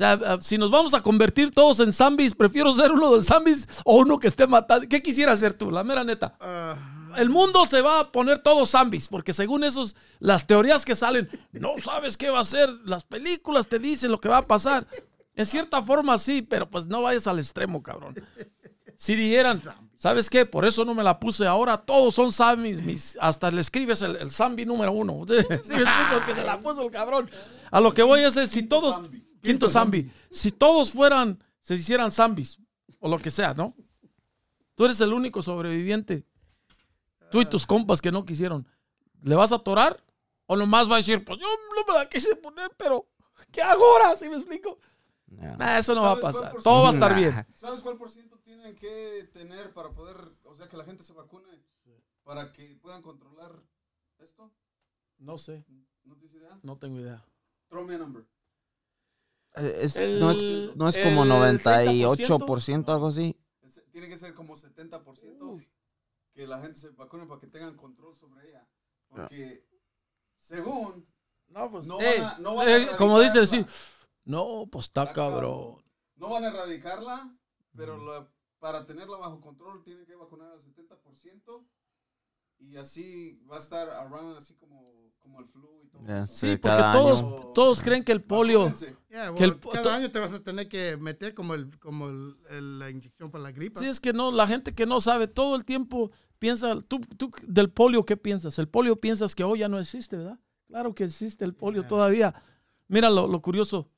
Sea, 0.01 0.15
eh, 0.15 0.39
si 0.41 0.57
nos 0.57 0.71
vamos 0.71 0.95
a 0.95 1.03
convertir 1.03 1.51
todos 1.51 1.79
en 1.81 1.93
zombies, 1.93 2.35
prefiero 2.35 2.73
ser 2.73 2.91
uno 2.91 3.11
de 3.11 3.17
los 3.19 3.27
zombies 3.27 3.69
o 3.85 3.99
uno 3.99 4.19
que 4.19 4.29
esté 4.29 4.47
matando. 4.47 4.89
¿Qué 4.89 5.03
quisiera 5.03 5.37
ser 5.37 5.53
tú? 5.53 5.71
La 5.71 5.85
mera 5.85 6.05
neta. 6.05 6.39
Ah, 6.41 6.75
El 7.19 7.29
mundo 7.29 7.67
se 7.67 7.83
va 7.83 8.01
a 8.01 8.11
poner 8.11 8.39
todos 8.43 8.71
zombies, 8.71 9.09
porque 9.09 9.35
según 9.35 9.63
esos, 9.63 9.95
las 10.19 10.47
teorías 10.47 10.87
que 10.87 10.97
salen, 10.97 11.29
no 11.53 11.73
sabes 11.85 12.17
qué 12.17 12.31
va 12.31 12.41
a 12.41 12.45
ser. 12.45 12.71
Las 12.87 13.05
películas 13.05 13.67
te 13.67 13.79
dicen 13.79 14.11
lo 14.11 14.19
que 14.23 14.31
va 14.31 14.39
a 14.39 14.47
pasar. 14.47 14.87
En 15.35 15.45
cierta 15.45 15.83
forma 15.83 16.17
sí, 16.17 16.41
pero 16.41 16.71
pues 16.71 16.87
no 16.87 17.03
vayas 17.03 17.27
al 17.27 17.39
extremo, 17.39 17.83
cabrón. 17.83 18.15
Si 18.97 19.15
dijeran, 19.17 19.61
¿sabes 19.97 20.31
qué? 20.31 20.47
Por 20.47 20.65
eso 20.65 20.87
no 20.87 20.95
me 20.95 21.03
la 21.03 21.21
puse 21.21 21.47
ahora. 21.47 21.77
Todos 21.77 22.15
son 22.15 22.33
zombies. 22.33 22.81
mis- 22.83 23.19
hasta 23.21 23.51
le 23.51 23.61
escribes 23.61 24.01
el, 24.01 24.17
el 24.17 24.31
zombie 24.31 24.65
número 24.65 24.93
uno. 24.93 25.25
¿Sí 25.29 25.35
me 25.49 25.57
explico? 25.57 26.17
Es 26.21 26.25
que 26.27 26.35
se 26.35 26.45
la 26.45 26.59
puso 26.59 26.85
el 26.87 26.91
cabrón. 26.91 27.31
A 27.71 27.81
lo 27.81 27.93
que 27.93 28.03
voy 28.03 28.21
es, 28.21 28.35
si 28.51 28.63
todos... 28.63 28.99
Quinto 29.43 29.69
zombie. 29.69 30.11
Si 30.31 30.51
todos 30.51 30.93
fueran, 30.93 31.43
se 31.61 31.75
hicieran 31.75 32.11
zombies, 32.13 32.59
o 32.99 33.09
lo 33.09 33.19
que 33.19 33.31
sea, 33.31 33.55
¿no? 33.55 33.75
Tú 34.75 34.85
eres 34.85 35.01
el 35.01 35.13
único 35.13 35.43
sobreviviente. 35.43 36.27
Tú 37.31 37.41
y 37.41 37.47
tus 37.47 37.67
compas 37.67 38.01
que 38.03 38.11
no 38.11 38.25
quisieron. 38.25 38.67
¿Le 39.23 39.35
vas 39.35 39.53
a 39.53 39.57
atorar? 39.57 40.03
¿O 40.47 40.57
nomás 40.57 40.91
va 40.91 40.95
a 40.95 40.99
decir, 40.99 41.25
pues 41.25 41.39
yo 41.39 41.47
no 41.47 41.93
me 41.93 41.99
la 41.99 42.09
quise 42.09 42.35
poner, 42.37 42.71
pero 42.77 43.09
¿qué 43.53 43.63
hago 43.63 43.85
ahora? 43.85 44.17
¿Sí 44.17 44.29
me 44.29 44.37
explico? 44.37 44.79
Nah, 45.29 45.79
eso 45.79 45.95
no 45.95 46.03
va 46.03 46.13
a 46.13 46.17
¿Sabes 46.21 46.37
cuál 46.37 46.51
pasar. 46.51 46.63
Todo 46.63 46.83
va 46.83 46.89
a 46.89 46.93
estar 46.93 47.15
bien. 47.15 47.47
¿Sabes 47.55 47.81
cuál 47.81 47.97
por 47.97 48.11
ciento 48.11 48.37
tienen 48.39 48.75
que 48.75 49.31
tener 49.33 49.73
para 49.73 49.91
poder, 49.91 50.17
o 50.43 50.55
sea, 50.55 50.69
que 50.69 50.77
la 50.77 50.85
gente 50.85 51.05
se 51.05 51.13
vacune? 51.13 51.47
Para 52.25 52.53
que 52.53 52.77
puedan 52.83 53.01
controlar 53.01 53.53
esto. 54.19 54.53
No 55.19 55.39
sé, 55.39 55.65
¿No 56.05 56.17
tienes 56.17 56.35
idea? 56.35 56.59
no 56.63 56.79
tengo 56.79 56.99
idea. 56.99 57.25
Throw 57.69 57.85
me 57.85 57.95
a 57.95 57.99
number. 57.99 58.25
Eh, 59.57 59.79
es- 59.83 59.97
El- 59.97 60.21
no 60.21 60.31
es, 60.31 60.77
no 60.77 60.89
es 60.89 60.97
como 60.99 61.25
el 61.25 61.29
98%, 61.31 62.93
algo 62.93 63.09
así. 63.09 63.37
Es- 63.63 63.83
tiene 63.91 64.09
que 64.09 64.19
ser 64.19 64.35
como 64.35 64.57
70% 64.57 65.61
que 66.33 66.47
la 66.47 66.61
gente 66.61 66.79
se 66.79 66.91
vacune 66.91 67.27
para 67.27 67.41
que 67.41 67.47
tengan 67.49 67.77
control 67.77 68.17
sobre 68.17 68.49
ella. 68.49 68.67
Porque 69.09 69.67
según 70.39 71.07
No, 71.49 71.69
pues, 71.69 71.89
No 71.89 72.01
eh, 72.01 72.21
van 72.21 72.27
a- 72.29 72.39
no 72.39 72.55
van 72.55 72.69
a 72.69 72.77
eh, 72.77 72.89
como 72.97 73.19
dice 73.21 73.45
sí. 73.45 73.67
No, 74.25 74.69
pues 74.71 74.85
está 74.85 75.03
Está 75.03 75.15
cabrón. 75.15 75.83
no 76.15 76.29
van 76.29 76.45
a 76.45 76.49
erradicarla, 76.49 77.37
pero 77.75 77.97
la- 77.97 78.31
para 78.61 78.87
tenerla 78.87 79.17
bajo 79.17 79.41
control 79.41 79.83
tienen 79.83 80.07
que 80.07 80.15
vacunar 80.15 80.53
al 80.53 80.63
70% 80.63 81.67
y 82.61 82.77
así 82.77 83.41
va 83.51 83.57
a 83.57 83.59
estar 83.59 83.89
around 83.91 84.37
así 84.37 84.55
como, 84.55 84.93
como 85.19 85.41
el 85.41 85.47
flu 85.47 85.69
y 85.85 85.89
todo 85.89 86.03
Ya, 86.07 86.25
eso. 86.25 86.35
Sí, 86.35 86.47
porque 86.57 86.61
cada 86.77 86.93
todos, 86.93 87.23
año. 87.23 87.37
todos 87.55 87.83
creen 87.83 88.05
que 88.05 88.13
el 88.13 88.23
polio... 88.23 88.73
Yeah, 89.11 89.35
Que 89.35 89.45
el 89.45 89.51
well, 89.51 89.59
cada 89.73 89.97
año 89.97 90.11
te 90.11 90.19
vas 90.21 90.33
a 90.33 90.41
tener 90.43 90.69
que 90.69 90.97
meter 90.97 91.35
como, 91.35 91.55
el, 91.55 91.79
como 91.81 92.09
el- 92.09 92.37
el- 92.51 92.79
la 92.79 92.91
inyección 92.91 93.31
para 93.31 93.43
la 93.43 93.51
gripa. 93.53 93.81
Sí, 93.81 93.87
es 93.87 93.99
que 94.01 94.13
no, 94.13 94.31
la 94.31 94.47
gente 94.47 94.73
que 94.75 94.87
no 94.87 95.01
sabe 95.01 95.27
todo 95.27 95.57
el 95.57 95.65
tiempo 95.65 96.11
piensa, 96.39 96.81
tú, 96.83 97.01
tú 97.17 97.31
del 97.47 97.71
polio, 97.71 98.05
¿qué 98.05 98.17
piensas? 98.17 98.59
El 98.59 98.69
polio 98.69 98.97
piensas 99.01 99.35
que 99.35 99.43
hoy 99.45 99.59
ya 99.61 99.69
no 99.69 99.79
existe, 99.81 100.17
¿verdad? 100.17 100.39
Claro 100.69 100.95
que 100.95 101.05
existe 101.05 101.45
el 101.45 101.55
polio 101.55 101.83
Yeah. 101.83 101.89
todavía. 101.89 102.35
Mira 102.87 103.11
lo, 103.11 103.27
lo 103.27 103.43
curioso. 103.43 103.89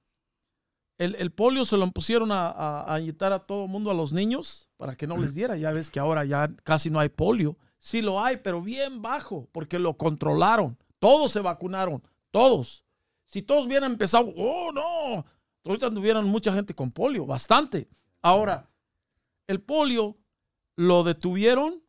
El, 0.98 1.14
el 1.16 1.31
polio 1.33 1.64
se 1.64 1.77
lo 1.77 1.90
pusieron 1.90 2.31
a, 2.33 2.48
a, 2.48 2.94
a 2.94 3.01
inyectar 3.01 3.33
a 3.33 3.40
todo 3.40 3.64
el 3.64 3.70
mundo, 3.70 3.90
a 3.90 3.94
los 3.94 4.12
niños, 4.12 4.68
para 4.77 4.94
que 4.96 5.07
no 5.07 5.16
les 5.16 5.35
diera. 5.35 5.57
Ya 5.57 5.72
ves 5.72 5.90
que 5.90 5.98
ahora 6.01 6.25
ya 6.25 6.48
casi 6.64 6.90
no 6.90 7.01
hay 7.01 7.09
polio. 7.09 7.57
Sí 7.83 8.01
lo 8.01 8.23
hay, 8.23 8.37
pero 8.37 8.62
bien 8.62 9.03
bajo, 9.03 9.49
porque 9.51 9.81
lo 9.81 9.97
controlaron. 9.97 10.79
Todos 11.01 11.33
se 11.33 11.40
vacunaron, 11.40 12.01
todos. 12.31 12.85
Si 13.27 13.42
todos 13.42 13.66
hubieran 13.66 13.90
empezado, 13.90 14.33
oh 14.37 14.71
no, 14.71 15.25
ahorita 15.64 15.90
tuvieran 15.90 16.27
mucha 16.29 16.53
gente 16.53 16.77
con 16.77 16.92
polio, 16.92 17.27
bastante. 17.27 17.88
Ahora, 18.21 18.71
el 19.49 19.61
polio 19.61 20.16
lo 20.77 21.03
detuvieron. 21.03 21.83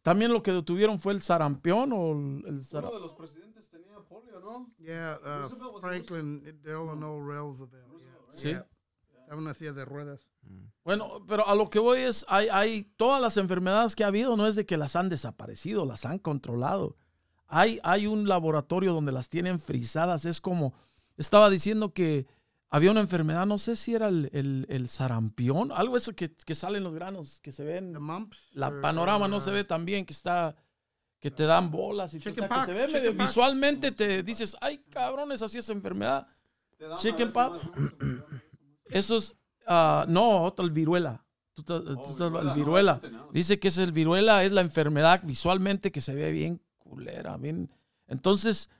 También 0.00 0.32
lo 0.32 0.42
que 0.42 0.50
detuvieron 0.50 0.98
fue 0.98 1.12
el 1.12 1.20
sarampión 1.20 1.92
o 1.92 2.12
el, 2.12 2.44
el 2.46 2.62
Uno 2.78 2.90
de 2.94 3.00
los 3.00 3.12
presidentes 3.12 3.68
tenía 3.68 3.98
polio, 4.08 4.40
¿no? 4.40 4.72
Yeah, 4.78 5.18
uh, 5.22 5.40
Roosevelt 5.42 5.72
was 5.74 5.82
Franklin 5.82 6.42
Delano 6.62 7.20
Roosevelt. 7.20 7.70
yeah, 8.00 8.32
Sí. 8.32 8.48
yeah. 8.48 8.66
Estaba 9.28 9.40
en 9.42 9.46
una 9.46 9.52
silla 9.52 9.72
de 9.74 9.84
ruedas. 9.84 10.20
Bueno, 10.84 11.22
pero 11.26 11.46
a 11.46 11.54
lo 11.54 11.68
que 11.68 11.78
voy 11.78 12.00
es, 12.00 12.24
hay, 12.28 12.48
hay 12.50 12.84
todas 12.96 13.20
las 13.20 13.36
enfermedades 13.36 13.94
que 13.94 14.02
ha 14.02 14.06
habido, 14.06 14.38
no 14.38 14.46
es 14.46 14.56
de 14.56 14.64
que 14.64 14.78
las 14.78 14.96
han 14.96 15.10
desaparecido, 15.10 15.84
las 15.84 16.06
han 16.06 16.18
controlado. 16.18 16.96
Hay, 17.46 17.78
hay 17.82 18.06
un 18.06 18.26
laboratorio 18.26 18.94
donde 18.94 19.12
las 19.12 19.28
tienen 19.28 19.58
frisadas. 19.58 20.24
Es 20.24 20.40
como, 20.40 20.72
estaba 21.18 21.50
diciendo 21.50 21.92
que 21.92 22.26
había 22.70 22.90
una 22.90 23.00
enfermedad, 23.00 23.44
no 23.44 23.58
sé 23.58 23.76
si 23.76 23.94
era 23.94 24.08
el, 24.08 24.30
el, 24.32 24.64
el 24.70 24.88
sarampión, 24.88 25.72
algo 25.72 25.98
eso 25.98 26.14
que, 26.14 26.34
que 26.34 26.54
salen 26.54 26.82
los 26.82 26.94
granos, 26.94 27.40
que 27.42 27.52
se 27.52 27.64
ven. 27.64 27.94
La 28.52 28.68
or- 28.68 28.80
panorama 28.80 29.28
no 29.28 29.42
se 29.42 29.50
ve 29.50 29.64
tan 29.64 29.84
bien, 29.84 30.06
que 30.06 30.14
está, 30.14 30.56
que 31.18 31.30
te 31.30 31.42
dan 31.44 31.70
bolas 31.70 32.14
y 32.14 32.20
todo, 32.20 32.34
que 32.34 32.40
se 32.40 32.72
ve 32.72 32.86
medio 32.86 32.98
chickenpox. 33.00 33.28
visualmente, 33.28 33.92
te 33.92 34.22
dices, 34.22 34.56
ay 34.62 34.78
cabrones, 34.88 35.42
así 35.42 35.58
es 35.58 35.68
enfermedad. 35.68 36.26
Chicken 36.96 37.30
¿no? 37.34 37.58
Eso 38.90 39.16
es, 39.18 39.36
ah, 39.66 40.04
no, 40.08 40.42
otro, 40.44 40.64
el 40.64 40.70
viruela. 40.70 41.24
Tú 41.54 41.62
tú 41.62 41.74
Oh, 41.74 42.14
viruela, 42.14 42.52
el 42.52 42.56
viruela. 42.58 43.00
Dice 43.32 43.58
que 43.58 43.68
es 43.68 43.78
el 43.78 43.92
viruela, 43.92 44.44
es 44.44 44.52
la 44.52 44.60
enfermedad 44.60 45.20
visualmente 45.24 45.90
que 45.90 46.00
se 46.00 46.14
ve 46.14 46.30
bien 46.32 46.60
culera, 46.78 47.36
bien. 47.36 47.68
Entonces, 48.06 48.70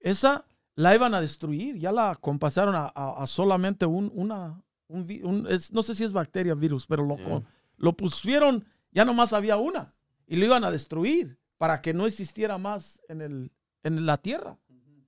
esa 0.00 0.44
la 0.74 0.94
iban 0.94 1.14
a 1.14 1.20
destruir, 1.20 1.76
ya 1.78 1.92
la 1.92 2.16
compasaron 2.20 2.74
a, 2.74 2.90
a- 2.94 3.22
a 3.22 3.26
solamente 3.26 3.86
un, 3.86 4.10
una, 4.14 4.62
un, 4.88 5.06
vi- 5.06 5.22
un- 5.22 5.46
es- 5.48 5.72
no 5.72 5.82
sé 5.82 5.94
si 5.94 6.04
es 6.04 6.12
bacteria, 6.12 6.54
virus, 6.54 6.86
pero 6.86 7.04
lo, 7.04 7.16
Yeah. 7.16 7.42
lo 7.76 7.92
pusieron, 7.96 8.64
ya 8.90 9.04
nomás 9.04 9.32
había 9.32 9.56
una, 9.56 9.94
y 10.26 10.36
lo 10.36 10.46
iban 10.46 10.64
a 10.64 10.70
destruir 10.70 11.38
para 11.58 11.80
que 11.82 11.92
no 11.94 12.06
existiera 12.06 12.56
más 12.58 13.02
en, 13.08 13.20
el, 13.20 13.52
en 13.82 14.06
la 14.06 14.16
tierra. 14.16 14.58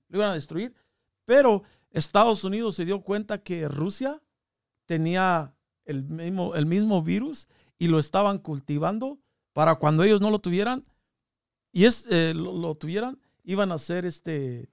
Lo 0.09 0.19
iban 0.19 0.29
a 0.29 0.33
destruir. 0.35 0.73
Pero 1.25 1.63
Estados 1.89 2.43
Unidos 2.43 2.75
se 2.75 2.85
dio 2.85 3.01
cuenta 3.01 3.39
que 3.39 3.67
Rusia 3.67 4.21
tenía 4.85 5.55
el 5.85 6.03
mismo, 6.03 6.55
el 6.55 6.65
mismo 6.65 7.01
virus 7.01 7.47
y 7.77 7.87
lo 7.87 7.99
estaban 7.99 8.37
cultivando 8.39 9.19
para 9.53 9.75
cuando 9.75 10.03
ellos 10.03 10.21
no 10.21 10.29
lo 10.31 10.39
tuvieran 10.39 10.85
y 11.71 11.85
es, 11.85 12.07
eh, 12.09 12.33
lo, 12.35 12.53
lo 12.53 12.75
tuvieran, 12.75 13.19
iban 13.43 13.71
a 13.71 13.75
hacer 13.75 14.05
este 14.05 14.69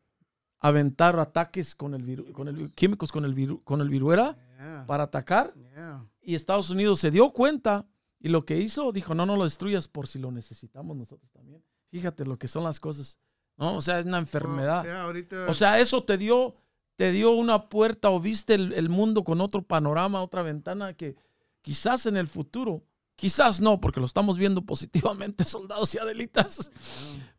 aventar 0.60 1.18
ataques 1.18 1.74
con 1.74 1.94
el 1.94 2.04
viru- 2.04 2.32
con 2.32 2.48
el 2.48 2.70
químicos 2.72 3.10
con 3.12 3.24
el 3.24 3.34
viru- 3.34 3.62
con 3.64 3.80
el 3.80 3.88
viruela 3.88 4.36
Yeah. 4.58 4.84
para 4.86 5.04
atacar 5.04 5.54
Yeah. 5.56 6.06
y 6.20 6.34
Estados 6.34 6.68
Unidos 6.68 7.00
se 7.00 7.10
dio 7.10 7.30
cuenta 7.30 7.86
y 8.18 8.28
lo 8.28 8.44
que 8.44 8.58
hizo 8.58 8.92
dijo 8.92 9.14
no 9.14 9.24
no 9.24 9.36
lo 9.36 9.44
destruyas 9.44 9.88
por 9.88 10.06
si 10.06 10.18
lo 10.18 10.30
necesitamos 10.30 10.94
nosotros 10.98 11.30
también 11.32 11.64
fíjate 11.88 12.26
lo 12.26 12.38
que 12.38 12.46
son 12.46 12.64
las 12.64 12.78
cosas 12.78 13.18
no 13.56 13.76
o 13.76 13.80
sea 13.80 14.00
es 14.00 14.04
una 14.06 14.18
enfermedad 14.18 14.86
ahorita. 15.00 15.46
o 15.48 15.54
sea, 15.54 15.80
eso 15.80 16.04
te 16.04 16.18
dio, 16.18 16.54
te 17.00 17.12
dio 17.12 17.30
una 17.30 17.70
puerta 17.70 18.10
o 18.10 18.20
viste 18.20 18.52
el, 18.52 18.74
el 18.74 18.90
mundo 18.90 19.24
con 19.24 19.40
otro 19.40 19.62
panorama, 19.62 20.22
otra 20.22 20.42
ventana 20.42 20.92
que 20.92 21.16
quizás 21.62 22.04
en 22.04 22.18
el 22.18 22.26
futuro, 22.28 22.84
quizás 23.16 23.62
no, 23.62 23.80
porque 23.80 24.00
lo 24.00 24.04
estamos 24.04 24.36
viendo 24.36 24.60
positivamente, 24.66 25.44
soldados 25.46 25.94
y 25.94 25.98
adelitas, 25.98 26.70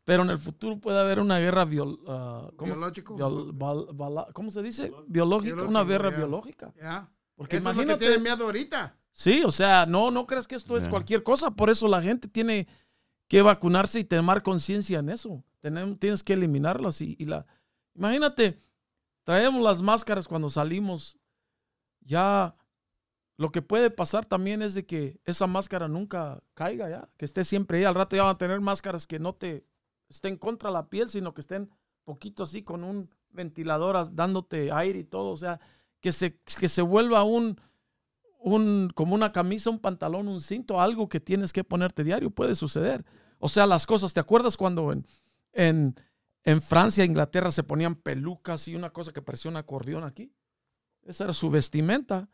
pero 0.03 0.23
en 0.23 0.31
el 0.31 0.39
futuro 0.39 0.79
puede 0.79 0.99
haber 0.99 1.19
una 1.19 1.37
guerra 1.37 1.65
biol, 1.65 1.99
ah, 2.07 2.49
¿cómo, 2.55 2.73
se- 2.73 2.79
Biológico. 2.79 3.15
biol- 3.19 3.51
bal- 3.55 3.85
bala- 3.93 4.27
¿cómo 4.33 4.49
se 4.49 4.63
dice? 4.63 4.91
Biológica, 5.05 5.63
una 5.63 5.83
guerra 5.83 6.09
biológica. 6.09 6.73
Yeah. 6.73 7.07
Porque 7.35 7.57
Eso 7.57 7.69
es 7.69 7.75
lo 7.75 7.79
que 7.81 7.83
imagínate, 7.83 7.99
tienen 8.05 8.23
miedo 8.23 8.45
ahorita. 8.45 8.97
sí, 9.11 9.43
o 9.45 9.51
sea, 9.51 9.85
no, 9.85 10.09
no 10.09 10.25
creas 10.25 10.47
que 10.47 10.55
esto 10.55 10.75
es 10.75 10.87
cualquier 10.89 11.21
cosa, 11.21 11.51
por 11.51 11.69
eso 11.69 11.87
la 11.87 12.01
gente 12.01 12.27
tiene 12.27 12.67
que 13.27 13.43
vacunarse 13.43 13.99
y 13.99 14.05
tomar 14.05 14.41
conciencia 14.41 14.97
en 14.97 15.09
eso. 15.09 15.43
Tienes 15.99 16.23
que 16.23 16.33
eliminarlas 16.33 16.99
y, 17.01 17.15
y 17.19 17.25
la... 17.25 17.45
Imagínate, 17.93 18.59
traemos 19.23 19.61
las 19.61 19.81
máscaras 19.81 20.27
cuando 20.27 20.49
salimos. 20.49 21.17
Ya 22.01 22.55
lo 23.37 23.51
que 23.51 23.61
puede 23.61 23.89
pasar 23.89 24.25
también 24.25 24.61
es 24.61 24.73
de 24.73 24.85
que 24.85 25.19
esa 25.25 25.47
máscara 25.47 25.87
nunca 25.87 26.43
caiga 26.53 26.89
ya, 26.89 27.09
que 27.17 27.25
esté 27.25 27.43
siempre 27.43 27.79
ahí. 27.79 27.83
Al 27.85 27.95
rato 27.95 28.15
ya 28.15 28.23
van 28.23 28.35
a 28.35 28.37
tener 28.37 28.59
máscaras 28.61 29.07
que 29.07 29.19
no 29.19 29.33
te 29.33 29.65
estén 30.09 30.37
contra 30.37 30.71
la 30.71 30.89
piel, 30.89 31.09
sino 31.09 31.33
que 31.33 31.41
estén 31.41 31.69
poquito 32.03 32.43
así 32.43 32.63
con 32.63 32.83
un 32.83 33.09
ventilador 33.29 34.13
dándote 34.13 34.71
aire 34.71 34.99
y 34.99 35.03
todo. 35.03 35.31
O 35.31 35.35
sea, 35.35 35.59
que 36.01 36.11
se, 36.11 36.39
que 36.39 36.69
se 36.69 36.81
vuelva 36.81 37.23
un, 37.23 37.59
un, 38.39 38.91
como 38.93 39.15
una 39.15 39.31
camisa, 39.31 39.69
un 39.69 39.79
pantalón, 39.79 40.27
un 40.27 40.41
cinto, 40.41 40.81
algo 40.81 41.09
que 41.09 41.19
tienes 41.19 41.53
que 41.53 41.63
ponerte 41.63 42.03
diario. 42.03 42.31
Puede 42.31 42.55
suceder. 42.55 43.05
O 43.39 43.49
sea, 43.49 43.65
las 43.65 43.85
cosas, 43.87 44.13
¿te 44.13 44.19
acuerdas 44.19 44.57
cuando 44.57 44.91
en, 44.91 45.07
en, 45.53 45.95
En 46.43 46.61
Francia, 46.61 47.05
Inglaterra 47.05 47.51
se 47.51 47.63
ponían 47.63 47.95
pelucas 47.95 48.67
y 48.67 48.75
una 48.75 48.89
cosa 48.91 49.11
que 49.11 49.21
parecía 49.21 49.51
un 49.51 49.57
acordeón 49.57 50.03
aquí. 50.03 50.33
Esa 51.03 51.25
era 51.25 51.33
su 51.33 51.49
vestimenta. 51.49 52.29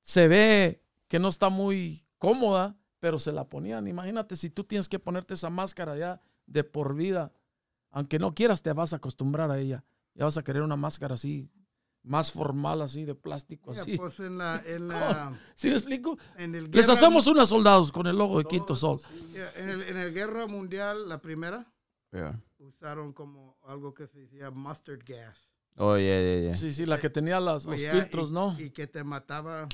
Se 0.00 0.28
ve 0.28 0.82
que 1.08 1.18
no 1.18 1.28
está 1.28 1.48
muy 1.48 2.04
cómoda, 2.18 2.76
pero 3.00 3.18
se 3.18 3.32
la 3.32 3.48
ponían. 3.48 3.86
Imagínate 3.86 4.36
si 4.36 4.50
tú 4.50 4.64
tienes 4.64 4.88
que 4.88 4.98
ponerte 4.98 5.34
esa 5.34 5.50
máscara 5.50 5.96
ya 5.96 6.20
de 6.46 6.64
por 6.64 6.94
vida. 6.94 7.32
Aunque 7.90 8.18
no 8.18 8.34
quieras, 8.34 8.62
te 8.62 8.72
vas 8.72 8.92
a 8.92 8.96
acostumbrar 8.96 9.50
a 9.50 9.58
ella. 9.58 9.84
Ya 10.14 10.24
vas 10.24 10.36
a 10.36 10.42
querer 10.42 10.62
una 10.62 10.76
máscara 10.76 11.14
así, 11.14 11.48
más 12.02 12.32
formal, 12.32 12.82
así, 12.82 13.04
de 13.04 13.14
plástico, 13.14 13.70
Mira, 13.70 13.82
así. 13.82 13.96
pues 13.96 14.20
en 14.20 14.38
la, 14.38 14.62
en 14.64 14.88
la, 14.88 15.38
¿Sí 15.54 15.68
me 15.68 15.74
explico? 15.74 16.18
en 16.36 16.54
el 16.54 16.70
Les 16.70 16.88
hacemos 16.88 17.26
unos 17.26 17.48
soldados 17.48 17.90
con 17.90 18.06
el 18.06 18.16
logo 18.16 18.38
de 18.38 18.44
Quinto 18.44 18.76
Sol. 18.76 19.00
En 19.56 19.70
el, 19.70 19.82
en 19.82 19.96
el 19.96 20.12
guerra 20.12 20.46
mundial, 20.46 21.08
la 21.08 21.20
primera, 21.20 21.72
usaron 22.64 23.12
como 23.12 23.56
algo 23.66 23.94
que 23.94 24.06
se 24.06 24.20
decía 24.20 24.50
mustard 24.50 25.00
gas. 25.06 25.50
Oh, 25.76 25.96
yeah, 25.96 26.20
yeah, 26.20 26.40
yeah. 26.40 26.54
Sí, 26.54 26.72
sí, 26.72 26.86
la 26.86 26.98
que 26.98 27.10
tenía 27.10 27.40
las, 27.40 27.64
los 27.64 27.82
oh, 27.82 27.86
filtros, 27.90 28.30
y, 28.30 28.32
¿no? 28.32 28.56
Y 28.60 28.70
que 28.70 28.86
te 28.86 29.02
mataba 29.02 29.68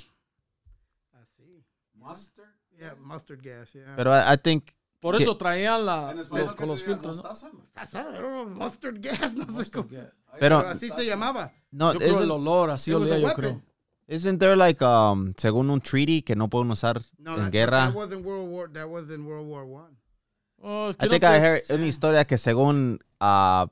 así. 1.12 1.64
Mustard? 1.95 2.55
Yeah, 2.78 2.95
mustard 2.95 3.41
gas, 3.43 3.72
yeah. 3.72 3.95
Pero 3.97 4.12
I, 4.14 4.34
I 4.34 4.38
think 4.38 4.70
por 5.01 5.16
eso 5.16 5.36
traían 5.36 5.84
la, 5.86 6.14
los, 6.14 6.28
con 6.55 6.68
los 6.68 6.84
filtros, 6.84 7.16
¿no? 7.16 7.22
Mostaza, 7.22 7.51
mostaza, 7.53 8.07
ah, 8.18 8.45
mustard 8.47 8.97
gas, 9.01 9.32
no 9.34 9.47
mustard 9.47 9.64
sé 9.64 9.70
cómo. 9.70 9.88
Gas. 9.91 10.12
Pero, 10.38 10.38
pero, 10.38 10.59
así 10.61 10.86
mostaza. 10.86 11.03
se 11.03 11.07
llamaba. 11.07 11.53
No, 11.70 11.93
yo 11.93 11.99
creo 11.99 12.22
el, 12.22 12.30
olor, 12.30 12.70
así 12.70 12.93
olía 12.93 13.18
yo 13.18 13.32
creo. 13.34 13.62
Isn't 14.09 14.41
there 14.41 14.57
like 14.57 14.84
um, 14.84 15.34
según 15.36 15.70
un 15.70 15.80
treaty 15.80 16.22
que 16.22 16.34
no 16.34 16.49
pueden 16.49 16.70
usar 16.70 17.01
no, 17.18 17.36
en 17.36 17.51
guerra? 17.51 17.86
That 17.86 17.95
was 17.95 18.12
in 18.12 18.24
World 18.24 18.51
War 18.51 18.68
that 18.72 18.88
was 18.88 19.09
in 19.09 19.24
World 19.24 19.47
War 19.47 19.64
1. 19.64 19.97
Well, 20.61 20.94
I 21.00 21.08
think 21.08 21.24
I 21.24 21.40
heard 21.40 21.62
una 21.70 21.86
historia 21.86 22.26
que 22.26 22.36
según 22.36 23.00
uh, 23.20 23.66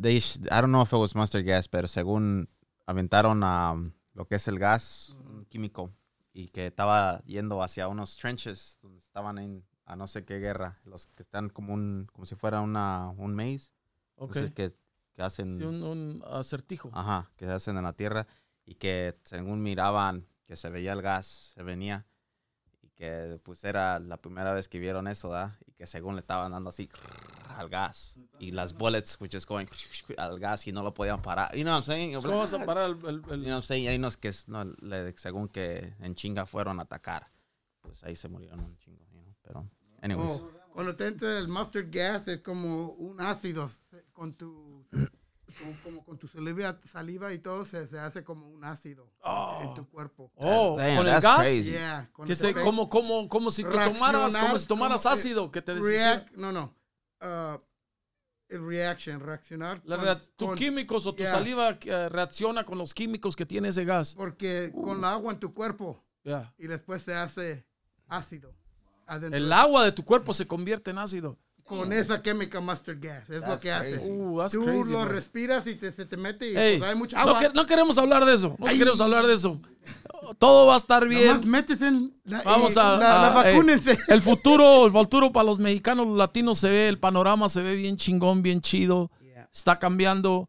they 0.00 0.16
I 0.16 0.60
don't 0.60 0.70
know 0.72 0.82
if 0.82 0.92
it 0.92 0.98
was 0.98 1.14
mustard 1.14 1.44
gas, 1.44 1.68
pero 1.68 1.86
según 1.86 2.48
aventaron 2.86 3.42
um, 3.42 3.92
lo 4.14 4.26
que 4.26 4.36
es 4.36 4.48
el 4.48 4.58
gas 4.58 5.14
mm. 5.16 5.42
químico 5.48 5.92
y 6.32 6.48
que 6.48 6.66
estaba 6.66 7.22
yendo 7.24 7.62
hacia 7.62 7.88
unos 7.88 8.16
trenches 8.16 8.78
donde 8.80 9.00
estaban 9.00 9.38
en 9.38 9.64
a 9.84 9.96
no 9.96 10.06
sé 10.06 10.24
qué 10.24 10.38
guerra, 10.38 10.80
los 10.84 11.08
que 11.08 11.22
están 11.22 11.50
como 11.50 11.74
un 11.74 12.06
como 12.12 12.24
si 12.24 12.34
fuera 12.34 12.60
una 12.60 13.10
un 13.18 13.34
maze. 13.34 13.72
Okay. 14.16 14.50
Que, 14.50 14.72
hacen 15.18 15.62
un, 15.62 16.22
acertijo. 16.26 16.90
Ajá, 16.92 17.30
que 17.36 17.46
hacen 17.46 17.76
en 17.76 17.84
la 17.84 17.92
tierra 17.92 18.26
y 18.64 18.76
que 18.76 19.18
según 19.24 19.62
miraban 19.62 20.26
que 20.46 20.56
se 20.56 20.70
veía 20.70 20.92
el 20.92 21.02
gas, 21.02 21.52
se 21.54 21.62
venía 21.62 22.06
y 22.80 22.90
que 22.90 23.40
pues 23.42 23.64
era 23.64 23.98
la 23.98 24.16
primera 24.16 24.52
vez 24.52 24.68
que 24.68 24.78
vieron 24.78 25.06
eso. 25.08 25.32
Que 25.82 25.86
según 25.88 26.14
le 26.14 26.20
estaban 26.20 26.52
dando 26.52 26.70
así 26.70 26.88
al 27.56 27.68
gas 27.68 28.16
y 28.38 28.52
las 28.52 28.72
bullets 28.72 29.20
which 29.20 29.34
is 29.34 29.44
going 29.44 29.66
al 30.16 30.38
gas 30.38 30.64
y 30.68 30.72
no 30.72 30.80
lo 30.84 30.94
podían 30.94 31.20
parar. 31.20 31.52
You 31.56 31.64
know 31.64 31.72
what 31.72 31.78
I'm 31.78 31.84
saying? 31.84 32.14
¿Cómo 32.22 32.38
vas 32.38 32.52
a 32.52 32.64
parar 32.64 32.90
el, 32.90 32.96
el- 33.04 33.06
el- 33.06 33.14
You 33.16 33.22
know 33.24 33.38
what 33.38 33.46
I'm 33.54 33.62
saying? 33.64 33.88
Hay 33.88 33.96
unos 33.96 34.16
que 34.16 34.28
es- 34.28 34.46
no, 34.46 34.64
le- 34.64 35.12
según 35.18 35.48
que 35.48 35.92
en 35.98 36.14
chinga 36.14 36.46
fueron 36.46 36.78
a 36.78 36.84
atacar. 36.84 37.32
Pues 37.80 38.00
ahí 38.04 38.14
se 38.14 38.28
murieron 38.28 38.60
un 38.60 38.76
chingo, 38.78 39.04
you 39.12 39.22
know? 39.22 39.34
Pero 39.42 39.68
anyways. 40.02 40.30
Oh, 40.42 40.50
cuando 40.72 40.94
te 40.94 41.04
entra 41.08 41.36
el 41.36 41.48
mustard 41.48 41.88
gas 41.90 42.28
es 42.28 42.42
como 42.42 42.90
un 42.92 43.20
ácido 43.20 43.68
con 44.12 44.34
tu 44.34 44.86
como, 45.58 45.82
como 45.82 46.04
con 46.04 46.18
tu 46.18 46.26
saliva, 46.28 46.78
saliva 46.84 47.32
y 47.32 47.38
todo 47.38 47.64
se, 47.64 47.86
se 47.86 47.98
hace 47.98 48.24
como 48.24 48.48
un 48.48 48.64
ácido 48.64 49.10
en 49.62 49.74
tu 49.74 49.88
cuerpo. 49.88 50.30
Oh, 50.36 50.76
Damn, 50.78 50.96
con 50.96 51.06
el 51.06 51.20
gas. 51.20 51.38
crazy. 51.40 51.64
Yeah, 51.70 52.10
cuando 52.12 52.30
Que 52.30 52.36
se, 52.36 52.54
como, 52.54 52.88
como, 52.88 53.28
como 53.28 53.50
si 53.50 53.62
te 53.64 53.70
tomaras, 53.70 54.36
como 54.36 54.58
si 54.58 54.66
tomaras 54.66 55.02
como, 55.02 55.14
eh, 55.14 55.18
ácido, 55.18 55.50
que 55.50 55.62
te 55.62 55.74
react- 55.76 56.30
no, 56.36 56.52
no. 56.52 56.74
uh, 57.20 57.58
el 58.48 58.66
reaction, 58.66 59.20
reaccionar. 59.20 59.80
La 59.84 59.96
con- 59.96 60.20
tus 60.36 60.48
con- 60.48 60.56
químicos 60.58 61.06
o 61.06 61.12
tu 61.14 61.22
yeah. 61.22 61.30
saliva 61.32 61.78
eh, 61.80 62.08
reacciona 62.08 62.64
con 62.64 62.76
los 62.78 62.92
químicos 62.94 63.34
que 63.36 63.46
tiene 63.46 63.68
ese 63.68 63.84
gas. 63.84 64.14
Porque 64.14 64.70
con 64.74 64.98
el 64.98 65.04
agua 65.04 65.32
en 65.32 65.40
tu 65.40 65.52
cuerpo 65.54 66.02
Yeah. 66.24 66.54
y 66.58 66.66
después 66.68 67.02
se 67.02 67.14
hace 67.14 67.66
ácido. 68.08 68.54
adentro 69.06 69.36
El 69.36 69.48
de- 69.48 69.54
agua 69.54 69.84
de 69.84 69.92
tu 69.92 70.04
cuerpo 70.04 70.32
se 70.34 70.46
convierte 70.46 70.90
en 70.90 70.98
ácido. 70.98 71.38
Con 71.64 71.92
esa 71.92 72.20
química 72.22 72.60
mustard 72.60 72.98
gas. 73.00 73.30
Es 73.30 73.40
lo 73.40 73.46
That's 73.46 73.62
que 73.62 73.72
hace. 73.72 73.92
crazy. 73.92 74.10
Uh, 74.10 74.38
that's 74.38 74.52
Tú 74.52 74.64
crazy, 74.64 74.90
lo 74.92 75.00
bro. 75.00 75.04
respiras 75.08 75.66
y 75.66 75.74
te, 75.76 75.90
se 75.92 76.04
te 76.04 76.16
mete 76.16 76.50
y 76.52 76.56
Ey, 76.56 76.78
pues 76.78 76.90
hay 76.90 76.96
mucha 76.96 77.16
no, 77.24 77.30
agua. 77.30 77.40
que- 77.40 77.48
no 77.54 77.66
queremos 77.66 77.96
hablar 77.98 78.24
de 78.24 78.34
eso. 78.34 78.56
No 78.58 78.66
Ay. 78.66 78.78
queremos 78.78 79.00
hablar 79.00 79.24
de 79.26 79.34
eso. 79.34 79.60
Todo 80.38 80.66
va 80.66 80.74
a 80.74 80.78
estar 80.78 81.06
bien. 81.08 81.26
Nomás 81.26 81.44
metes 81.44 81.82
en 81.82 82.14
la, 82.24 82.42
Vamos 82.42 82.76
eh, 82.76 82.80
a, 82.80 82.96
la, 82.98 83.30
a- 83.30 83.34
la 83.34 83.50
eh, 83.50 83.52
vacúnense. 83.54 83.98
el 84.08 84.22
futuro, 84.22 84.86
el 84.86 84.92
futuro 84.92 85.32
para 85.32 85.44
los 85.44 85.58
mexicanos, 85.58 86.06
los 86.06 86.16
latinos 86.16 86.58
se 86.58 86.68
ve, 86.68 86.88
el 86.88 86.98
panorama 86.98 87.48
se 87.48 87.62
ve 87.62 87.74
bien 87.74 87.96
chingón, 87.96 88.42
bien 88.42 88.60
chido. 88.60 89.10
Yeah. 89.20 89.48
Está 89.52 89.78
cambiando. 89.78 90.48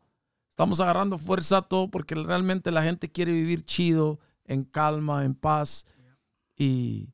Estamos 0.52 0.80
agarrando 0.80 1.18
fuerza 1.18 1.64
todo 1.64 1.90
porque 1.90 2.14
realmente 2.16 2.70
la 2.70 2.84
gente 2.84 3.12
quiere 3.12 3.32
vivir 3.32 3.64
chido, 3.66 4.20
en 4.46 4.64
calma, 4.66 5.26
en 5.26 5.34
paz. 5.34 5.88
Y 6.56 7.10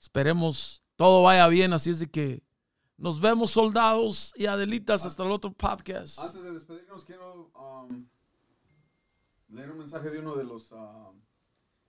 esperemos 0.00 0.82
todo 0.96 1.22
vaya 1.22 1.46
bien. 1.48 1.72
Así 1.74 1.90
es 1.90 1.98
de 1.98 2.06
que 2.10 2.42
nos 2.98 3.20
vemos 3.20 3.52
soldados 3.52 4.32
y 4.36 4.46
Adelitas 4.46 5.06
hasta 5.06 5.24
el 5.24 5.30
otro 5.30 5.52
podcast. 5.52 6.18
Antes 6.18 6.42
de 6.42 6.52
despedirnos, 6.52 7.04
quiero 7.04 7.50
um, 7.54 8.06
leer 9.48 9.70
un 9.70 9.78
mensaje 9.78 10.10
de 10.10 10.18
uno 10.18 10.34
de 10.34 10.42
los 10.42 10.72
um, 10.72 11.22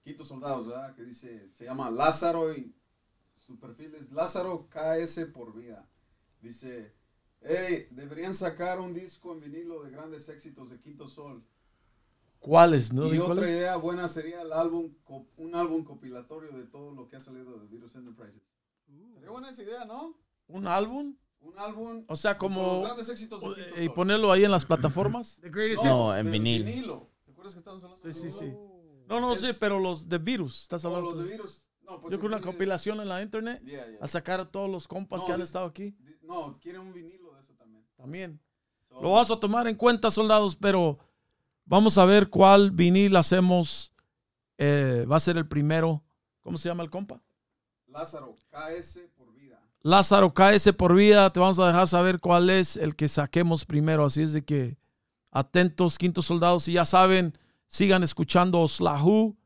quintos 0.03 0.27
soldados, 0.27 0.67
¿verdad? 0.67 0.95
Que 0.95 1.03
dice, 1.03 1.49
se 1.51 1.65
llama 1.65 1.89
Lázaro 1.89 2.53
y 2.53 2.75
su 3.33 3.59
perfil 3.59 3.95
es 3.95 4.11
Lázaro 4.11 4.69
KS 4.69 5.25
por 5.33 5.55
vida. 5.55 5.89
Dice, 6.41 6.93
hey, 7.41 7.87
deberían 7.89 8.35
sacar 8.35 8.79
un 8.79 8.93
disco 8.93 9.33
en 9.33 9.41
vinilo 9.41 9.81
de 9.81 9.89
grandes 9.89 10.29
éxitos 10.29 10.69
de 10.69 10.79
Quinto 10.79 11.07
Sol. 11.07 11.43
¿Cuáles? 12.39 12.93
¿No? 12.93 13.07
y 13.07 13.13
¿Di 13.13 13.17
otra 13.17 13.33
cuáles? 13.33 13.49
idea 13.49 13.75
buena 13.77 14.07
sería 14.07 14.43
el 14.43 14.53
álbum, 14.53 14.93
un 15.37 15.55
álbum 15.55 15.83
compilatorio 15.83 16.51
de 16.51 16.65
todo 16.65 16.93
lo 16.93 17.09
que 17.09 17.15
ha 17.15 17.19
salido 17.19 17.59
de 17.59 17.65
Virus 17.65 17.95
Enterprises. 17.95 18.43
Sería 19.15 19.31
buena 19.31 19.49
esa 19.49 19.63
idea, 19.63 19.85
¿no? 19.85 20.15
¿Un 20.49 20.67
álbum? 20.67 21.15
Un 21.41 21.57
álbum 21.57 22.03
O 22.07 22.15
sea, 22.17 22.37
con 22.37 22.51
los 22.53 22.59
como... 22.61 22.81
grandes 22.81 23.07
éxitos 23.09 23.41
de 23.41 23.47
Quinto 23.63 23.81
Y 23.81 23.85
Sol. 23.85 23.93
ponerlo 23.95 24.31
ahí 24.31 24.43
en 24.43 24.51
las 24.51 24.65
plataformas. 24.65 25.37
The 25.41 25.49
greatest 25.49 25.83
No, 25.85 26.15
en 26.15 26.25
de 26.25 26.31
vinil. 26.31 26.65
¿Te 26.65 27.31
acuerdas 27.31 27.53
que 27.53 27.59
estábamos 27.59 27.83
hablando 27.83 28.01
Sí, 28.01 28.07
de 28.07 28.13
sí, 28.13 28.21
vinilo? 28.39 28.39
sí. 28.39 29.03
No, 29.07 29.19
no, 29.21 29.33
Es- 29.33 29.41
sí, 29.41 29.47
pero 29.59 29.79
los 29.79 30.07
de 30.09 30.17
virus. 30.17 30.63
Estás 30.63 30.83
o 30.83 30.89
hablando. 30.89 31.11
los 31.11 31.23
de 31.23 31.31
virus. 31.31 31.63
No, 31.83 31.99
pues 32.01 32.11
Yo 32.11 32.19
creo 32.19 32.29
una 32.29 32.41
compilación 32.41 32.99
en 32.99 33.07
la 33.09 33.21
internet 33.23 33.63
Yeah, 33.65 33.87
yeah. 33.87 33.97
a 34.01 34.07
sacar 34.07 34.39
a 34.41 34.51
todos 34.51 34.69
los 34.69 34.87
compas 34.87 35.21
No, 35.21 35.25
que 35.25 35.33
han 35.33 35.41
estado 35.41 35.65
aquí 35.65 35.95
No, 36.21 36.59
quieren 36.61 36.81
un 36.81 36.93
vinilo 36.93 37.33
de 37.33 37.41
eso 37.41 37.53
también. 37.55 37.83
también. 37.95 38.41
So, 38.89 39.01
Lo 39.01 39.09
vamos 39.11 39.31
a 39.31 39.39
tomar 39.39 39.67
en 39.67 39.75
cuenta, 39.75 40.11
soldados, 40.11 40.55
pero 40.55 40.99
vamos 41.65 41.97
a 41.97 42.05
ver 42.05 42.29
cuál 42.29 42.69
vinil 42.71 43.15
hacemos. 43.15 43.93
Eh, 44.57 45.05
va 45.09 45.15
a 45.15 45.19
ser 45.19 45.37
el 45.37 45.47
primero. 45.47 46.03
¿Cómo 46.41 46.57
se 46.57 46.67
llama 46.69 46.83
el 46.83 46.89
compa? 46.89 47.21
Lázaro, 47.87 48.35
KS. 48.51 48.99
Lázaro 49.81 50.33
KS 50.33 50.73
por 50.73 50.95
vida. 50.95 51.31
Te 51.31 51.39
vamos 51.39 51.59
a 51.59 51.67
dejar 51.67 51.87
saber 51.87 52.19
cuál 52.19 52.49
es 52.49 52.75
el 52.75 52.95
que 52.95 53.07
saquemos 53.07 53.65
primero. 53.65 54.05
Así 54.05 54.21
es 54.21 54.33
de 54.33 54.43
que 54.43 54.77
atentos, 55.31 55.97
quintos 55.97 56.25
soldados. 56.25 56.67
Y 56.67 56.73
ya 56.73 56.85
saben, 56.85 57.37
sigan 57.67 58.03
escuchando 58.03 58.59
Oslahu. 58.61 59.37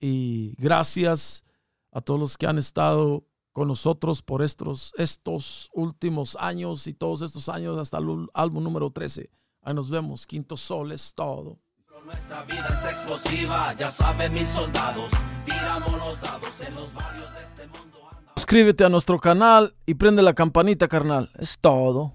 Y 0.00 0.54
gracias 0.58 1.44
a 1.92 2.00
todos 2.00 2.20
los 2.20 2.38
que 2.38 2.46
han 2.46 2.58
estado 2.58 3.24
con 3.52 3.68
nosotros 3.68 4.20
por 4.20 4.42
estos, 4.42 4.92
estos 4.98 5.70
últimos 5.72 6.36
años 6.38 6.86
y 6.86 6.92
todos 6.92 7.22
estos 7.22 7.48
años 7.48 7.78
hasta 7.78 7.98
el 7.98 8.28
álbum 8.34 8.62
número 8.62 8.90
13. 8.90 9.30
Ahí 9.62 9.74
nos 9.74 9.90
vemos. 9.90 10.26
Quinto 10.26 10.56
Sol 10.56 10.92
es 10.92 11.14
todo. 11.14 11.58
Nuestra 12.04 12.44
vida 12.44 12.68
es 12.68 12.84
explosiva, 12.84 13.74
ya 13.74 13.90
saben 13.90 14.32
mis 14.32 14.48
soldados. 14.48 15.10
Tiramos 15.44 15.92
los 15.92 16.20
dados 16.20 16.60
en 16.60 16.74
los 16.76 16.94
barrios 16.94 17.34
de 17.34 17.42
este 17.42 17.66
mundo. 17.66 18.05
Suscríbete 18.36 18.84
a 18.84 18.90
nuestro 18.90 19.18
canal 19.18 19.74
y 19.86 19.94
prende 19.94 20.22
la 20.22 20.34
campanita, 20.34 20.88
carnal. 20.88 21.30
Es 21.38 21.58
todo. 21.58 22.12